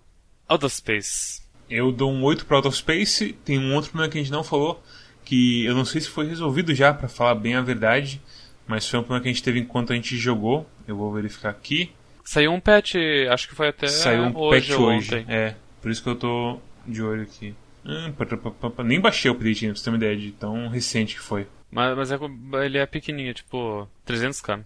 Out 0.47 0.65
of 0.65 0.75
Space. 0.75 1.41
Eu 1.69 1.91
dou 1.91 2.11
um 2.11 2.23
8 2.23 2.45
para 2.45 2.57
Out 2.57 2.67
of 2.67 2.77
Space. 2.77 3.33
Tem 3.45 3.57
um 3.57 3.73
outro 3.73 3.91
problema 3.91 4.11
que 4.11 4.17
a 4.17 4.21
gente 4.21 4.31
não 4.31 4.43
falou, 4.43 4.83
que 5.23 5.65
eu 5.65 5.73
não 5.75 5.85
sei 5.85 6.01
se 6.01 6.09
foi 6.09 6.27
resolvido 6.27 6.73
já, 6.73 6.93
para 6.93 7.07
falar 7.07 7.35
bem 7.35 7.55
a 7.55 7.61
verdade, 7.61 8.21
mas 8.67 8.87
foi 8.87 8.99
um 8.99 9.03
problema 9.03 9.23
que 9.23 9.29
a 9.29 9.33
gente 9.33 9.43
teve 9.43 9.59
enquanto 9.59 9.93
a 9.93 9.95
gente 9.95 10.17
jogou. 10.17 10.67
Eu 10.87 10.97
vou 10.97 11.11
verificar 11.13 11.49
aqui. 11.49 11.91
Saiu 12.23 12.51
um 12.51 12.59
patch, 12.59 12.95
acho 13.29 13.49
que 13.49 13.55
foi 13.55 13.67
até 13.69 13.87
Saiu 13.87 14.23
um 14.23 14.37
hoje 14.37 14.69
patch 14.69 14.79
hoje. 14.79 15.25
É, 15.27 15.55
por 15.81 15.91
isso 15.91 16.01
que 16.01 16.09
eu 16.09 16.15
tô 16.15 16.59
de 16.87 17.01
olho 17.01 17.23
aqui. 17.23 17.53
Hum, 17.85 18.13
nem 18.85 18.99
baixei 18.99 19.29
o 19.29 19.33
update 19.33 19.65
pra 19.65 19.75
você 19.75 19.83
ter 19.83 19.89
uma 19.89 19.97
ideia 19.97 20.15
de 20.15 20.31
tão 20.31 20.69
recente 20.69 21.15
que 21.15 21.21
foi. 21.21 21.47
Mas, 21.69 21.97
mas 21.97 22.11
é, 22.11 22.17
ele 22.65 22.77
é 22.77 22.85
pequenininho, 22.85 23.33
tipo 23.33 23.89
300k. 24.07 24.63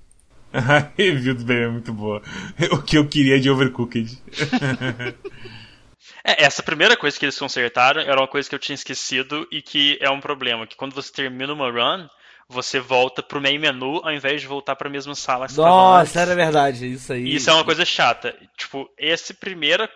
A 0.53 0.79
review 0.97 1.35
do 1.35 1.43
BM 1.43 1.63
é 1.63 1.67
muito 1.67 1.93
boa. 1.93 2.21
O 2.71 2.81
que 2.81 2.97
eu 2.97 3.07
queria 3.07 3.39
de 3.39 3.49
Overcooked. 3.49 4.17
é, 6.23 6.43
essa 6.43 6.63
primeira 6.63 6.95
coisa 6.95 7.17
que 7.17 7.25
eles 7.25 7.37
consertaram 7.37 8.01
era 8.01 8.19
uma 8.19 8.27
coisa 8.27 8.47
que 8.47 8.55
eu 8.55 8.59
tinha 8.59 8.75
esquecido 8.75 9.47
e 9.51 9.61
que 9.61 9.97
é 10.01 10.09
um 10.09 10.21
problema, 10.21 10.65
que 10.65 10.75
quando 10.75 10.95
você 10.95 11.11
termina 11.11 11.53
uma 11.53 11.69
run, 11.69 12.07
você 12.49 12.79
volta 12.79 13.21
pro 13.21 13.41
main 13.41 13.59
menu 13.59 13.99
ao 14.03 14.13
invés 14.13 14.41
de 14.41 14.47
voltar 14.47 14.75
para 14.75 14.87
a 14.87 14.91
mesma 14.91 15.15
sala 15.15 15.47
que 15.47 15.55
Nossa, 15.55 16.21
era 16.21 16.35
verdade, 16.35 16.93
isso 16.93 17.11
aí. 17.11 17.35
Isso 17.35 17.49
é 17.49 17.53
uma 17.53 17.65
coisa 17.65 17.83
chata. 17.83 18.33
Tipo, 18.57 18.89
esse 18.97 19.33
primeiro 19.33 19.87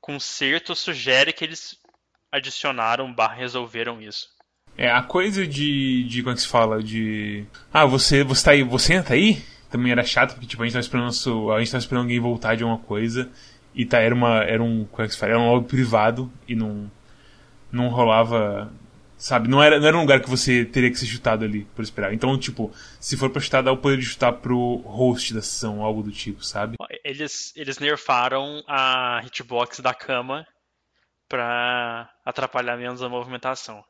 conserto 0.00 0.74
sugere 0.74 1.32
que 1.32 1.44
eles 1.44 1.76
adicionaram 2.30 3.12
barra 3.12 3.34
resolveram 3.34 4.00
isso. 4.00 4.26
É, 4.76 4.90
a 4.90 5.02
coisa 5.02 5.44
de, 5.44 6.04
de 6.04 6.22
como 6.22 6.32
é 6.32 6.34
que 6.36 6.42
se 6.42 6.48
fala, 6.48 6.80
de... 6.80 7.44
Ah, 7.72 7.84
você, 7.84 8.22
você 8.22 8.44
tá 8.44 8.50
aí, 8.52 8.62
você 8.62 8.94
entra 8.94 9.14
aí? 9.14 9.42
Também 9.70 9.92
era 9.92 10.02
chato, 10.02 10.32
porque 10.32 10.46
tipo, 10.46 10.62
a 10.62 10.66
gente 10.66 10.72
tava 10.72 10.82
esperando, 10.82 11.52
a 11.52 11.58
gente 11.58 11.70
tava 11.70 11.82
esperando 11.82 12.02
alguém 12.04 12.20
voltar 12.20 12.56
de 12.56 12.64
uma 12.64 12.78
coisa 12.78 13.30
e 13.74 13.84
tá, 13.84 14.00
era 14.00 14.14
uma, 14.14 14.42
era 14.42 14.62
um, 14.62 14.84
como 14.86 15.04
é 15.04 15.06
que 15.06 15.14
se 15.14 15.18
fala, 15.20 15.32
era 15.32 15.40
um 15.40 15.50
log 15.50 15.66
privado 15.66 16.32
e 16.48 16.56
não, 16.56 16.90
não 17.70 17.88
rolava, 17.88 18.72
sabe, 19.16 19.48
não 19.48 19.62
era, 19.62 19.78
não 19.78 19.86
era 19.86 19.96
um 19.96 20.00
lugar 20.00 20.20
que 20.20 20.28
você 20.28 20.64
teria 20.64 20.90
que 20.90 20.98
ser 20.98 21.06
chutado 21.06 21.44
ali 21.44 21.64
por 21.76 21.82
esperar. 21.82 22.12
Então, 22.12 22.36
tipo, 22.38 22.72
se 22.98 23.16
for 23.16 23.30
pra 23.30 23.40
chutar, 23.40 23.62
dá 23.62 23.70
o 23.70 23.76
poder 23.76 23.98
de 23.98 24.06
chutar 24.06 24.32
pro 24.32 24.76
host 24.86 25.34
da 25.34 25.42
sessão, 25.42 25.82
algo 25.82 26.02
do 26.02 26.10
tipo, 26.10 26.42
sabe? 26.42 26.76
Eles, 27.04 27.52
eles 27.54 27.78
nerfaram 27.78 28.62
a 28.66 29.22
hitbox 29.24 29.80
da 29.80 29.92
cama 29.94 30.46
para 31.28 32.10
atrapalhar 32.24 32.76
menos 32.76 33.02
a 33.02 33.08
movimentação. 33.08 33.84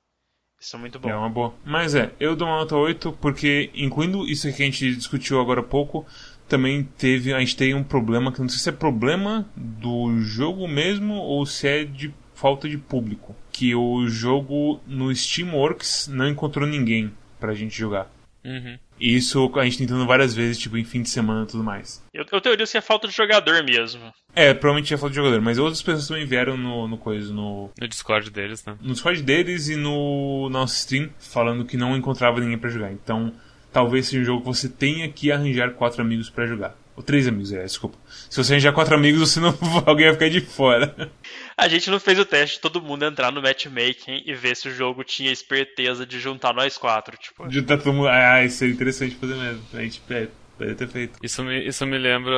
Isso 0.60 0.76
é 0.76 0.78
muito 0.78 0.98
bom. 0.98 1.08
É 1.08 1.16
uma 1.16 1.30
boa. 1.30 1.54
Mas 1.64 1.94
é, 1.94 2.12
eu 2.18 2.34
dou 2.34 2.48
uma 2.48 2.58
nota 2.58 2.76
8 2.76 3.12
porque, 3.20 3.70
incluindo 3.74 4.26
isso 4.26 4.52
que 4.52 4.62
a 4.62 4.66
gente 4.66 4.94
discutiu 4.96 5.40
agora 5.40 5.60
há 5.60 5.64
pouco, 5.64 6.04
também 6.48 6.82
teve, 6.96 7.32
a 7.32 7.38
gente 7.38 7.56
tem 7.56 7.74
um 7.74 7.84
problema 7.84 8.32
que 8.32 8.40
não 8.40 8.48
sei 8.48 8.58
se 8.58 8.68
é 8.68 8.72
problema 8.72 9.48
do 9.54 10.18
jogo 10.20 10.66
mesmo 10.66 11.14
ou 11.14 11.46
se 11.46 11.68
é 11.68 11.84
de 11.84 12.12
falta 12.34 12.68
de 12.68 12.78
público. 12.78 13.36
Que 13.52 13.74
o 13.74 14.08
jogo 14.08 14.80
no 14.86 15.14
Steamworks 15.14 16.08
não 16.08 16.28
encontrou 16.28 16.66
ninguém 16.66 17.12
pra 17.38 17.54
gente 17.54 17.76
jogar. 17.76 18.10
Uhum. 18.44 18.78
E 19.00 19.16
isso 19.16 19.50
a 19.56 19.64
gente 19.64 19.78
tentando 19.78 20.06
várias 20.06 20.34
vezes, 20.34 20.58
tipo, 20.58 20.76
em 20.76 20.84
fim 20.84 21.02
de 21.02 21.08
semana 21.08 21.44
e 21.44 21.46
tudo 21.46 21.62
mais. 21.62 22.02
Eu, 22.12 22.24
eu 22.30 22.40
teoria 22.40 22.66
que 22.66 22.76
é 22.76 22.80
falta 22.80 23.08
de 23.08 23.14
jogador 23.14 23.62
mesmo. 23.62 24.12
É, 24.34 24.52
provavelmente 24.52 24.92
é 24.92 24.96
falta 24.96 25.10
de 25.10 25.16
jogador, 25.16 25.40
mas 25.40 25.58
outras 25.58 25.82
pessoas 25.82 26.08
também 26.08 26.26
vieram 26.26 26.56
no, 26.56 26.88
no 26.88 26.98
coisa, 26.98 27.32
no... 27.32 27.70
No 27.78 27.88
Discord 27.88 28.30
deles, 28.30 28.64
né? 28.64 28.76
No 28.80 28.92
Discord 28.92 29.22
deles 29.22 29.68
e 29.68 29.76
no 29.76 30.48
nosso 30.50 30.74
stream, 30.76 31.10
falando 31.18 31.64
que 31.64 31.76
não 31.76 31.96
encontrava 31.96 32.40
ninguém 32.40 32.58
para 32.58 32.70
jogar. 32.70 32.92
Então, 32.92 33.32
talvez 33.72 34.06
seja 34.06 34.22
um 34.22 34.24
jogo 34.24 34.40
que 34.40 34.46
você 34.46 34.68
tenha 34.68 35.08
que 35.08 35.30
arranjar 35.30 35.72
quatro 35.72 36.02
amigos 36.02 36.30
para 36.30 36.46
jogar. 36.46 36.76
Ou 36.96 37.02
três 37.02 37.28
amigos, 37.28 37.52
é, 37.52 37.62
desculpa. 37.62 37.96
Se 38.28 38.42
você 38.42 38.54
arranjar 38.54 38.72
quatro 38.72 38.94
amigos, 38.94 39.20
você 39.20 39.38
não, 39.38 39.56
alguém 39.86 40.06
vai 40.06 40.14
ficar 40.14 40.28
de 40.28 40.40
fora. 40.40 41.10
A 41.58 41.66
gente 41.66 41.90
não 41.90 41.98
fez 41.98 42.16
o 42.18 42.24
teste 42.24 42.56
de 42.56 42.60
todo 42.62 42.80
mundo 42.80 43.04
entrar 43.04 43.32
no 43.32 43.42
matchmaking 43.42 44.22
e 44.24 44.32
ver 44.32 44.54
se 44.54 44.68
o 44.68 44.70
jogo 44.70 45.02
tinha 45.02 45.32
esperteza 45.32 46.06
de 46.06 46.20
juntar 46.20 46.54
nós 46.54 46.78
quatro, 46.78 47.16
tipo. 47.16 47.50
Juntar 47.50 47.78
todo 47.78 47.92
mundo. 47.92 48.08
Ah, 48.08 48.44
isso 48.44 48.62
é 48.62 48.68
interessante 48.68 49.16
fazer 49.16 49.34
mesmo. 49.34 49.62
A 49.74 49.82
gente 49.82 50.00
é, 50.10 50.28
poderia 50.56 50.76
ter 50.76 50.88
feito. 50.88 51.18
Isso 51.20 51.42
me, 51.42 51.66
isso 51.66 51.84
me 51.84 51.98
lembra 51.98 52.36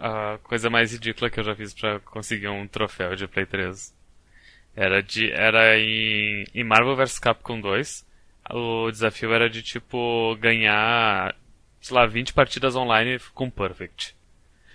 a, 0.00 0.34
a 0.34 0.38
coisa 0.38 0.70
mais 0.70 0.92
ridícula 0.92 1.28
que 1.28 1.38
eu 1.38 1.44
já 1.44 1.54
fiz 1.54 1.74
para 1.74 2.00
conseguir 2.00 2.48
um 2.48 2.66
troféu 2.66 3.14
de 3.14 3.28
Play 3.28 3.44
3. 3.44 3.94
Era, 4.74 5.02
de, 5.02 5.30
era 5.30 5.78
em, 5.78 6.46
em 6.54 6.64
Marvel 6.64 6.96
vs 6.96 7.18
Capcom 7.18 7.60
2. 7.60 8.06
O 8.50 8.90
desafio 8.90 9.30
era 9.34 9.50
de, 9.50 9.62
tipo, 9.62 10.34
ganhar 10.40 11.34
sei 11.80 11.96
lá, 11.96 12.06
20 12.06 12.32
partidas 12.32 12.76
online 12.76 13.18
com 13.34 13.50
Perfect. 13.50 14.16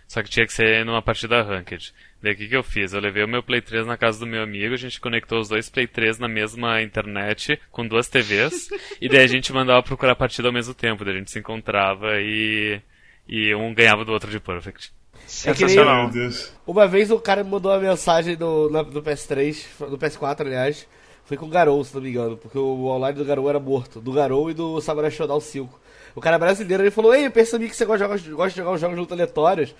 Só 0.07 0.21
que 0.21 0.29
tinha 0.29 0.45
que 0.45 0.53
ser 0.53 0.85
numa 0.85 1.01
partida 1.01 1.41
ranked. 1.41 1.93
Daí 2.23 2.31
o 2.31 2.37
que, 2.37 2.47
que 2.47 2.55
eu 2.55 2.63
fiz? 2.63 2.93
Eu 2.93 3.01
levei 3.01 3.21
o 3.21 3.27
meu 3.27 3.43
Play 3.43 3.61
3 3.61 3.85
na 3.85 3.97
casa 3.97 4.17
do 4.17 4.25
meu 4.25 4.41
amigo, 4.41 4.73
a 4.73 4.77
gente 4.77 5.01
conectou 5.01 5.41
os 5.41 5.49
dois 5.49 5.69
Play 5.69 5.85
3 5.85 6.19
na 6.19 6.29
mesma 6.29 6.81
internet, 6.81 7.59
com 7.69 7.85
duas 7.85 8.07
TVs, 8.07 8.69
e 9.01 9.09
daí 9.09 9.25
a 9.25 9.27
gente 9.27 9.51
mandava 9.51 9.83
procurar 9.83 10.15
partida 10.15 10.47
ao 10.47 10.53
mesmo 10.53 10.73
tempo. 10.73 11.03
Daí 11.03 11.15
a 11.15 11.17
gente 11.17 11.31
se 11.31 11.39
encontrava 11.39 12.21
e, 12.21 12.79
e 13.27 13.53
um 13.53 13.73
ganhava 13.73 14.05
do 14.05 14.13
outro 14.13 14.31
de 14.31 14.39
Perfect. 14.39 14.93
Sensacional. 15.27 16.09
É 16.15 16.29
uma 16.65 16.87
vez 16.87 17.11
o 17.11 17.19
cara 17.19 17.43
me 17.43 17.49
mandou 17.49 17.73
uma 17.73 17.79
mensagem 17.79 18.37
no, 18.37 18.69
no 18.69 19.03
PS3, 19.03 19.65
no 19.81 19.97
PS4, 19.97 20.41
aliás, 20.45 20.87
foi 21.25 21.35
com 21.35 21.45
o 21.45 21.49
Garou, 21.49 21.83
se 21.83 21.93
não 21.93 22.01
me 22.01 22.09
engano, 22.09 22.37
porque 22.37 22.57
o 22.57 22.85
online 22.85 23.17
do 23.17 23.25
Garou 23.25 23.49
era 23.49 23.59
morto. 23.59 23.99
Do 23.99 24.13
Garou 24.13 24.49
e 24.49 24.53
do 24.53 24.79
Samurai 24.79 25.11
Shodown 25.11 25.41
5. 25.41 25.77
O 26.15 26.21
cara 26.21 26.39
brasileiro 26.39 26.83
ele 26.83 26.91
falou: 26.91 27.13
Ei, 27.13 27.25
eu 27.25 27.31
percebi 27.31 27.67
que 27.67 27.75
você 27.75 27.83
gosta 27.83 28.07
de, 28.07 28.23
jogar, 28.23 28.35
gosta 28.37 28.49
de 28.51 28.55
jogar 28.55 28.71
os 28.71 28.79
jogos 28.79 28.95
de 28.95 29.01
luta 29.01 29.13
aleatórios. 29.13 29.75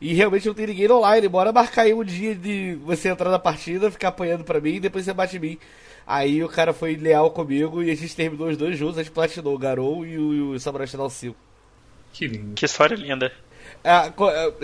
E 0.00 0.14
realmente 0.14 0.46
não 0.46 0.54
tem 0.54 0.66
ninguém 0.66 0.90
online. 0.90 1.28
Bora 1.28 1.52
marcar 1.52 1.82
aí 1.82 1.94
um 1.94 2.04
dia 2.04 2.34
de 2.34 2.76
você 2.84 3.08
entrar 3.08 3.30
na 3.30 3.38
partida, 3.38 3.90
ficar 3.90 4.08
apanhando 4.08 4.44
pra 4.44 4.60
mim 4.60 4.74
e 4.74 4.80
depois 4.80 5.04
você 5.04 5.12
bate 5.12 5.36
em 5.36 5.40
mim. 5.40 5.58
Aí 6.06 6.42
o 6.42 6.48
cara 6.48 6.72
foi 6.72 6.96
leal 6.96 7.30
comigo 7.30 7.82
e 7.82 7.90
a 7.90 7.94
gente 7.94 8.14
terminou 8.14 8.48
os 8.48 8.56
dois 8.56 8.78
juntos. 8.78 8.98
A 8.98 9.02
gente 9.02 9.12
platinou 9.12 9.54
o 9.54 9.58
Garou 9.58 10.06
e 10.06 10.18
o, 10.18 10.52
o 10.52 10.60
Samurai 10.60 10.86
Channel 10.86 11.10
5. 11.10 11.36
Que 12.12 12.26
lindo. 12.26 12.54
Que 12.54 12.64
história 12.64 12.94
linda. 12.94 13.32
É, 13.84 14.12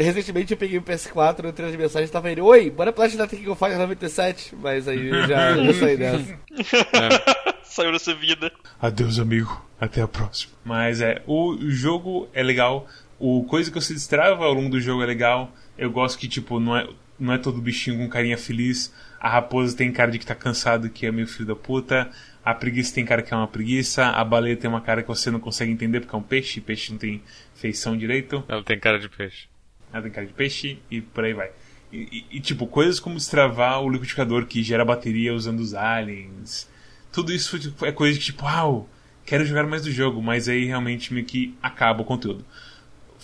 recentemente 0.03 0.53
eu 0.53 0.57
peguei 0.57 0.78
o 0.78 0.82
PS4, 0.82 1.49
entrei 1.49 1.68
nas 1.68 1.76
mensagens 1.76 2.09
e 2.09 2.12
tava 2.12 2.30
ele, 2.30 2.41
oi, 2.41 2.70
bora 2.70 2.93
platinar 2.93 3.28
Tekken 3.28 3.49
of 3.49 3.59
Fighters 3.59 3.80
97. 3.80 4.57
Mas 4.57 4.89
aí 4.89 5.09
eu 5.09 5.26
já, 5.26 5.57
já 5.62 5.74
saí 5.74 5.97
dessa. 5.97 6.32
É. 6.32 7.55
Saiu 7.64 7.91
dessa 7.91 8.14
vida. 8.14 8.53
Adeus, 8.80 9.18
amigo. 9.18 9.61
Até 9.80 10.01
a 10.01 10.07
próxima. 10.07 10.53
Mas 10.64 11.01
é, 11.01 11.22
o 11.26 11.57
jogo 11.61 12.28
é 12.32 12.41
legal. 12.41 12.87
O 13.19 13.45
coisa 13.45 13.71
que 13.71 13.81
você 13.81 13.95
destrava 13.95 14.45
ao 14.45 14.53
longo 14.53 14.71
do 14.71 14.81
jogo 14.81 15.03
é 15.03 15.07
legal. 15.07 15.53
Eu 15.77 15.91
gosto 15.91 16.19
que, 16.19 16.29
tipo, 16.29 16.61
não 16.61 16.77
é. 16.77 16.89
não 17.19 17.33
é 17.33 17.39
todo 17.39 17.61
bichinho 17.61 17.99
com 17.99 18.09
carinha 18.09 18.39
feliz. 18.39 18.93
A 19.21 19.29
raposa 19.29 19.77
tem 19.77 19.91
cara 19.93 20.11
de 20.11 20.19
que 20.19 20.27
tá 20.27 20.35
cansado, 20.35 20.91
que 20.91 21.07
é 21.07 21.12
meio 21.12 21.27
filho 21.27 21.47
da 21.47 21.57
puta. 21.57 22.11
A 22.45 22.55
preguiça 22.55 22.95
tem 22.95 23.05
cara 23.05 23.23
que 23.23 23.33
é 23.33 23.37
uma 23.37 23.49
preguiça. 23.49 24.07
A 24.07 24.23
baleia 24.23 24.57
tem 24.57 24.69
uma 24.69 24.81
cara 24.81 25.03
que 25.03 25.09
você 25.09 25.31
não 25.31 25.41
consegue 25.41 25.73
entender 25.73 26.01
porque 26.01 26.15
é 26.15 26.19
um 26.19 26.23
peixe. 26.23 26.61
Peixe 26.61 26.93
não 26.93 26.99
tem 26.99 27.23
feição 27.55 27.97
direito. 27.97 28.45
Ela 28.49 28.62
tem 28.62 28.79
cara 28.79 28.99
de 28.99 29.09
peixe. 29.09 29.49
Ela 29.93 30.03
tem 30.03 30.12
cara 30.12 30.27
de 30.27 30.33
peixe 30.33 30.79
e 30.91 31.01
por 31.01 31.25
aí 31.25 31.33
vai. 31.33 31.51
E, 31.91 32.27
e, 32.31 32.37
e 32.37 32.41
tipo, 32.41 32.67
coisas 32.67 33.01
como 33.01 33.17
destravar 33.17 33.81
o 33.81 33.89
liquidificador 33.89 34.45
que 34.47 34.62
gera 34.62 34.85
bateria 34.85 35.33
usando 35.33 35.61
os 35.61 35.73
aliens. 35.73 36.69
Tudo 37.11 37.33
isso 37.33 37.57
é 37.83 37.93
coisa 37.93 38.19
que, 38.19 38.25
tipo, 38.25 38.45
uau, 38.45 38.89
quero 39.25 39.45
jogar 39.45 39.65
mais 39.67 39.83
do 39.83 39.91
jogo, 39.91 40.21
mas 40.21 40.49
aí 40.49 40.65
realmente 40.65 41.15
meio 41.15 41.25
que 41.25 41.57
acaba 41.62 42.03
o 42.03 42.05
conteúdo. 42.05 42.45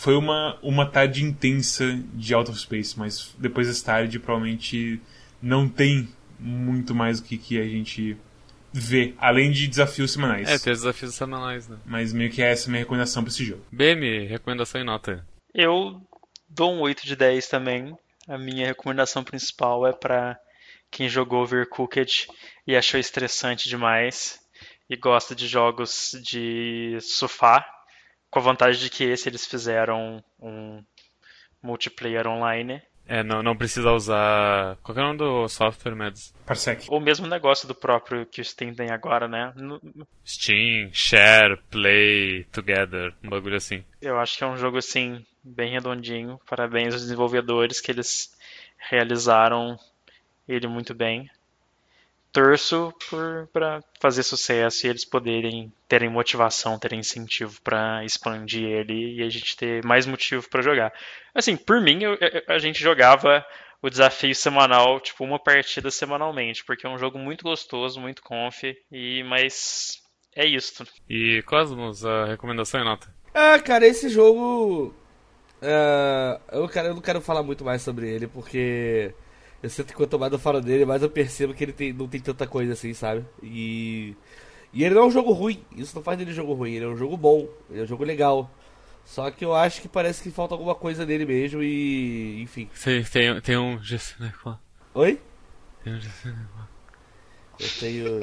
Foi 0.00 0.16
uma, 0.16 0.58
uma 0.62 0.86
tarde 0.86 1.22
intensa 1.22 1.84
de 2.14 2.32
Out 2.32 2.50
of 2.50 2.58
Space, 2.58 2.98
mas 2.98 3.34
depois 3.36 3.68
dessa 3.68 3.84
tarde 3.84 4.18
provavelmente 4.18 4.98
não 5.42 5.68
tem 5.68 6.08
muito 6.38 6.94
mais 6.94 7.18
o 7.18 7.22
que, 7.22 7.36
que 7.36 7.60
a 7.60 7.68
gente 7.68 8.16
vê, 8.72 9.14
além 9.18 9.50
de 9.50 9.68
desafios 9.68 10.12
semanais. 10.12 10.48
É, 10.48 10.58
tem 10.58 10.72
desafios 10.72 11.14
semanais, 11.14 11.68
né? 11.68 11.76
Mas 11.84 12.14
meio 12.14 12.30
que 12.30 12.40
essa 12.40 12.64
é 12.64 12.66
a 12.66 12.70
minha 12.70 12.80
recomendação 12.80 13.22
pra 13.22 13.30
esse 13.30 13.44
jogo. 13.44 13.62
BM, 13.70 14.26
recomendação 14.26 14.80
em 14.80 14.84
nota. 14.84 15.22
Eu 15.52 16.00
dou 16.48 16.72
um 16.72 16.80
8 16.80 17.04
de 17.04 17.14
10 17.14 17.46
também. 17.48 17.94
A 18.26 18.38
minha 18.38 18.68
recomendação 18.68 19.22
principal 19.22 19.86
é 19.86 19.92
para 19.92 20.40
quem 20.90 21.10
jogou 21.10 21.42
Overcooked 21.42 22.26
e 22.66 22.74
achou 22.74 22.98
estressante 22.98 23.68
demais 23.68 24.40
e 24.88 24.96
gosta 24.96 25.34
de 25.34 25.46
jogos 25.46 26.18
de 26.22 26.96
sofá, 27.02 27.66
com 28.30 28.38
a 28.38 28.42
vantagem 28.42 28.80
de 28.82 28.90
que 28.90 29.04
esse 29.04 29.28
eles 29.28 29.46
fizeram 29.46 30.22
um 30.40 30.82
multiplayer 31.62 32.26
online. 32.26 32.80
É, 33.06 33.24
não, 33.24 33.42
não 33.42 33.56
precisa 33.56 33.90
usar. 33.90 34.76
Qual 34.84 34.96
é 34.96 35.00
o 35.00 35.04
nome 35.04 35.18
do 35.18 35.48
software, 35.48 35.96
Mads? 35.96 36.32
Parsec. 36.46 36.86
O 36.88 37.00
mesmo 37.00 37.26
negócio 37.26 37.66
do 37.66 37.74
próprio 37.74 38.24
que 38.24 38.40
o 38.40 38.44
Steam 38.44 38.72
tem 38.72 38.90
agora, 38.92 39.26
né? 39.26 39.52
No- 39.56 39.80
Steam, 40.24 40.90
Share, 40.92 41.56
Play, 41.70 42.44
Together, 42.52 43.12
um 43.24 43.28
bagulho 43.30 43.56
assim. 43.56 43.84
Eu 44.00 44.16
acho 44.20 44.38
que 44.38 44.44
é 44.44 44.46
um 44.46 44.56
jogo 44.56 44.78
assim 44.78 45.26
bem 45.42 45.72
redondinho. 45.72 46.38
Parabéns 46.48 46.94
aos 46.94 47.02
desenvolvedores 47.02 47.80
que 47.80 47.90
eles 47.90 48.30
realizaram 48.78 49.76
ele 50.48 50.68
muito 50.68 50.94
bem. 50.94 51.28
Torço 52.32 52.92
para 53.52 53.82
fazer 54.00 54.22
sucesso 54.22 54.86
e 54.86 54.90
eles 54.90 55.04
poderem 55.04 55.72
terem 55.88 56.08
motivação, 56.08 56.78
terem 56.78 57.00
incentivo 57.00 57.60
para 57.62 58.04
expandir 58.04 58.62
ele 58.64 59.16
e 59.16 59.22
a 59.22 59.28
gente 59.28 59.56
ter 59.56 59.84
mais 59.84 60.06
motivo 60.06 60.48
para 60.48 60.62
jogar. 60.62 60.92
Assim, 61.34 61.56
por 61.56 61.80
mim, 61.80 62.02
eu- 62.02 62.14
eu- 62.20 62.42
a 62.48 62.58
gente 62.58 62.80
jogava 62.80 63.44
o 63.82 63.90
desafio 63.90 64.34
semanal, 64.34 65.00
tipo 65.00 65.24
uma 65.24 65.38
partida 65.38 65.90
semanalmente, 65.90 66.64
porque 66.64 66.86
é 66.86 66.90
um 66.90 66.98
jogo 66.98 67.18
muito 67.18 67.42
gostoso, 67.42 68.00
muito 68.00 68.22
conf 68.22 68.62
e 68.92 69.22
mas 69.24 70.00
é 70.36 70.46
isso. 70.46 70.84
E 71.08 71.42
Cosmos, 71.46 72.04
a 72.04 72.26
recomendação 72.26 72.80
em 72.80 72.84
nota. 72.84 73.12
Ah, 73.34 73.58
cara, 73.58 73.86
esse 73.86 74.08
jogo. 74.08 74.94
é, 75.62 76.40
eu, 76.52 76.68
quero, 76.68 76.88
eu 76.88 76.94
não 76.94 77.02
quero 77.02 77.20
falar 77.20 77.42
muito 77.42 77.64
mais 77.64 77.82
sobre 77.82 78.08
ele, 78.08 78.26
porque 78.26 79.12
eu 79.62 79.68
sinto 79.70 79.88
que 79.88 79.94
quanto 79.94 80.18
mais 80.18 80.32
eu 80.32 80.38
falo 80.38 80.60
dele, 80.60 80.84
mais 80.84 81.02
eu 81.02 81.10
percebo 81.10 81.52
que 81.54 81.64
ele 81.64 81.72
tem- 81.72 81.92
não 81.92 82.08
tem 82.08 82.20
tanta 82.20 82.46
coisa 82.46 82.72
assim, 82.72 82.92
sabe? 82.94 83.24
E. 83.42 84.14
E 84.72 84.84
ele 84.84 84.94
não 84.94 85.02
é 85.02 85.06
um 85.06 85.10
jogo 85.10 85.32
ruim, 85.32 85.64
isso 85.76 85.96
não 85.96 86.02
faz 86.02 86.16
dele 86.16 86.30
um 86.30 86.34
jogo 86.34 86.52
ruim, 86.54 86.74
ele 86.74 86.84
é 86.84 86.88
um 86.88 86.96
jogo 86.96 87.16
bom, 87.16 87.48
ele 87.68 87.80
é 87.80 87.82
um 87.82 87.86
jogo 87.86 88.04
legal. 88.04 88.48
Só 89.04 89.28
que 89.30 89.44
eu 89.44 89.52
acho 89.54 89.82
que 89.82 89.88
parece 89.88 90.22
que 90.22 90.30
falta 90.30 90.54
alguma 90.54 90.74
coisa 90.74 91.04
nele 91.04 91.24
mesmo 91.26 91.62
e. 91.62 92.40
Enfim. 92.42 92.70
Tem, 92.84 93.02
tem, 93.02 93.40
tem 93.40 93.56
um 93.58 93.82
GC 93.82 94.14
Necó. 94.20 94.58
Oi? 94.94 95.20
Tem 95.82 95.94
um 95.94 96.00
GC 96.00 96.28
Necó. 96.28 96.68
Eu 97.58 97.68
tenho. 97.80 98.20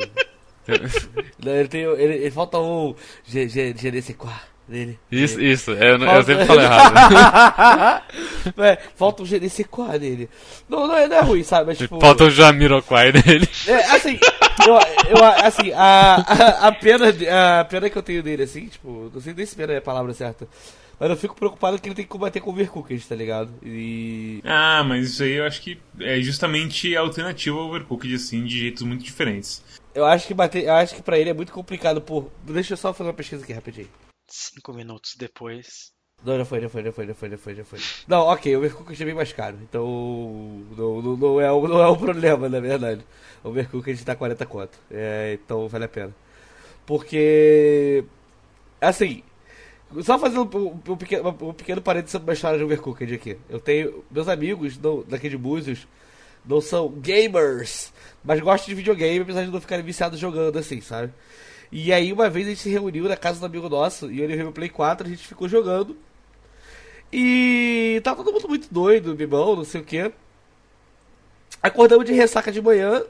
não, 1.44 1.52
ele 1.54 1.68
tem. 1.68 1.82
Ele, 1.82 2.14
ele 2.16 2.32
falta 2.32 2.58
um. 2.60 2.96
G, 3.26 3.50
G, 3.50 3.74
GDC4 3.74 4.57
dele. 4.68 5.00
Isso, 5.12 5.40
isso. 5.42 5.72
É, 5.72 5.92
Eu, 5.92 5.94
eu 5.94 6.00
Falta- 6.00 6.24
sempre 6.24 6.46
falo 6.46 6.62
errado. 6.62 8.04
É, 8.58 8.78
falta 8.96 9.24
um 9.24 9.26
GDC4 9.26 10.00
nele. 10.00 10.30
Não, 10.70 10.88
não 10.88 10.96
é, 10.96 11.08
não 11.08 11.18
é 11.18 11.22
ruim, 11.22 11.44
sabe? 11.44 11.68
Mas 11.68 11.78
tipo. 11.78 12.00
Falta 12.00 12.24
o 12.26 12.30
Jamiroquai 12.30 13.12
dele. 13.12 13.48
É, 13.68 13.74
assim, 13.92 14.18
eu, 14.66 14.74
eu, 15.18 15.26
assim, 15.44 15.72
a, 15.74 16.16
a, 16.16 16.68
a 16.68 16.72
pena, 16.72 17.06
a 17.60 17.66
pena 17.66 17.90
que 17.90 17.98
eu 17.98 18.02
tenho 18.04 18.24
dele, 18.24 18.44
assim, 18.44 18.68
tipo, 18.68 19.12
não 19.14 19.20
sei 19.22 19.34
nem 19.34 19.46
se 19.46 19.56
pena 19.56 19.74
é 19.74 19.78
a 19.78 19.82
palavra 19.82 20.14
certa. 20.14 20.48
Mas 21.00 21.10
eu 21.12 21.18
fico 21.18 21.36
preocupado 21.36 21.80
que 21.80 21.88
ele 21.90 21.96
tem 21.96 22.06
que 22.06 22.10
combater 22.10 22.40
com 22.40 22.50
o 22.50 22.54
Overcooked, 22.54 23.06
tá 23.06 23.16
ligado? 23.16 23.52
E. 23.62 24.42
Ah, 24.46 24.84
mas 24.84 25.10
isso 25.12 25.24
aí 25.24 25.34
eu 25.34 25.46
acho 25.46 25.62
que 25.62 25.78
é 26.00 26.20
justamente 26.22 26.96
a 26.96 27.02
alternativa 27.02 27.56
ao 27.58 27.68
Overcooked, 27.68 28.16
assim, 28.16 28.44
de 28.46 28.58
jeitos 28.60 28.82
muito 28.84 29.04
diferentes. 29.04 29.62
Eu 29.94 30.06
acho 30.06 30.26
que 30.26 30.34
bater. 30.34 30.64
Eu 30.64 30.74
acho 30.74 30.96
que 30.96 31.02
pra 31.04 31.20
ele 31.20 31.30
é 31.30 31.34
muito 31.34 31.52
complicado 31.52 32.02
por. 32.02 32.32
Deixa 32.44 32.74
eu 32.74 32.78
só 32.78 32.94
fazer 32.94 33.10
uma 33.10 33.14
pesquisa 33.16 33.44
aqui 33.44 33.54
rapidinho. 33.54 33.90
Cinco 34.28 34.74
minutos 34.74 35.16
depois. 35.18 35.92
Não, 36.24 36.36
já 36.38 36.46
foi, 36.46 36.62
já 36.62 36.70
foi, 36.70 36.84
já 36.84 36.92
foi, 36.92 37.08
já 37.08 37.14
foi, 37.14 37.30
já 37.30 37.38
foi, 37.38 37.56
já 37.56 37.64
foi. 37.64 37.80
Não, 38.08 38.22
ok, 38.22 38.56
o 38.56 38.60
Overcooked 38.60 39.02
é 39.02 39.06
bem 39.06 39.14
mais 39.14 39.32
caro. 39.32 39.58
Então. 39.62 39.86
Não, 40.76 41.02
não, 41.02 41.18
não, 41.18 41.42
é, 41.42 41.48
não 41.48 41.82
é 41.82 41.88
o 41.88 41.96
problema, 41.96 42.50
na 42.50 42.60
verdade. 42.60 43.06
O 43.44 43.50
Overcooked 43.50 44.04
tá 44.04 44.16
40 44.16 44.46
conto. 44.46 44.80
É, 44.90 45.38
então 45.42 45.68
vale 45.68 45.86
a 45.86 45.90
pena. 45.90 46.16
Porque. 46.86 48.04
Assim. 48.82 49.24
Só 50.02 50.20
fazendo 50.20 50.42
um, 50.58 50.92
um 50.92 50.98
pequeno, 50.98 51.30
um 51.30 51.54
pequeno 51.54 51.82
parênteses 51.82 52.12
sobre 52.12 52.30
uma 52.30 52.34
história 52.34 52.58
de 52.58 52.64
Overcooked 52.64 53.14
aqui. 53.14 53.38
Eu 53.48 53.60
tenho. 53.60 54.04
Meus 54.10 54.28
amigos 54.28 54.78
não, 54.78 55.04
daqui 55.04 55.30
de 55.30 55.38
Búzios 55.38 55.88
não 56.46 56.62
são 56.62 56.90
gamers, 56.90 57.94
mas 58.24 58.40
gostam 58.40 58.70
de 58.70 58.76
videogame, 58.76 59.20
apesar 59.20 59.44
de 59.44 59.52
não 59.52 59.62
ficarem 59.62 59.86
viciados 59.86 60.20
jogando 60.20 60.58
assim, 60.58 60.82
sabe? 60.82 61.14
E 61.72 61.92
aí 61.92 62.14
uma 62.14 62.30
vez 62.30 62.48
a 62.48 62.50
gente 62.50 62.62
se 62.62 62.70
reuniu 62.70 63.08
na 63.08 63.18
casa 63.18 63.40
do 63.40 63.46
amigo 63.46 63.68
nosso 63.68 64.12
e 64.12 64.22
ele 64.22 64.36
veio 64.36 64.52
Play 64.52 64.70
4, 64.70 65.08
a 65.08 65.10
gente 65.10 65.28
ficou 65.28 65.48
jogando. 65.50 65.98
E 67.12 68.02
tava 68.04 68.24
todo 68.24 68.34
mundo 68.34 68.48
muito 68.48 68.68
doido, 68.74 69.16
bibão, 69.16 69.56
não 69.56 69.64
sei 69.64 69.82
o 69.82 69.84
que. 69.84 70.12
Acordamos 71.62 72.06
de 72.06 72.14
ressaca 72.14 72.52
de 72.52 72.62
manhã. 72.62 73.04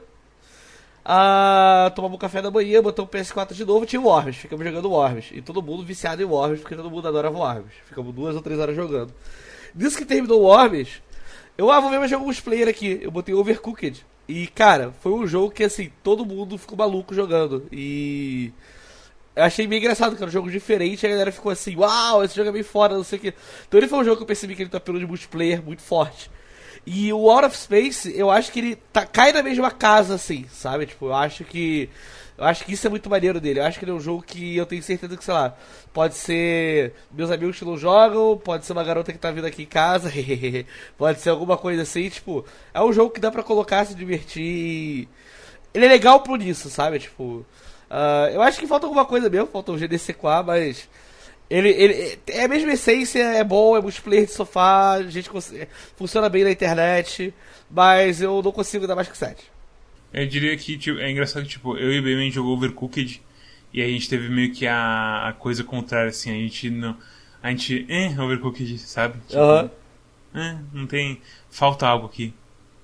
Ah, 1.04 1.90
tomamos 1.94 2.16
um 2.16 2.18
café 2.18 2.42
da 2.42 2.50
manhã, 2.50 2.82
botamos 2.82 3.10
o 3.10 3.16
PS4 3.16 3.54
de 3.54 3.64
novo, 3.64 3.86
tinha 3.86 4.00
o 4.00 4.04
Worms, 4.04 4.36
ficamos 4.36 4.64
jogando 4.64 4.90
Worms. 4.90 5.30
E 5.32 5.40
todo 5.40 5.62
mundo 5.62 5.84
viciado 5.84 6.20
em 6.20 6.24
Worms, 6.24 6.60
porque 6.60 6.76
todo 6.76 6.90
mundo 6.90 7.08
adora 7.08 7.30
Worms. 7.30 7.72
Ficamos 7.86 8.14
duas 8.14 8.36
ou 8.36 8.42
três 8.42 8.60
horas 8.60 8.76
jogando. 8.76 9.12
Nisso 9.74 9.96
que 9.96 10.04
terminou 10.04 10.42
o 10.42 10.44
Worms, 10.44 11.00
eu, 11.56 11.70
ah, 11.70 11.80
vou 11.80 11.90
ver 11.90 11.98
mais 11.98 12.10
jogo 12.10 12.24
multiplayer 12.24 12.68
aqui. 12.68 13.00
Eu 13.02 13.10
botei 13.10 13.34
Overcooked. 13.34 14.04
E, 14.28 14.46
cara, 14.46 14.92
foi 15.00 15.12
um 15.12 15.26
jogo 15.26 15.50
que, 15.50 15.64
assim, 15.64 15.90
todo 16.02 16.26
mundo 16.26 16.58
ficou 16.58 16.76
maluco 16.76 17.14
jogando. 17.14 17.66
E. 17.72 18.52
Eu 19.34 19.44
achei 19.44 19.66
meio 19.66 19.78
engraçado, 19.78 20.16
que 20.16 20.22
era 20.22 20.28
um 20.28 20.32
jogo 20.32 20.50
diferente. 20.50 21.06
A 21.06 21.08
galera 21.08 21.32
ficou 21.32 21.50
assim, 21.50 21.76
uau, 21.76 22.24
esse 22.24 22.34
jogo 22.36 22.48
é 22.50 22.52
bem 22.52 22.62
foda, 22.62 22.96
não 22.96 23.04
sei 23.04 23.18
o 23.18 23.22
que. 23.22 23.34
Então 23.66 23.78
ele 23.78 23.86
foi 23.88 24.00
um 24.00 24.04
jogo 24.04 24.16
que 24.16 24.22
eu 24.24 24.26
percebi 24.26 24.56
que 24.56 24.62
ele 24.62 24.68
tem 24.68 24.76
um 24.76 24.82
apelo 24.82 24.98
de 24.98 25.06
multiplayer 25.06 25.62
muito 25.62 25.80
forte. 25.80 26.28
E 26.84 27.12
o 27.12 27.30
Out 27.30 27.46
of 27.46 27.56
Space, 27.56 28.12
eu 28.16 28.30
acho 28.30 28.50
que 28.50 28.58
ele 28.58 28.76
tá, 28.92 29.06
cai 29.06 29.32
na 29.32 29.42
mesma 29.42 29.70
casa, 29.70 30.14
assim, 30.14 30.46
sabe? 30.50 30.86
Tipo, 30.86 31.06
eu 31.06 31.14
acho 31.14 31.44
que. 31.44 31.88
Eu 32.38 32.44
acho 32.44 32.64
que 32.64 32.72
isso 32.72 32.86
é 32.86 32.90
muito 32.90 33.10
maneiro 33.10 33.40
dele. 33.40 33.58
Eu 33.58 33.64
acho 33.64 33.80
que 33.80 33.84
ele 33.84 33.90
é 33.90 33.94
um 33.94 34.00
jogo 34.00 34.22
que 34.22 34.56
eu 34.56 34.64
tenho 34.64 34.80
certeza 34.80 35.16
que, 35.16 35.24
sei 35.24 35.34
lá, 35.34 35.56
pode 35.92 36.14
ser 36.14 36.94
meus 37.10 37.32
amigos 37.32 37.58
que 37.58 37.64
não 37.64 37.76
jogam, 37.76 38.38
pode 38.38 38.64
ser 38.64 38.72
uma 38.72 38.84
garota 38.84 39.12
que 39.12 39.18
tá 39.18 39.32
vindo 39.32 39.46
aqui 39.46 39.64
em 39.64 39.66
casa, 39.66 40.12
pode 40.96 41.20
ser 41.20 41.30
alguma 41.30 41.58
coisa 41.58 41.82
assim, 41.82 42.08
tipo, 42.08 42.46
é 42.72 42.80
um 42.80 42.92
jogo 42.92 43.10
que 43.10 43.18
dá 43.18 43.32
pra 43.32 43.42
colocar, 43.42 43.84
se 43.84 43.94
divertir. 43.94 45.08
Ele 45.74 45.86
é 45.86 45.88
legal 45.88 46.20
por 46.20 46.40
isso, 46.40 46.70
sabe? 46.70 47.00
Tipo, 47.00 47.44
ah, 47.90 48.30
eu 48.32 48.40
acho 48.40 48.60
que 48.60 48.68
falta 48.68 48.86
alguma 48.86 49.04
coisa 49.04 49.28
mesmo, 49.28 49.48
falta 49.48 49.72
um 49.72 49.76
GDC4, 49.76 50.44
mas 50.44 50.88
ele, 51.50 51.70
ele 51.70 52.18
é 52.28 52.44
a 52.44 52.48
mesma 52.48 52.72
essência, 52.72 53.20
é 53.20 53.42
bom, 53.42 53.76
é 53.76 53.80
multiplayer 53.80 54.26
de 54.26 54.32
sofá, 54.32 54.92
a 54.92 55.02
gente 55.04 55.28
funciona 55.96 56.28
bem 56.28 56.44
na 56.44 56.52
internet, 56.52 57.34
mas 57.70 58.20
eu 58.22 58.40
não 58.42 58.52
consigo 58.52 58.86
dar 58.86 58.94
mais 58.94 59.08
que 59.08 59.18
7. 59.18 59.57
Eu 60.12 60.26
diria 60.26 60.56
que 60.56 60.78
tipo, 60.78 60.98
é 60.98 61.10
engraçado 61.10 61.42
que 61.42 61.50
tipo, 61.50 61.76
eu 61.76 61.92
e 61.92 61.98
o 61.98 62.02
BM 62.02 62.16
a 62.16 62.24
gente 62.24 62.34
jogou 62.34 62.56
Overcooked 62.56 63.22
e 63.72 63.82
a 63.82 63.86
gente 63.86 64.08
teve 64.08 64.28
meio 64.28 64.52
que 64.52 64.66
a, 64.66 65.28
a 65.28 65.32
coisa 65.32 65.62
contrária, 65.62 66.08
assim, 66.08 66.30
a 66.30 66.34
gente 66.34 66.70
não. 66.70 66.96
A 67.42 67.50
gente. 67.50 67.86
Eh, 67.88 68.20
Overcooked, 68.20 68.78
sabe? 68.78 69.18
Tipo, 69.28 69.70
eh, 70.34 70.58
não 70.72 70.86
tem. 70.86 71.20
Falta 71.50 71.86
algo 71.86 72.06
aqui. 72.06 72.34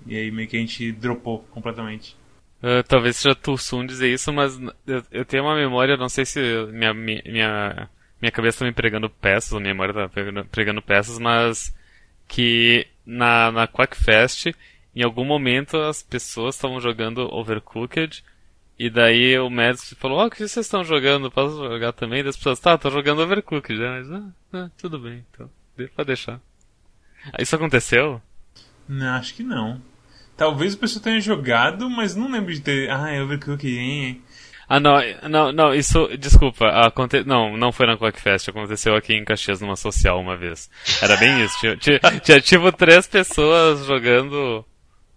E 0.07 0.17
aí 0.17 0.31
meio 0.31 0.49
que 0.49 0.57
a 0.57 0.61
gente 0.61 0.93
dropou 0.93 1.41
completamente. 1.51 2.17
Uh, 2.63 2.83
talvez 2.87 3.17
seja 3.17 3.37
soon 3.59 3.87
dizer 3.87 4.13
isso, 4.13 4.33
mas 4.33 4.59
eu, 4.87 5.03
eu 5.11 5.25
tenho 5.25 5.43
uma 5.43 5.55
memória, 5.55 5.99
não 5.99 6.09
sei 6.09 6.25
se 6.25 6.41
minha, 6.73 6.95
minha, 6.95 7.23
minha, 7.27 7.91
minha 8.21 8.33
cabeça 8.33 8.61
tá 8.61 8.65
me 8.65 8.73
pregando 8.73 9.11
peças, 9.11 9.53
ou 9.53 9.61
minha 9.61 9.75
memória 9.75 9.93
tá 9.93 10.09
pregando, 10.09 10.45
pregando 10.47 10.81
peças, 10.81 11.19
mas 11.19 11.75
que 12.27 12.87
na, 13.05 13.53
na 13.53 13.69
Quackfest, 13.69 14.55
em 14.95 15.03
algum 15.03 15.25
momento 15.25 15.77
as 15.77 16.03
pessoas 16.03 16.55
estavam 16.55 16.81
jogando 16.81 17.33
Overcooked, 17.33 18.25
e 18.79 18.91
daí 18.91 19.39
o 19.39 19.49
Mads 19.49 19.95
falou, 19.99 20.19
ó, 20.19 20.27
o 20.27 20.31
que 20.31 20.39
vocês 20.39 20.67
estão 20.67 20.83
jogando? 20.85 21.31
Posso 21.31 21.57
jogar 21.57 21.93
também? 21.93 22.23
E 22.25 22.29
as 22.29 22.37
pessoas, 22.37 22.59
tá, 22.59 22.77
tô 22.77 22.91
jogando 22.91 23.23
Overcooked, 23.23 23.79
né? 23.79 23.89
Mas, 24.01 24.11
ah, 24.13 24.29
ah, 24.53 24.71
tudo 24.77 24.99
bem, 24.99 25.25
então, 25.33 25.49
de- 25.77 25.87
pode 25.89 26.09
deixar. 26.09 26.41
Ah, 27.33 27.41
Isso 27.41 27.55
aconteceu? 27.55 28.21
Não, 28.89 29.15
acho 29.15 29.35
que 29.35 29.43
não. 29.43 29.81
Talvez 30.37 30.75
o 30.75 30.79
pessoal 30.79 31.03
tenha 31.05 31.21
jogado, 31.21 31.89
mas 31.89 32.17
não 32.17 32.31
lembro 32.31 32.53
de 32.53 32.61
ter. 32.61 32.91
Ah, 32.91 33.11
é 33.11 33.23
Overcooked, 33.23 33.79
hein? 33.79 34.21
Ah, 34.69 34.81
não, 34.81 34.95
não, 35.29 35.53
não, 35.53 35.75
isso, 35.75 36.09
desculpa, 36.19 36.67
aconte... 36.69 37.23
não, 37.23 37.55
não 37.57 37.71
foi 37.71 37.87
na 37.87 37.99
Quackfest, 37.99 38.49
aconteceu 38.49 38.97
aqui 38.97 39.13
em 39.15 39.25
Caxias 39.25 39.61
numa 39.61 39.77
social 39.77 40.19
uma 40.19 40.37
vez. 40.37 40.71
Era 41.03 41.17
bem 41.19 41.45
isso, 41.45 41.59
tinha, 41.61 41.77
tinha, 41.77 42.01
tinha 42.21 42.41
tipo 42.41 42.73
três 42.73 43.07
pessoas 43.07 43.85
jogando 43.85 44.65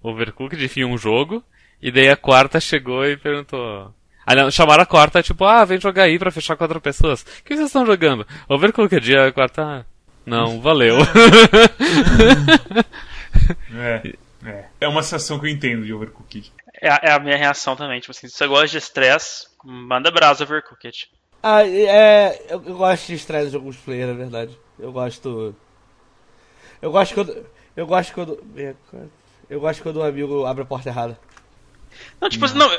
Overcooked, 0.07 0.63
enfim, 0.63 0.83
um 0.83 0.97
jogo, 0.97 1.43
e 1.81 1.91
daí 1.91 2.09
a 2.09 2.15
quarta 2.17 2.59
chegou 2.59 3.05
e 3.05 3.17
perguntou... 3.17 3.93
Ah, 4.25 4.35
não, 4.35 4.51
chamaram 4.51 4.83
a 4.83 4.85
quarta, 4.85 5.23
tipo, 5.23 5.45
ah, 5.45 5.63
vem 5.63 5.79
jogar 5.79 6.03
aí 6.03 6.19
pra 6.19 6.31
fechar 6.31 6.57
quatro 6.57 6.81
pessoas. 6.81 7.21
O 7.21 7.43
que 7.45 7.55
vocês 7.55 7.67
estão 7.67 7.85
jogando? 7.85 8.27
Overcooked, 8.49 9.09
e 9.11 9.17
a 9.17 9.31
quarta, 9.31 9.63
ah, 9.63 9.85
não, 10.25 10.59
valeu. 10.59 10.97
é, 13.73 14.13
é. 14.45 14.65
É 14.81 14.87
uma 14.87 15.01
sensação 15.03 15.39
que 15.39 15.45
eu 15.45 15.49
entendo 15.49 15.85
de 15.85 15.93
Overcooked. 15.93 16.51
É, 16.81 16.89
a- 16.89 16.99
é 17.03 17.11
a 17.11 17.19
minha 17.19 17.37
reação 17.37 17.75
também. 17.75 17.99
Tipo 17.99 18.11
assim, 18.11 18.27
se 18.27 18.35
você 18.35 18.47
gosta 18.47 18.67
de 18.67 18.77
estresse, 18.77 19.47
manda 19.63 20.11
brasa 20.11 20.43
Overcooked. 20.43 21.07
Ah, 21.41 21.65
é. 21.65 22.45
Eu, 22.49 22.61
eu 22.65 22.75
gosto 22.75 23.07
de 23.07 23.13
estresse 23.15 23.47
de 23.47 23.53
jogos 23.53 23.77
player, 23.77 24.07
na 24.07 24.13
verdade. 24.13 24.57
Eu 24.77 24.91
gosto. 24.91 25.55
Eu 26.81 26.91
gosto 26.91 27.13
quando. 27.13 27.45
Eu 27.75 27.87
gosto 27.87 28.13
quando. 28.13 28.43
Eu 29.49 29.59
gosto 29.59 29.81
quando 29.83 29.99
um 29.99 30.03
amigo 30.03 30.45
abre 30.45 30.63
a 30.63 30.65
porta 30.65 30.89
errada. 30.89 31.19
Não, 32.21 32.29
tipo 32.29 32.45
assim, 32.45 32.57
não, 32.57 32.69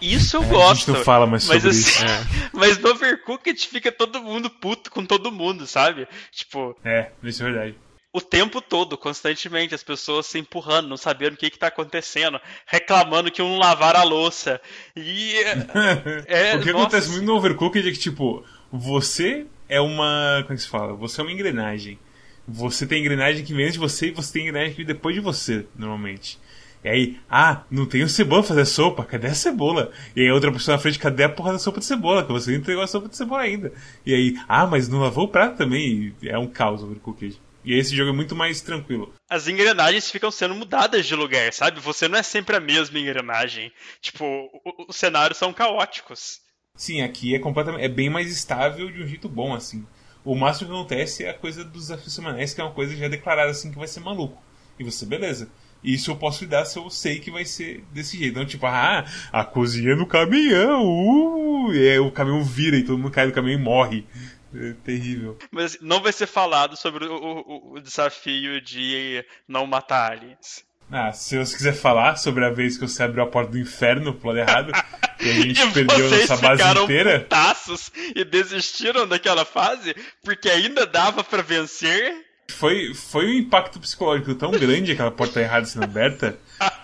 isso 0.00 0.36
eu 0.36 0.42
É, 0.42 0.46
gosto. 0.46 0.70
a 0.70 0.74
gente 0.74 0.90
não 0.90 1.04
fala 1.04 1.26
mais 1.26 1.46
mas, 1.46 1.62
sobre 1.62 1.70
assim, 1.78 1.80
isso. 1.80 2.04
mas 2.52 2.78
no 2.78 2.90
Overcooked 2.90 3.68
fica 3.68 3.92
todo 3.92 4.20
mundo 4.22 4.50
puto 4.50 4.90
com 4.90 5.04
todo 5.04 5.30
mundo, 5.30 5.66
sabe? 5.66 6.08
Tipo, 6.32 6.76
É, 6.84 7.10
isso 7.22 7.42
é 7.42 7.50
verdade. 7.52 7.74
o 8.12 8.20
tempo 8.20 8.60
todo, 8.60 8.96
constantemente, 8.98 9.74
as 9.74 9.82
pessoas 9.82 10.26
se 10.26 10.38
empurrando, 10.38 10.88
não 10.88 10.96
sabendo 10.96 11.34
o 11.34 11.36
que, 11.36 11.50
que 11.50 11.58
tá 11.58 11.68
acontecendo, 11.68 12.40
reclamando 12.66 13.30
que 13.30 13.42
um 13.42 13.50
não 13.50 13.58
lavaram 13.58 14.00
a 14.00 14.04
louça. 14.04 14.60
E. 14.96 15.34
É, 16.26 16.56
o 16.56 16.60
que 16.60 16.72
nossa. 16.72 16.84
acontece 16.86 17.10
muito 17.10 17.24
no 17.26 17.34
Overcooked 17.36 17.86
é 17.88 17.92
que, 17.92 17.98
tipo, 17.98 18.42
você 18.72 19.46
é 19.68 19.80
uma. 19.80 20.40
Como 20.42 20.54
é 20.54 20.56
que 20.56 20.62
se 20.62 20.68
fala? 20.68 20.94
Você 20.94 21.20
é 21.20 21.24
uma 21.24 21.32
engrenagem. 21.32 21.98
Você 22.46 22.86
tem 22.86 23.00
engrenagem 23.00 23.44
que 23.44 23.54
vem 23.54 23.64
antes 23.64 23.74
de 23.74 23.80
você 23.80 24.08
e 24.08 24.10
você 24.10 24.32
tem 24.32 24.42
engrenagem 24.42 24.72
que 24.72 24.78
vem 24.78 24.86
depois 24.86 25.14
de 25.14 25.20
você, 25.20 25.66
normalmente. 25.76 26.38
E 26.84 26.88
aí, 26.88 27.20
ah, 27.30 27.62
não 27.70 27.86
tem 27.86 28.02
o 28.02 28.08
cebola 28.08 28.42
pra 28.42 28.48
fazer 28.48 28.66
sopa, 28.66 29.04
cadê 29.04 29.28
a 29.28 29.34
cebola? 29.34 29.90
E 30.14 30.20
aí 30.20 30.30
outra 30.30 30.52
pessoa 30.52 30.76
na 30.76 30.82
frente, 30.82 30.98
cadê 30.98 31.24
a 31.24 31.30
porra 31.30 31.52
da 31.52 31.58
sopa 31.58 31.80
de 31.80 31.86
cebola? 31.86 32.22
Que 32.22 32.32
você 32.32 32.50
não 32.50 32.58
entregou 32.58 32.84
a 32.84 32.86
sopa 32.86 33.08
de 33.08 33.16
cebola 33.16 33.40
ainda. 33.40 33.72
E 34.04 34.14
aí, 34.14 34.38
ah, 34.46 34.66
mas 34.66 34.86
não 34.86 35.00
lavou 35.00 35.24
o 35.24 35.28
prato 35.28 35.56
também. 35.56 36.14
E 36.20 36.28
é 36.28 36.38
um 36.38 36.46
caos 36.46 36.82
o 36.82 36.84
Overcooked. 36.84 37.40
E 37.64 37.72
aí 37.72 37.78
esse 37.78 37.96
jogo 37.96 38.10
é 38.10 38.12
muito 38.12 38.36
mais 38.36 38.60
tranquilo. 38.60 39.14
As 39.30 39.48
engrenagens 39.48 40.10
ficam 40.10 40.30
sendo 40.30 40.54
mudadas 40.54 41.06
de 41.06 41.14
lugar, 41.14 41.50
sabe? 41.54 41.80
Você 41.80 42.06
não 42.06 42.18
é 42.18 42.22
sempre 42.22 42.54
a 42.54 42.60
mesma 42.60 42.98
engrenagem. 42.98 43.72
Tipo, 44.02 44.50
os 44.86 44.96
cenários 44.96 45.38
são 45.38 45.54
caóticos. 45.54 46.42
Sim, 46.76 47.00
aqui 47.00 47.34
é 47.34 47.38
completamente. 47.38 47.82
É 47.82 47.88
bem 47.88 48.10
mais 48.10 48.30
estável 48.30 48.90
de 48.90 49.02
um 49.02 49.06
jeito 49.06 49.28
bom, 49.28 49.54
assim. 49.54 49.86
O 50.24 50.34
máximo 50.34 50.70
que 50.70 50.74
acontece 50.76 51.24
é 51.24 51.30
a 51.30 51.34
coisa 51.34 51.62
dos 51.64 51.82
desafios 51.88 52.14
semanais, 52.14 52.54
que 52.54 52.60
é 52.60 52.64
uma 52.64 52.72
coisa 52.72 52.96
já 52.96 53.08
declarada 53.08 53.50
assim 53.50 53.70
que 53.70 53.78
vai 53.78 53.86
ser 53.88 54.00
maluco. 54.00 54.42
E 54.78 54.84
você, 54.84 55.04
beleza. 55.04 55.48
Isso 55.82 56.10
eu 56.10 56.16
posso 56.16 56.42
lidar 56.44 56.64
se 56.64 56.78
eu 56.78 56.88
sei 56.88 57.20
que 57.20 57.30
vai 57.30 57.44
ser 57.44 57.84
desse 57.92 58.16
jeito. 58.18 58.38
Não, 58.38 58.46
tipo, 58.46 58.64
ah, 58.66 59.04
a 59.30 59.44
cozinha 59.44 59.94
no 59.94 60.06
caminhão, 60.06 60.82
uh, 60.86 61.74
e 61.74 61.90
aí 61.90 61.98
o 61.98 62.10
caminhão 62.10 62.42
vira 62.42 62.76
e 62.76 62.82
todo 62.84 62.96
mundo 62.98 63.10
cai 63.12 63.26
no 63.26 63.32
caminhão 63.32 63.60
e 63.60 63.62
morre. 63.62 64.06
É 64.54 64.72
terrível. 64.84 65.36
Mas 65.50 65.74
assim, 65.74 65.78
não 65.82 66.00
vai 66.00 66.12
ser 66.12 66.26
falado 66.26 66.76
sobre 66.76 67.04
o, 67.06 67.12
o- 67.14 67.72
o 67.74 67.80
desafio 67.80 68.60
de 68.62 69.22
não 69.48 69.66
matar 69.66 70.12
aliens. 70.12 70.64
Ah, 70.90 71.12
se 71.12 71.36
você 71.36 71.56
quiser 71.56 71.74
falar 71.74 72.16
sobre 72.16 72.44
a 72.44 72.50
vez 72.50 72.78
que 72.78 72.86
você 72.86 73.02
abriu 73.02 73.22
a 73.24 73.26
porta 73.26 73.50
do 73.50 73.58
inferno 73.58 74.14
pro 74.14 74.28
lado 74.28 74.38
errado 74.38 74.72
e 75.20 75.30
a 75.30 75.32
gente 75.34 75.60
E 75.62 75.70
perdeu 75.72 76.08
vocês 76.08 76.28
nossa 76.28 76.42
base 76.42 76.62
ficaram 76.62 76.84
inteira. 76.84 77.20
putaços 77.20 77.92
e 78.14 78.24
desistiram 78.24 79.06
daquela 79.06 79.44
fase 79.44 79.94
porque 80.22 80.48
ainda 80.48 80.86
dava 80.86 81.22
pra 81.24 81.42
vencer. 81.42 82.14
Foi, 82.50 82.92
foi 82.94 83.26
um 83.26 83.38
impacto 83.38 83.80
psicológico 83.80 84.34
tão 84.34 84.50
grande 84.50 84.92
aquela 84.92 85.10
porta 85.10 85.40
errada 85.40 85.64
sendo 85.66 85.84
aberta. 85.84 86.38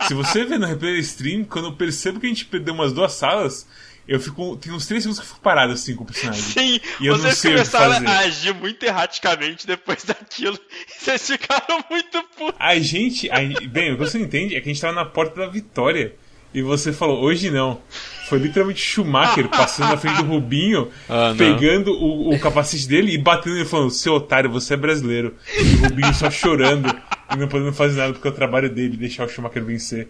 Se 0.08 0.14
você 0.14 0.44
vê 0.44 0.56
no 0.58 0.66
replay 0.66 0.98
stream, 1.00 1.44
quando 1.44 1.66
eu 1.68 1.72
percebo 1.76 2.18
que 2.18 2.26
a 2.26 2.28
gente 2.30 2.46
perdeu 2.46 2.72
umas 2.72 2.92
duas 2.94 3.12
salas, 3.12 3.68
eu 4.08 4.18
fico. 4.18 4.56
Tem 4.56 4.72
uns 4.72 4.86
três 4.86 5.02
segundos 5.02 5.20
que 5.20 5.26
eu 5.26 5.28
fico 5.28 5.40
parado 5.42 5.74
assim 5.74 5.94
com 5.94 6.02
o 6.02 6.06
personagem. 6.06 6.42
Sim, 6.42 6.80
E 6.98 7.06
eu 7.06 7.12
não 7.12 7.20
vocês 7.20 7.38
sei 7.38 7.50
o 7.52 7.54
que 7.62 7.70
começaram 7.70 8.08
a 8.08 8.18
agir 8.20 8.54
muito 8.54 8.82
erraticamente 8.84 9.66
depois 9.66 10.02
daquilo. 10.08 10.58
E 10.88 11.04
vocês 11.04 11.26
ficaram 11.26 11.84
muito 11.90 12.22
putos. 12.36 12.54
A 12.58 12.78
gente. 12.78 13.30
a- 13.30 13.36
bem, 13.68 13.92
o 13.92 13.98
que 13.98 14.04
você 14.04 14.16
não 14.18 14.24
entende 14.24 14.56
é 14.56 14.60
que 14.60 14.68
a 14.70 14.72
gente 14.72 14.80
tava 14.80 14.94
na 14.94 15.04
porta 15.04 15.40
da 15.42 15.46
vitória. 15.46 16.14
E 16.52 16.62
você 16.62 16.92
falou, 16.92 17.22
hoje 17.22 17.50
não. 17.50 17.80
Foi 18.28 18.38
literalmente 18.38 18.80
Schumacher 18.80 19.48
passando 19.50 19.88
na 19.90 19.96
frente 19.96 20.18
do 20.22 20.28
Rubinho, 20.28 20.88
Ah, 21.08 21.34
pegando 21.36 21.92
o, 21.92 22.34
o 22.34 22.38
capacete 22.40 22.86
dele 22.86 23.12
e 23.12 23.18
batendo 23.18 23.56
ele 23.56 23.64
falando, 23.64 23.90
seu 23.90 24.14
otário, 24.14 24.50
você 24.50 24.74
é 24.74 24.76
brasileiro. 24.76 25.36
E 25.58 25.74
o 25.76 25.78
Rubinho 25.88 26.14
só 26.14 26.30
chorando 26.30 26.88
e 27.32 27.36
não 27.36 27.48
podendo 27.48 27.72
fazer 27.72 27.98
nada 27.98 28.12
porque 28.12 28.26
é 28.26 28.30
o 28.30 28.34
trabalho 28.34 28.68
dele 28.68 28.96
deixar 28.96 29.24
o 29.24 29.28
Schumacher 29.28 29.64
vencer. 29.64 30.08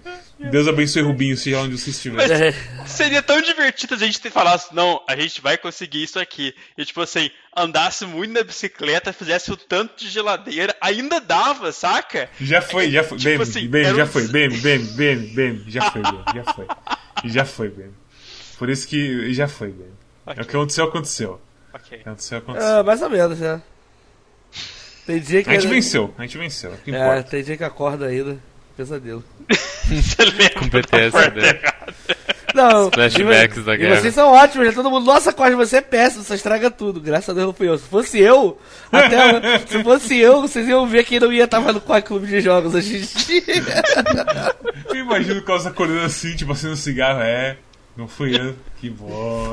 Deus 0.51 0.67
abençoe 0.69 1.03
Rubinho, 1.03 1.37
seja 1.37 1.61
onde 1.61 1.79
você 1.79 1.91
estiver. 1.91 2.29
Mas 2.29 2.91
seria 2.91 3.23
tão 3.23 3.41
divertido 3.41 3.97
se 3.97 4.05
a 4.05 4.07
gente 4.07 4.21
te 4.21 4.31
falasse, 4.31 4.75
não, 4.75 5.03
a 5.09 5.17
gente 5.17 5.41
vai 5.41 5.59
conseguir 5.59 6.03
isso 6.03 6.19
aqui. 6.19 6.55
E 6.77 6.85
tipo 6.85 7.01
assim, 7.03 7.31
andasse 7.61 8.05
muito 8.07 8.33
na 8.33 8.43
bicicleta, 8.43 9.13
fizesse 9.13 9.53
o 9.53 9.57
tanto 9.57 9.97
de 10.05 10.09
geladeira, 10.11 10.75
ainda 10.81 11.21
dava, 11.21 11.71
saca? 11.73 12.29
Já 12.41 12.61
foi, 12.63 12.91
já 12.91 13.03
foi. 13.05 13.19
Tipo 13.19 13.31
Bem, 13.31 13.43
assim, 13.43 13.69
bem, 13.69 13.85
já 13.95 14.05
um- 14.05 14.07
foi. 14.07 14.27
Bem, 14.29 14.49
bem, 14.49 14.79
bem, 14.79 15.17
bem, 15.35 15.65
já 15.69 15.91
foi, 15.91 16.03
bem, 16.03 16.25
já 16.35 16.53
foi. 16.55 16.67
Já 17.25 17.45
foi, 17.45 17.69
bem. 17.69 17.91
Por 18.59 18.69
isso 18.71 18.87
que 18.89 19.33
já 19.33 19.47
foi, 19.49 19.69
bem. 19.69 19.89
É 20.27 20.43
o 20.43 20.45
que 20.45 20.57
aconteceu, 20.57 20.85
aconteceu. 20.85 21.41
Ok. 21.73 21.99
O 21.99 22.03
que 22.03 22.09
aconteceu, 22.09 22.39
aconteceu. 22.39 22.69
Ah, 22.79 22.83
mais 22.83 23.01
ou 23.03 23.11
menos, 23.11 23.39
né? 23.39 23.63
Tem 25.07 25.19
dia 25.21 25.43
que. 25.43 25.51
A 25.51 25.55
gente 25.55 25.67
venceu, 25.67 26.15
a 26.19 26.23
gente 26.23 26.39
venceu. 26.39 26.71
É 26.71 26.75
o 26.75 26.79
que 26.79 26.95
É, 26.95 26.99
importa. 26.99 27.23
tem 27.25 27.43
dia 27.43 27.57
que 27.57 27.65
acorda 27.65 28.07
ainda. 28.07 28.39
Pesadelo. 28.77 29.25
Você 29.91 30.25
lembra 30.25 30.51
Com 30.61 30.69
PTSD. 30.69 31.41
Não, 32.55 32.91
Flashbacks 32.91 33.59
e, 33.59 33.61
da 33.61 33.75
e 33.75 33.79
guerra. 33.79 34.01
vocês 34.01 34.15
são 34.15 34.31
ótimos, 34.33 34.67
né? 34.69 34.73
Todo 34.73 34.91
mundo, 34.91 35.07
nossa, 35.07 35.33
Cosme, 35.33 35.55
você 35.57 35.77
é 35.77 35.81
péssimo, 35.81 36.25
você 36.25 36.35
estraga 36.35 36.71
tudo. 36.71 37.01
Graças 37.01 37.29
a 37.29 37.33
Deus 37.33 37.47
não 37.47 37.53
fui 37.55 37.69
eu. 37.69 37.79
Se 37.79 37.85
fosse 37.89 38.19
eu, 38.21 38.59
até 38.93 39.59
se 39.67 39.83
fosse 39.83 40.19
eu, 40.19 40.41
vocês 40.43 40.67
iam 40.69 40.87
ver 40.87 41.05
que 41.05 41.21
não 41.21 41.33
ia 41.33 41.45
estar 41.45 41.61
no 41.61 41.81
Quack 41.81 42.07
Clube 42.09 42.27
de 42.27 42.41
Jogos 42.41 42.75
hoje 42.75 42.97
em 42.97 43.01
dia. 43.01 43.45
Eu 44.89 44.97
imagino 44.97 45.41
o 45.41 45.45
Carlos 45.45 45.67
acordando 45.67 46.05
assim, 46.07 46.35
tipo, 46.37 46.53
acendendo 46.53 46.75
um 46.75 46.77
cigarro. 46.77 47.21
É, 47.21 47.57
não 47.97 48.09
fui 48.09 48.35
eu. 48.39 48.55
Que 48.81 48.89
bom. 48.91 49.47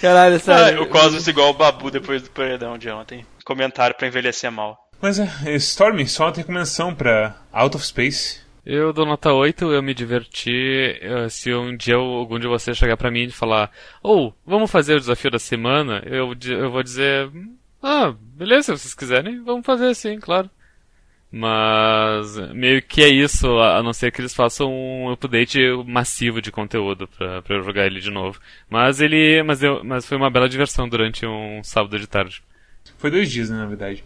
Caralho, 0.00 0.36
Ah, 0.36 0.38
sério. 0.40 0.82
o 0.82 0.86
Cosmos 0.88 1.26
igual 1.26 1.50
o 1.50 1.54
Babu 1.54 1.90
depois 1.90 2.22
do 2.22 2.30
paredão 2.30 2.76
de 2.78 2.88
ontem. 2.90 3.24
Comentário 3.44 3.94
pra 3.96 4.06
envelhecer 4.08 4.50
mal. 4.50 4.78
Mas 5.00 5.18
é, 5.18 5.28
Stormy, 5.56 6.06
só 6.08 6.24
uma 6.24 6.32
recomendação 6.34 6.94
pra 6.94 7.36
Out 7.52 7.76
of 7.76 7.86
Space. 7.86 8.40
Eu 8.68 8.92
dou 8.92 9.06
nota 9.06 9.32
8, 9.32 9.70
eu 9.72 9.80
me 9.82 9.94
diverti. 9.94 10.50
eh, 11.00 11.28
Se 11.28 11.54
um 11.54 11.76
dia 11.76 11.94
algum 11.94 12.36
de 12.38 12.48
vocês 12.48 12.76
chegar 12.76 12.96
pra 12.96 13.10
mim 13.12 13.22
e 13.24 13.30
falar, 13.30 13.70
ou 14.02 14.34
vamos 14.44 14.70
fazer 14.70 14.94
o 14.96 15.00
desafio 15.00 15.30
da 15.30 15.38
semana, 15.38 16.02
eu, 16.04 16.34
eu 16.48 16.70
vou 16.70 16.82
dizer, 16.82 17.30
ah, 17.80 18.12
beleza, 18.20 18.76
se 18.76 18.82
vocês 18.82 18.94
quiserem, 18.94 19.40
vamos 19.44 19.64
fazer 19.64 19.94
sim, 19.94 20.18
claro. 20.18 20.50
Mas 21.30 22.36
meio 22.54 22.80
que 22.82 23.02
é 23.02 23.08
isso, 23.08 23.46
a 23.58 23.78
a 23.78 23.82
não 23.82 23.92
ser 23.92 24.10
que 24.10 24.20
eles 24.20 24.34
façam 24.34 24.72
um 24.72 25.10
update 25.10 25.58
massivo 25.86 26.40
de 26.40 26.50
conteúdo 26.50 27.06
pra, 27.08 27.42
pra 27.42 27.56
eu 27.56 27.62
jogar 27.62 27.86
ele 27.86 28.00
de 28.00 28.10
novo. 28.10 28.40
Mas 28.70 29.00
ele. 29.00 29.42
Mas, 29.42 29.62
eu, 29.62 29.82
mas 29.84 30.06
foi 30.06 30.16
uma 30.16 30.30
bela 30.30 30.48
diversão 30.48 30.88
durante 30.88 31.26
um 31.26 31.62
sábado 31.62 31.98
de 31.98 32.06
tarde. 32.06 32.42
Foi 32.96 33.10
dois 33.10 33.30
dias, 33.30 33.50
né, 33.50 33.58
na 33.58 33.66
verdade. 33.66 34.02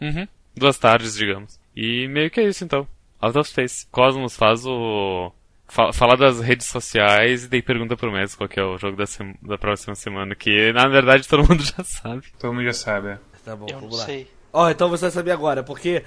Uhum. 0.00 0.26
Duas 0.56 0.78
tardes, 0.78 1.14
digamos. 1.14 1.60
E 1.76 2.08
meio 2.08 2.30
que 2.30 2.40
é 2.40 2.48
isso 2.48 2.64
então. 2.64 2.86
Out 3.22 3.38
of 3.38 3.48
Space. 3.48 3.86
Cosmos 3.90 4.36
faz 4.36 4.66
o. 4.66 5.32
fa- 5.68 5.92
Fala 5.92 6.16
das 6.16 6.40
redes 6.40 6.66
sociais 6.66 7.44
e 7.44 7.48
daí 7.48 7.62
pergunta 7.62 7.96
pro 7.96 8.10
Messi 8.12 8.36
qual 8.36 8.48
que 8.48 8.58
é 8.60 8.64
o 8.64 8.76
jogo 8.76 8.96
da, 8.96 9.04
da 9.42 9.56
próxima 9.56 9.94
semana, 9.94 10.34
que 10.34 10.72
na 10.72 10.88
verdade 10.88 11.26
todo 11.28 11.48
mundo 11.48 11.62
já 11.64 11.82
sabe. 11.84 12.24
Todo 12.38 12.52
mundo 12.52 12.64
já 12.64 12.72
sabe, 12.72 13.08
é. 13.10 13.18
Tá 13.44 13.56
bom, 13.56 13.66
Eu 13.68 13.74
não 13.74 13.80
vamos 13.82 13.98
lá. 13.98 14.04
sei. 14.04 14.28
Ó, 14.52 14.68
então 14.70 14.88
você 14.90 15.02
vai 15.06 15.10
saber 15.12 15.30
agora, 15.30 15.62
porque. 15.62 16.02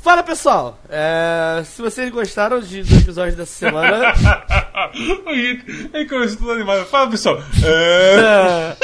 Fala 0.00 0.24
pessoal! 0.24 0.80
É, 0.90 1.62
se 1.64 1.80
vocês 1.80 2.10
gostaram 2.10 2.58
de, 2.58 2.82
do 2.82 2.96
episódio 2.96 3.36
dessa 3.36 3.52
semana. 3.54 4.12
Aí 5.94 6.08
começou 6.08 6.38
tudo 6.38 6.50
animado. 6.52 6.84
Fala, 6.86 7.08
pessoal. 7.08 7.38
É... 7.64 8.76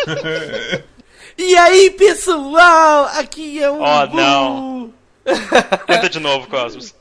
e 1.37 1.57
aí, 1.57 1.91
pessoal! 1.91 3.07
Aqui 3.19 3.61
é 3.61 3.69
o. 3.69 3.83
Oh, 3.83 4.07
Gugu. 4.07 4.17
não. 4.17 4.95
Tenta 5.89 6.09
de 6.09 6.21
novo, 6.21 6.47
Cosmos. 6.47 6.95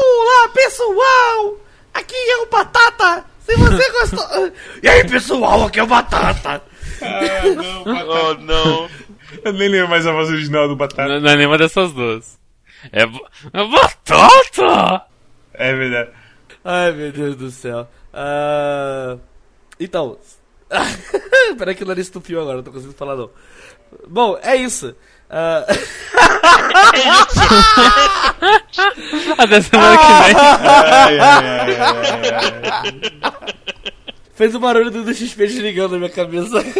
Olá, 0.00 0.48
pessoal! 0.54 1.56
Aqui 1.92 2.14
é 2.14 2.36
o 2.38 2.46
Batata! 2.46 3.24
Se 3.40 3.56
você 3.56 3.90
gostou. 3.90 4.52
e 4.80 4.88
aí, 4.88 5.04
pessoal, 5.08 5.64
aqui 5.64 5.80
é 5.80 5.82
o 5.82 5.88
Batata! 5.88 6.62
ah, 7.02 7.42
não, 7.56 7.84
Batata. 7.84 8.06
Oh, 8.06 8.34
não. 8.34 8.88
Eu 9.44 9.52
nem 9.52 9.68
lembro 9.68 9.88
mais 9.88 10.06
a 10.06 10.12
voz 10.12 10.28
original 10.28 10.68
do 10.68 10.76
Batata. 10.76 11.08
Não, 11.08 11.20
não 11.20 11.30
é 11.30 11.36
nenhuma 11.36 11.58
dessas 11.58 11.92
duas. 11.92 12.38
É, 12.92 13.02
é 13.02 13.66
batata! 13.66 15.04
É 15.52 15.74
verdade. 15.74 16.10
Ai, 16.64 16.92
meu 16.92 17.10
Deus 17.10 17.34
do 17.34 17.50
céu. 17.50 17.88
Uh, 18.14 19.18
então. 19.80 20.16
Peraí 21.58 21.74
que 21.74 21.82
o 21.82 21.86
nariz 21.86 22.06
estupiu 22.06 22.40
agora, 22.40 22.58
não 22.58 22.62
tô 22.62 22.70
conseguindo 22.70 22.96
falar 22.96 23.16
não. 23.16 23.30
Bom, 24.06 24.38
é 24.42 24.54
isso. 24.54 24.94
Uh... 25.30 25.64
Até 29.38 29.60
semana 29.60 29.98
que 29.98 30.12
vem. 30.22 30.34
Fez 34.34 34.54
o 34.54 34.60
barulho 34.60 34.90
do 34.90 35.12
XP 35.12 35.48
desligando 35.48 35.92
na 35.94 35.98
minha 35.98 36.10
cabeça. 36.10 36.62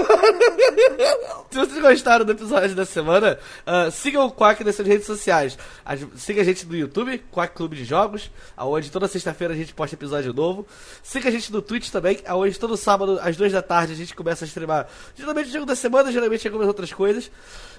Se 1.51 1.59
vocês 1.59 1.83
gostaram 1.83 2.25
do 2.25 2.31
episódio 2.31 2.77
da 2.77 2.85
semana, 2.85 3.37
uh, 3.67 3.91
sigam 3.91 4.25
o 4.27 4.31
Quack 4.31 4.63
nas 4.63 4.77
suas 4.77 4.87
redes 4.87 5.07
sociais. 5.07 5.59
As, 5.85 6.07
siga 6.15 6.43
a 6.43 6.45
gente 6.45 6.65
no 6.67 6.77
YouTube, 6.77 7.21
Quack 7.33 7.57
Clube 7.57 7.75
de 7.75 7.85
Jogos, 7.85 8.31
aonde 8.57 8.93
toda 8.93 9.09
sexta-feira 9.09 9.55
a 9.55 9.57
gente 9.57 9.75
posta 9.75 9.97
episódio 9.97 10.33
novo. 10.33 10.65
Siga 11.03 11.31
a 11.31 11.33
gente 11.33 11.51
no 11.51 11.61
Twitch 11.61 11.91
também, 11.91 12.21
aonde 12.27 12.57
todo 12.59 12.77
sábado, 12.77 13.19
às 13.21 13.37
duas 13.37 13.51
da 13.51 13.61
tarde, 13.61 13.93
a 13.93 13.97
gente 13.97 14.15
começa 14.15 14.45
a 14.45 14.47
streamar. 14.47 14.87
Geralmente 15.17 15.49
o 15.49 15.53
jogo 15.53 15.67
da 15.67 15.75
semana, 15.75 16.13
geralmente 16.13 16.47
algumas 16.47 16.69
outras 16.69 16.93
coisas. 16.93 17.29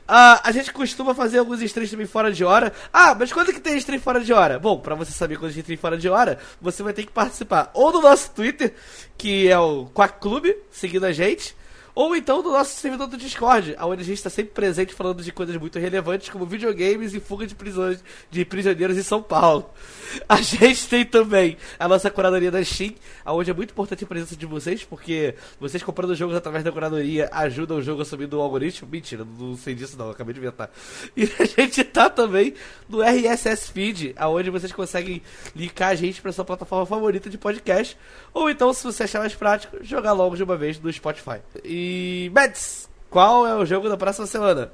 Uh, 0.08 0.42
a 0.44 0.52
gente 0.52 0.72
costuma 0.74 1.14
fazer 1.14 1.40
alguns 1.40 1.62
streams 1.62 1.92
também 1.92 2.08
fora 2.08 2.32
de 2.32 2.44
hora. 2.44 2.74
Ah, 2.92 3.16
mas 3.18 3.32
quando 3.32 3.54
que 3.54 3.60
tem 3.60 3.78
stream 3.78 4.02
fora 4.02 4.22
de 4.22 4.34
hora? 4.34 4.60
Bom, 4.60 4.80
pra 4.80 4.96
você 4.96 5.12
saber 5.12 5.38
quando 5.38 5.52
a 5.52 5.54
gente 5.54 5.66
tem 5.66 5.78
fora 5.78 5.98
de 5.98 6.10
hora, 6.10 6.40
você 6.62 6.82
vai 6.82 6.94
ter 6.94 7.06
que 7.06 7.12
participar 7.12 7.70
ou 7.74 7.92
do 7.92 8.02
nosso 8.02 8.32
Twitter, 8.32 8.74
que 9.18 9.48
é 9.48 9.58
o 9.58 9.86
Quack 9.94 10.20
Clube, 10.20 10.56
seguindo 10.72 11.06
a 11.06 11.12
gente 11.12 11.56
ou 11.94 12.16
então 12.16 12.42
do 12.42 12.52
nosso 12.52 12.76
servidor 12.76 13.08
do 13.08 13.18
Discord, 13.18 13.76
onde 13.80 14.02
a 14.02 14.06
gente 14.06 14.18
está 14.18 14.30
sempre 14.30 14.54
presente 14.54 14.94
falando 14.94 15.22
de 15.24 15.32
coisas 15.32 15.56
muito 15.58 15.80
relevantes 15.80 16.30
como 16.30 16.46
videogames 16.46 17.14
e 17.14 17.20
fuga 17.20 17.46
de, 17.46 17.56
prisões, 17.56 18.04
de 18.30 18.46
prisioneiros 18.46 18.98
em 18.98 19.04
São 19.04 19.22
Paulo. 19.22 19.70
A 20.28 20.42
gente 20.42 20.88
tem 20.88 21.06
também 21.06 21.58
a 21.78 21.88
nossa 21.88 22.10
curadoria 22.10 22.50
da 22.50 22.64
Steam, 22.64 22.94
onde 23.26 23.52
é 23.52 23.54
muito 23.54 23.72
importante 23.72 24.04
a 24.04 24.08
presença 24.08 24.36
de 24.36 24.46
vocês, 24.46 24.84
porque 24.84 25.36
vocês 25.60 25.84
comprando 25.84 26.16
jogos 26.16 26.36
através 26.36 26.64
da 26.64 26.72
curadoria 26.72 27.30
ajudam 27.32 27.78
o 27.78 27.82
jogo 27.82 28.02
a 28.02 28.06
subir 28.06 28.28
do 28.28 28.40
algoritmo. 28.40 28.88
Mentira, 28.90 29.26
não 29.38 29.56
sei 29.56 29.76
disso 29.76 29.98
não, 29.98 30.10
acabei 30.10 30.34
de 30.34 30.40
inventar. 30.40 30.72
E 31.16 31.24
a 31.40 31.46
gente 31.46 31.84
tá 31.84 32.10
também 32.10 32.54
no 32.88 33.02
RSS 33.02 33.72
Feed, 33.72 34.16
onde 34.20 34.50
vocês 34.50 34.72
conseguem 34.72 35.22
linkar 35.56 35.90
a 35.90 35.96
gente 35.96 36.22
para 36.22 36.32
sua 36.32 36.46
plataforma 36.46 36.86
favorita 36.86 37.30
de 37.30 37.38
podcast, 37.38 37.98
ou 38.34 38.50
então, 38.50 38.74
se 38.74 38.84
você 38.84 39.04
achar 39.04 39.20
mais 39.20 39.36
prático, 39.36 39.78
jogar 39.82 40.14
logo 40.14 40.36
de 40.36 40.44
uma 40.44 40.56
vez 40.56 40.80
no 40.80 40.92
Spotify. 40.92 41.40
E, 41.64 41.89
Mads, 42.34 42.90
qual 43.10 43.48
é 43.48 43.56
o 43.56 43.66
jogo 43.66 43.90
da 43.90 43.98
próxima 43.98 44.28
semana? 44.28 44.72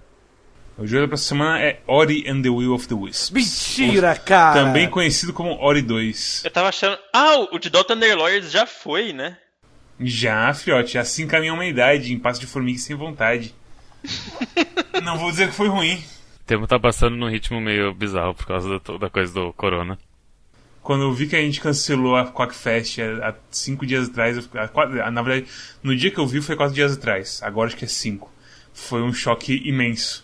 O 0.78 0.86
jogo 0.86 1.04
da 1.04 1.08
próxima 1.08 1.38
semana 1.38 1.60
é 1.62 1.80
Ori 1.88 2.26
and 2.28 2.42
the 2.42 2.50
Will 2.50 2.74
of 2.74 2.88
the 2.88 2.94
Wisps. 2.94 3.30
Mentira, 3.30 4.16
cara! 4.16 4.66
Também 4.66 4.90
conhecido 4.90 5.32
como 5.32 5.58
Ori 5.62 5.82
2. 5.82 6.44
Eu 6.44 6.52
tava 6.52 6.68
achando. 6.68 6.98
Ah, 7.14 7.48
o 7.52 7.58
de 7.58 7.70
Dota 7.70 7.94
Underlords 7.94 8.52
já 8.52 8.66
foi, 8.66 9.14
né? 9.14 9.38
Já, 10.00 10.54
fiote, 10.54 10.98
assim 10.98 11.26
caminha 11.26 11.52
a 11.52 11.56
humanidade, 11.56 12.12
em 12.12 12.20
passo 12.20 12.42
de 12.42 12.48
formiga 12.48 12.78
e 12.78 12.82
sem 12.82 12.96
vontade. 12.96 13.56
Não 15.02 15.18
vou 15.18 15.32
dizer 15.32 15.48
que 15.48 15.56
foi 15.56 15.70
ruim. 15.70 15.96
O 16.42 16.46
tempo 16.46 16.68
tá 16.68 16.78
passando 16.78 17.16
num 17.16 17.30
ritmo 17.30 17.62
meio 17.62 17.94
bizarro 17.94 18.36
por 18.36 18.46
causa 18.46 18.80
da, 18.80 18.98
da 18.98 19.10
coisa 19.10 19.34
do 19.34 19.54
corona. 19.54 19.98
Quando 20.86 21.02
eu 21.02 21.12
vi 21.12 21.26
que 21.26 21.36
a 21.36 21.42
gente 21.42 21.60
cancelou 21.60 22.16
a 22.16 22.32
Quackfest 22.32 23.00
há 23.24 23.34
cinco 23.50 23.88
dias 23.88 24.08
atrás, 24.08 24.38
eu, 24.38 24.44
a, 25.02 25.10
na 25.10 25.24
verdade, 25.24 25.52
no 25.82 25.96
dia 25.96 26.12
que 26.12 26.20
eu 26.20 26.28
vi 26.28 26.42
foi 26.42 26.56
quatro 26.56 26.76
dias 26.76 26.94
atrás, 26.94 27.42
agora 27.42 27.70
acho 27.70 27.76
que 27.76 27.86
é 27.86 27.88
cinco. 27.88 28.32
Foi 28.72 29.02
um 29.02 29.12
choque 29.12 29.68
imenso. 29.68 30.24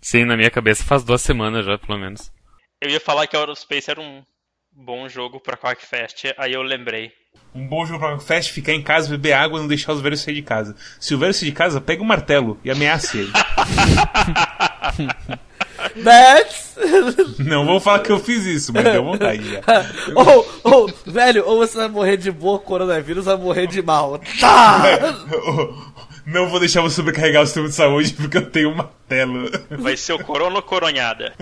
Sim, 0.00 0.24
na 0.24 0.36
minha 0.36 0.50
cabeça 0.50 0.82
faz 0.82 1.04
duas 1.04 1.22
semanas 1.22 1.64
já, 1.64 1.78
pelo 1.78 2.00
menos. 2.00 2.32
Eu 2.80 2.90
ia 2.90 2.98
falar 2.98 3.28
que 3.28 3.36
Aerospace 3.36 3.92
era 3.92 4.00
um 4.00 4.24
bom 4.72 5.08
jogo 5.08 5.38
pra 5.38 5.56
Quackfest, 5.56 6.34
aí 6.36 6.52
eu 6.52 6.62
lembrei. 6.62 7.12
Um 7.54 7.68
bom 7.68 7.86
jogo 7.86 8.00
pra 8.00 8.16
Quackfest, 8.16 8.50
ficar 8.50 8.72
em 8.72 8.82
casa, 8.82 9.08
beber 9.08 9.34
água 9.34 9.58
e 9.58 9.60
não 9.60 9.68
deixar 9.68 9.92
os 9.92 10.00
velhos 10.00 10.20
sair 10.20 10.34
de 10.34 10.42
casa. 10.42 10.74
Se 10.98 11.14
o 11.14 11.18
velho 11.18 11.32
sair 11.32 11.50
de 11.50 11.54
casa, 11.54 11.80
pega 11.80 12.02
um 12.02 12.06
martelo 12.06 12.58
e 12.64 12.72
ameace 12.72 13.18
ele. 13.18 13.32
Mads! 15.96 16.76
não 17.38 17.66
vou 17.66 17.80
falar 17.80 18.00
que 18.00 18.10
eu 18.10 18.18
fiz 18.18 18.44
isso, 18.44 18.72
mas 18.72 18.84
deu 18.84 19.04
vontade 19.04 19.42
já. 19.50 19.60
ou, 20.14 20.48
ou, 20.64 20.94
velho, 21.06 21.44
ou 21.46 21.58
você 21.58 21.76
vai 21.76 21.88
morrer 21.88 22.16
de 22.16 22.30
boa 22.30 22.58
coronavírus, 22.58 23.26
ou 23.26 23.36
vai 23.36 23.44
morrer 23.44 23.66
de 23.66 23.82
mal. 23.82 24.20
Tá! 24.40 24.82
Não 26.24 26.48
vou 26.48 26.60
deixar 26.60 26.82
você 26.82 26.94
sobrecarregar 26.96 27.42
o 27.42 27.46
sistema 27.46 27.68
de 27.68 27.74
saúde 27.74 28.12
porque 28.12 28.36
eu 28.36 28.48
tenho 28.48 28.70
um 28.70 28.76
martelo. 28.76 29.50
Vai 29.70 29.96
ser 29.96 30.12
o 30.12 30.20
corona 30.20 30.54
ou 30.54 30.62
coronhada? 30.62 31.32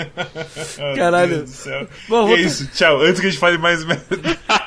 Caralho. 0.97 1.45
Bom, 2.09 2.30
é 2.30 2.41
isso, 2.41 2.66
tchau. 2.68 3.03
Antes 3.03 3.20
que 3.20 3.26
a 3.26 3.30
gente 3.30 3.38
fale 3.38 3.59
mais 3.59 3.84
merda. 3.84 4.18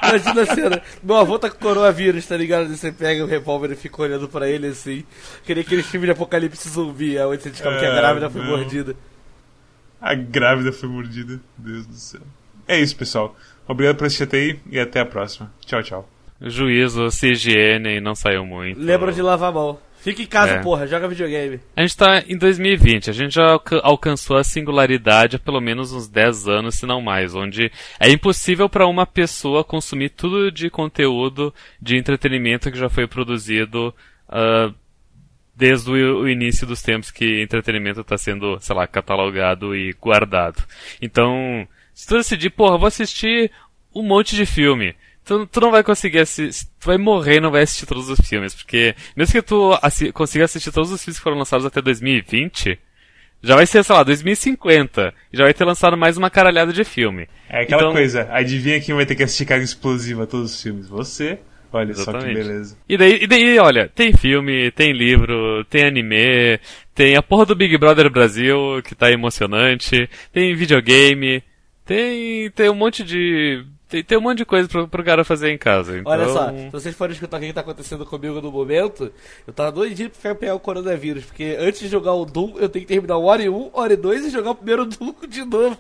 Imagina 0.04 0.42
a 0.44 0.46
cena. 0.46 0.82
Meu 1.02 1.16
avô 1.16 1.40
tá 1.40 1.50
com 1.50 1.58
coronavírus, 1.58 2.28
tá 2.28 2.38
ligado? 2.38 2.68
Você 2.68 2.92
pega 2.92 3.24
o 3.24 3.28
revólver 3.28 3.72
e 3.72 3.76
fica 3.76 4.04
olhando 4.04 4.30
pra 4.30 4.48
ele 4.48 4.68
assim. 4.68 5.04
Queria 5.44 5.64
aquele 5.64 5.82
filme 5.82 6.06
de 6.06 6.12
apocalipse 6.12 6.70
zumbi, 6.70 7.18
onde 7.18 7.42
você 7.42 7.50
descobre 7.50 7.80
que 7.80 7.86
a 7.86 7.96
grávida 7.96 8.30
foi 8.30 8.42
mordida. 8.44 8.96
A 10.04 10.14
grávida 10.16 10.74
foi 10.74 10.90
mordida. 10.90 11.40
Deus 11.58 11.88
do 11.88 11.94
céu. 11.94 12.20
É 12.68 12.78
isso, 12.78 12.94
pessoal. 12.94 13.34
Obrigado 13.66 13.96
por 13.96 14.06
assistir 14.06 14.24
até 14.24 14.38
aí 14.38 14.60
e 14.70 14.78
até 14.78 15.00
a 15.00 15.06
próxima. 15.06 15.50
Tchau, 15.66 15.82
tchau. 15.82 16.10
Juízo, 16.42 17.10
se 17.10 17.32
higiene 17.32 17.98
e 17.98 18.02
não 18.02 18.14
saiu 18.14 18.46
muito. 18.46 18.78
Lembra 18.78 19.14
de 19.14 19.22
lavar 19.22 19.50
a 19.50 19.54
mão. 19.54 19.80
Fica 20.00 20.22
em 20.22 20.26
casa, 20.26 20.56
é. 20.56 20.62
porra, 20.62 20.86
joga 20.86 21.08
videogame. 21.08 21.62
A 21.78 21.82
gente 21.82 21.96
tá 21.96 22.22
em 22.28 22.38
2020, 22.38 23.10
a 23.10 23.14
gente 23.14 23.36
já 23.36 23.58
alcançou 23.82 24.36
a 24.36 24.44
singularidade 24.44 25.38
há 25.38 25.40
pelo 25.40 25.62
menos 25.62 25.94
uns 25.94 26.10
10 26.10 26.50
anos, 26.50 26.76
se 26.76 26.86
não 26.86 27.02
mais, 27.02 27.34
onde 27.34 27.72
é 27.98 28.12
impossível 28.12 28.68
para 28.68 28.86
uma 28.86 29.06
pessoa 29.06 29.64
consumir 29.64 30.10
tudo 30.10 30.52
de 30.52 30.70
conteúdo 30.70 31.54
de 31.82 31.96
entretenimento 31.96 32.70
que 32.70 32.78
já 32.78 32.90
foi 32.90 33.08
produzido 33.08 33.96
uh, 34.28 34.76
desde 35.56 35.92
o, 35.92 36.28
início 36.28 36.66
dos 36.66 36.82
tempos 36.82 37.12
que 37.12 37.42
entretenimento 37.42 38.02
está 38.02 38.18
sendo, 38.18 38.58
sei 38.60 38.76
lá, 38.76 38.88
catalogado 38.88 39.76
e 39.76 39.94
guardado. 39.94 40.64
Então, 41.02 41.68
se 41.94 42.08
tu 42.08 42.18
decidir, 42.18 42.50
porra, 42.50 42.78
vou 42.78 42.88
assistir 42.88 43.52
um 43.94 44.04
monte 44.04 44.36
de 44.36 44.46
filme 44.46 44.96
tu, 45.24 45.48
tu 45.48 45.60
não 45.60 45.72
vai 45.72 45.84
conseguir 45.84 46.20
assistir. 46.20 46.68
Tu 46.80 46.86
vai 46.86 46.98
morrer 46.98 47.38
e 47.38 47.42
não 47.42 47.52
vai 47.52 47.64
assistir 47.64 47.86
todos 47.86 48.10
os 48.10 48.20
filmes. 48.28 48.54
Porque, 48.54 48.96
mesmo 49.16 49.34
que 49.34 49.42
tu 49.42 49.78
assi 49.82 50.12
consiga 50.12 50.46
assistir 50.46 50.72
todos 50.72 50.92
os 50.92 51.04
filmes 51.04 51.18
que 51.18 51.24
foram 51.24 51.38
lançados 51.38 51.66
até 51.66 51.82
2020, 51.82 52.78
já 53.42 53.56
vai 53.56 53.66
ser, 53.66 53.84
sei 53.84 53.96
lá, 53.96 54.04
2050. 54.04 55.14
E 55.32 55.38
já 55.38 55.44
vai 55.44 55.54
ter 55.54 55.66
lançado 55.66 55.98
mais 55.98 56.18
uma 56.18 56.30
caralhada 56.30 56.74
de 56.74 56.84
filme. 56.84 57.28
É 57.50 57.62
aquela 57.62 57.84
então... 57.84 57.94
coisa, 57.94 58.28
adivinha 58.32 58.82
quem 58.82 58.96
vai 58.96 59.06
ter 59.06 59.16
que 59.16 59.24
assistir 59.24 59.46
carga 59.46 59.64
explosiva 59.64 60.24
a 60.24 60.28
todos 60.28 60.54
os 60.54 60.62
filmes? 60.62 60.88
Você. 60.88 61.40
Olha 61.74 61.92
Exatamente. 61.92 62.24
só 62.24 62.28
que 62.28 62.34
beleza. 62.36 62.78
E 62.88 62.98
daí, 62.98 63.24
e 63.24 63.28
daí, 63.28 63.60
olha, 63.60 63.92
tem 63.94 64.14
filme, 64.14 64.70
tem 64.72 64.94
livro, 64.94 65.66
tem 65.66 65.86
anime, 65.86 66.60
tem 66.94 67.16
a 67.16 67.24
porra 67.24 67.48
do 67.48 67.56
Big 67.56 67.76
Brother 67.78 68.10
Brasil, 68.12 68.82
que 68.84 68.94
tá 68.94 69.12
emocionante, 69.12 70.08
tem 70.32 70.56
videogame, 70.56 71.44
tem, 71.84 72.52
tem 72.52 72.70
um 72.70 72.76
monte 72.76 73.04
de 73.04 73.66
tem, 73.94 74.04
tem 74.04 74.18
um 74.18 74.22
monte 74.22 74.40
de 74.40 74.46
coisa 74.46 74.68
pro, 74.68 74.88
pro 74.88 75.04
cara 75.04 75.24
fazer 75.24 75.52
em 75.52 75.58
casa. 75.58 75.98
Então... 75.98 76.12
Olha 76.12 76.28
só, 76.30 76.50
se 76.50 76.70
vocês 76.72 76.96
forem 76.96 77.14
escutar 77.14 77.38
o 77.38 77.40
que 77.40 77.54
tá 77.54 77.62
acontecendo 77.62 78.06
comigo 78.06 78.42
no 78.42 78.52
momento, 78.52 79.12
eu 79.46 79.54
tava 79.54 79.72
doidinho 79.72 80.10
pra 80.10 80.34
pegar 80.34 80.56
o 80.56 80.60
coronavírus, 80.60 81.26
porque 81.26 81.58
antes 81.60 81.80
de 81.80 81.88
jogar 81.88 82.14
o 82.14 82.26
Doom, 82.26 82.58
eu 82.58 82.70
tenho 82.70 82.86
que 82.86 82.94
terminar 82.94 83.18
o 83.18 83.26
Ori 83.26 83.50
1, 83.50 83.70
Ori 83.74 83.96
2 83.96 84.26
e 84.26 84.30
jogar 84.32 84.52
o 84.52 84.56
primeiro 84.56 84.86
Doom 84.86 85.14
de 85.30 85.44
novo. 85.46 85.78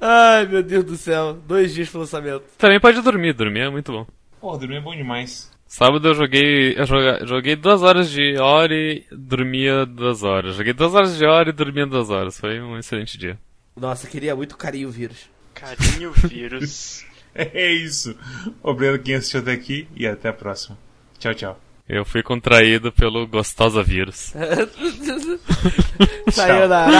Ai, 0.00 0.46
meu 0.46 0.62
Deus 0.62 0.84
do 0.84 0.96
céu. 0.96 1.34
Dois 1.46 1.74
dias 1.74 1.90
pro 1.90 2.00
lançamento. 2.00 2.44
Também 2.56 2.80
pode 2.80 3.00
dormir, 3.02 3.34
dormir 3.34 3.60
é 3.60 3.70
muito 3.70 3.92
bom. 3.92 4.06
Pô, 4.40 4.56
dormir 4.56 4.76
é 4.76 4.80
bom 4.80 4.96
demais. 4.96 5.50
Sábado 5.66 6.08
eu 6.08 6.14
joguei. 6.14 6.74
Eu 6.76 6.86
joguei, 6.86 7.26
joguei 7.26 7.56
duas 7.56 7.82
horas 7.82 8.10
de 8.10 8.38
Ori 8.40 9.06
dormia 9.12 9.84
duas 9.84 10.22
horas. 10.22 10.56
Joguei 10.56 10.72
duas 10.72 10.94
horas 10.94 11.16
de 11.16 11.26
Ori 11.26 11.50
e 11.50 11.52
dormia 11.52 11.86
duas 11.86 12.08
horas. 12.10 12.40
Foi 12.40 12.60
um 12.60 12.78
excelente 12.78 13.18
dia. 13.18 13.38
Nossa, 13.76 14.08
queria 14.08 14.34
muito 14.34 14.56
carinho 14.56 14.90
vírus. 14.90 15.28
Carinho 15.54 16.10
vírus. 16.12 17.04
é 17.34 17.70
isso. 17.70 18.16
Obrigado 18.62 19.02
quem 19.02 19.14
assistiu 19.14 19.40
até 19.40 19.52
aqui 19.52 19.86
e 19.94 20.06
até 20.06 20.30
a 20.30 20.32
próxima. 20.32 20.76
Tchau, 21.18 21.34
tchau. 21.34 21.60
Eu 21.88 22.04
fui 22.04 22.22
contraído 22.22 22.90
pelo 22.90 23.26
gostosa 23.26 23.82
vírus. 23.82 24.32
Sayonara! 26.30 26.92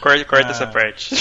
corta, 0.00 0.24
corta 0.24 0.50
essa 0.50 0.66
parte. 0.66 1.16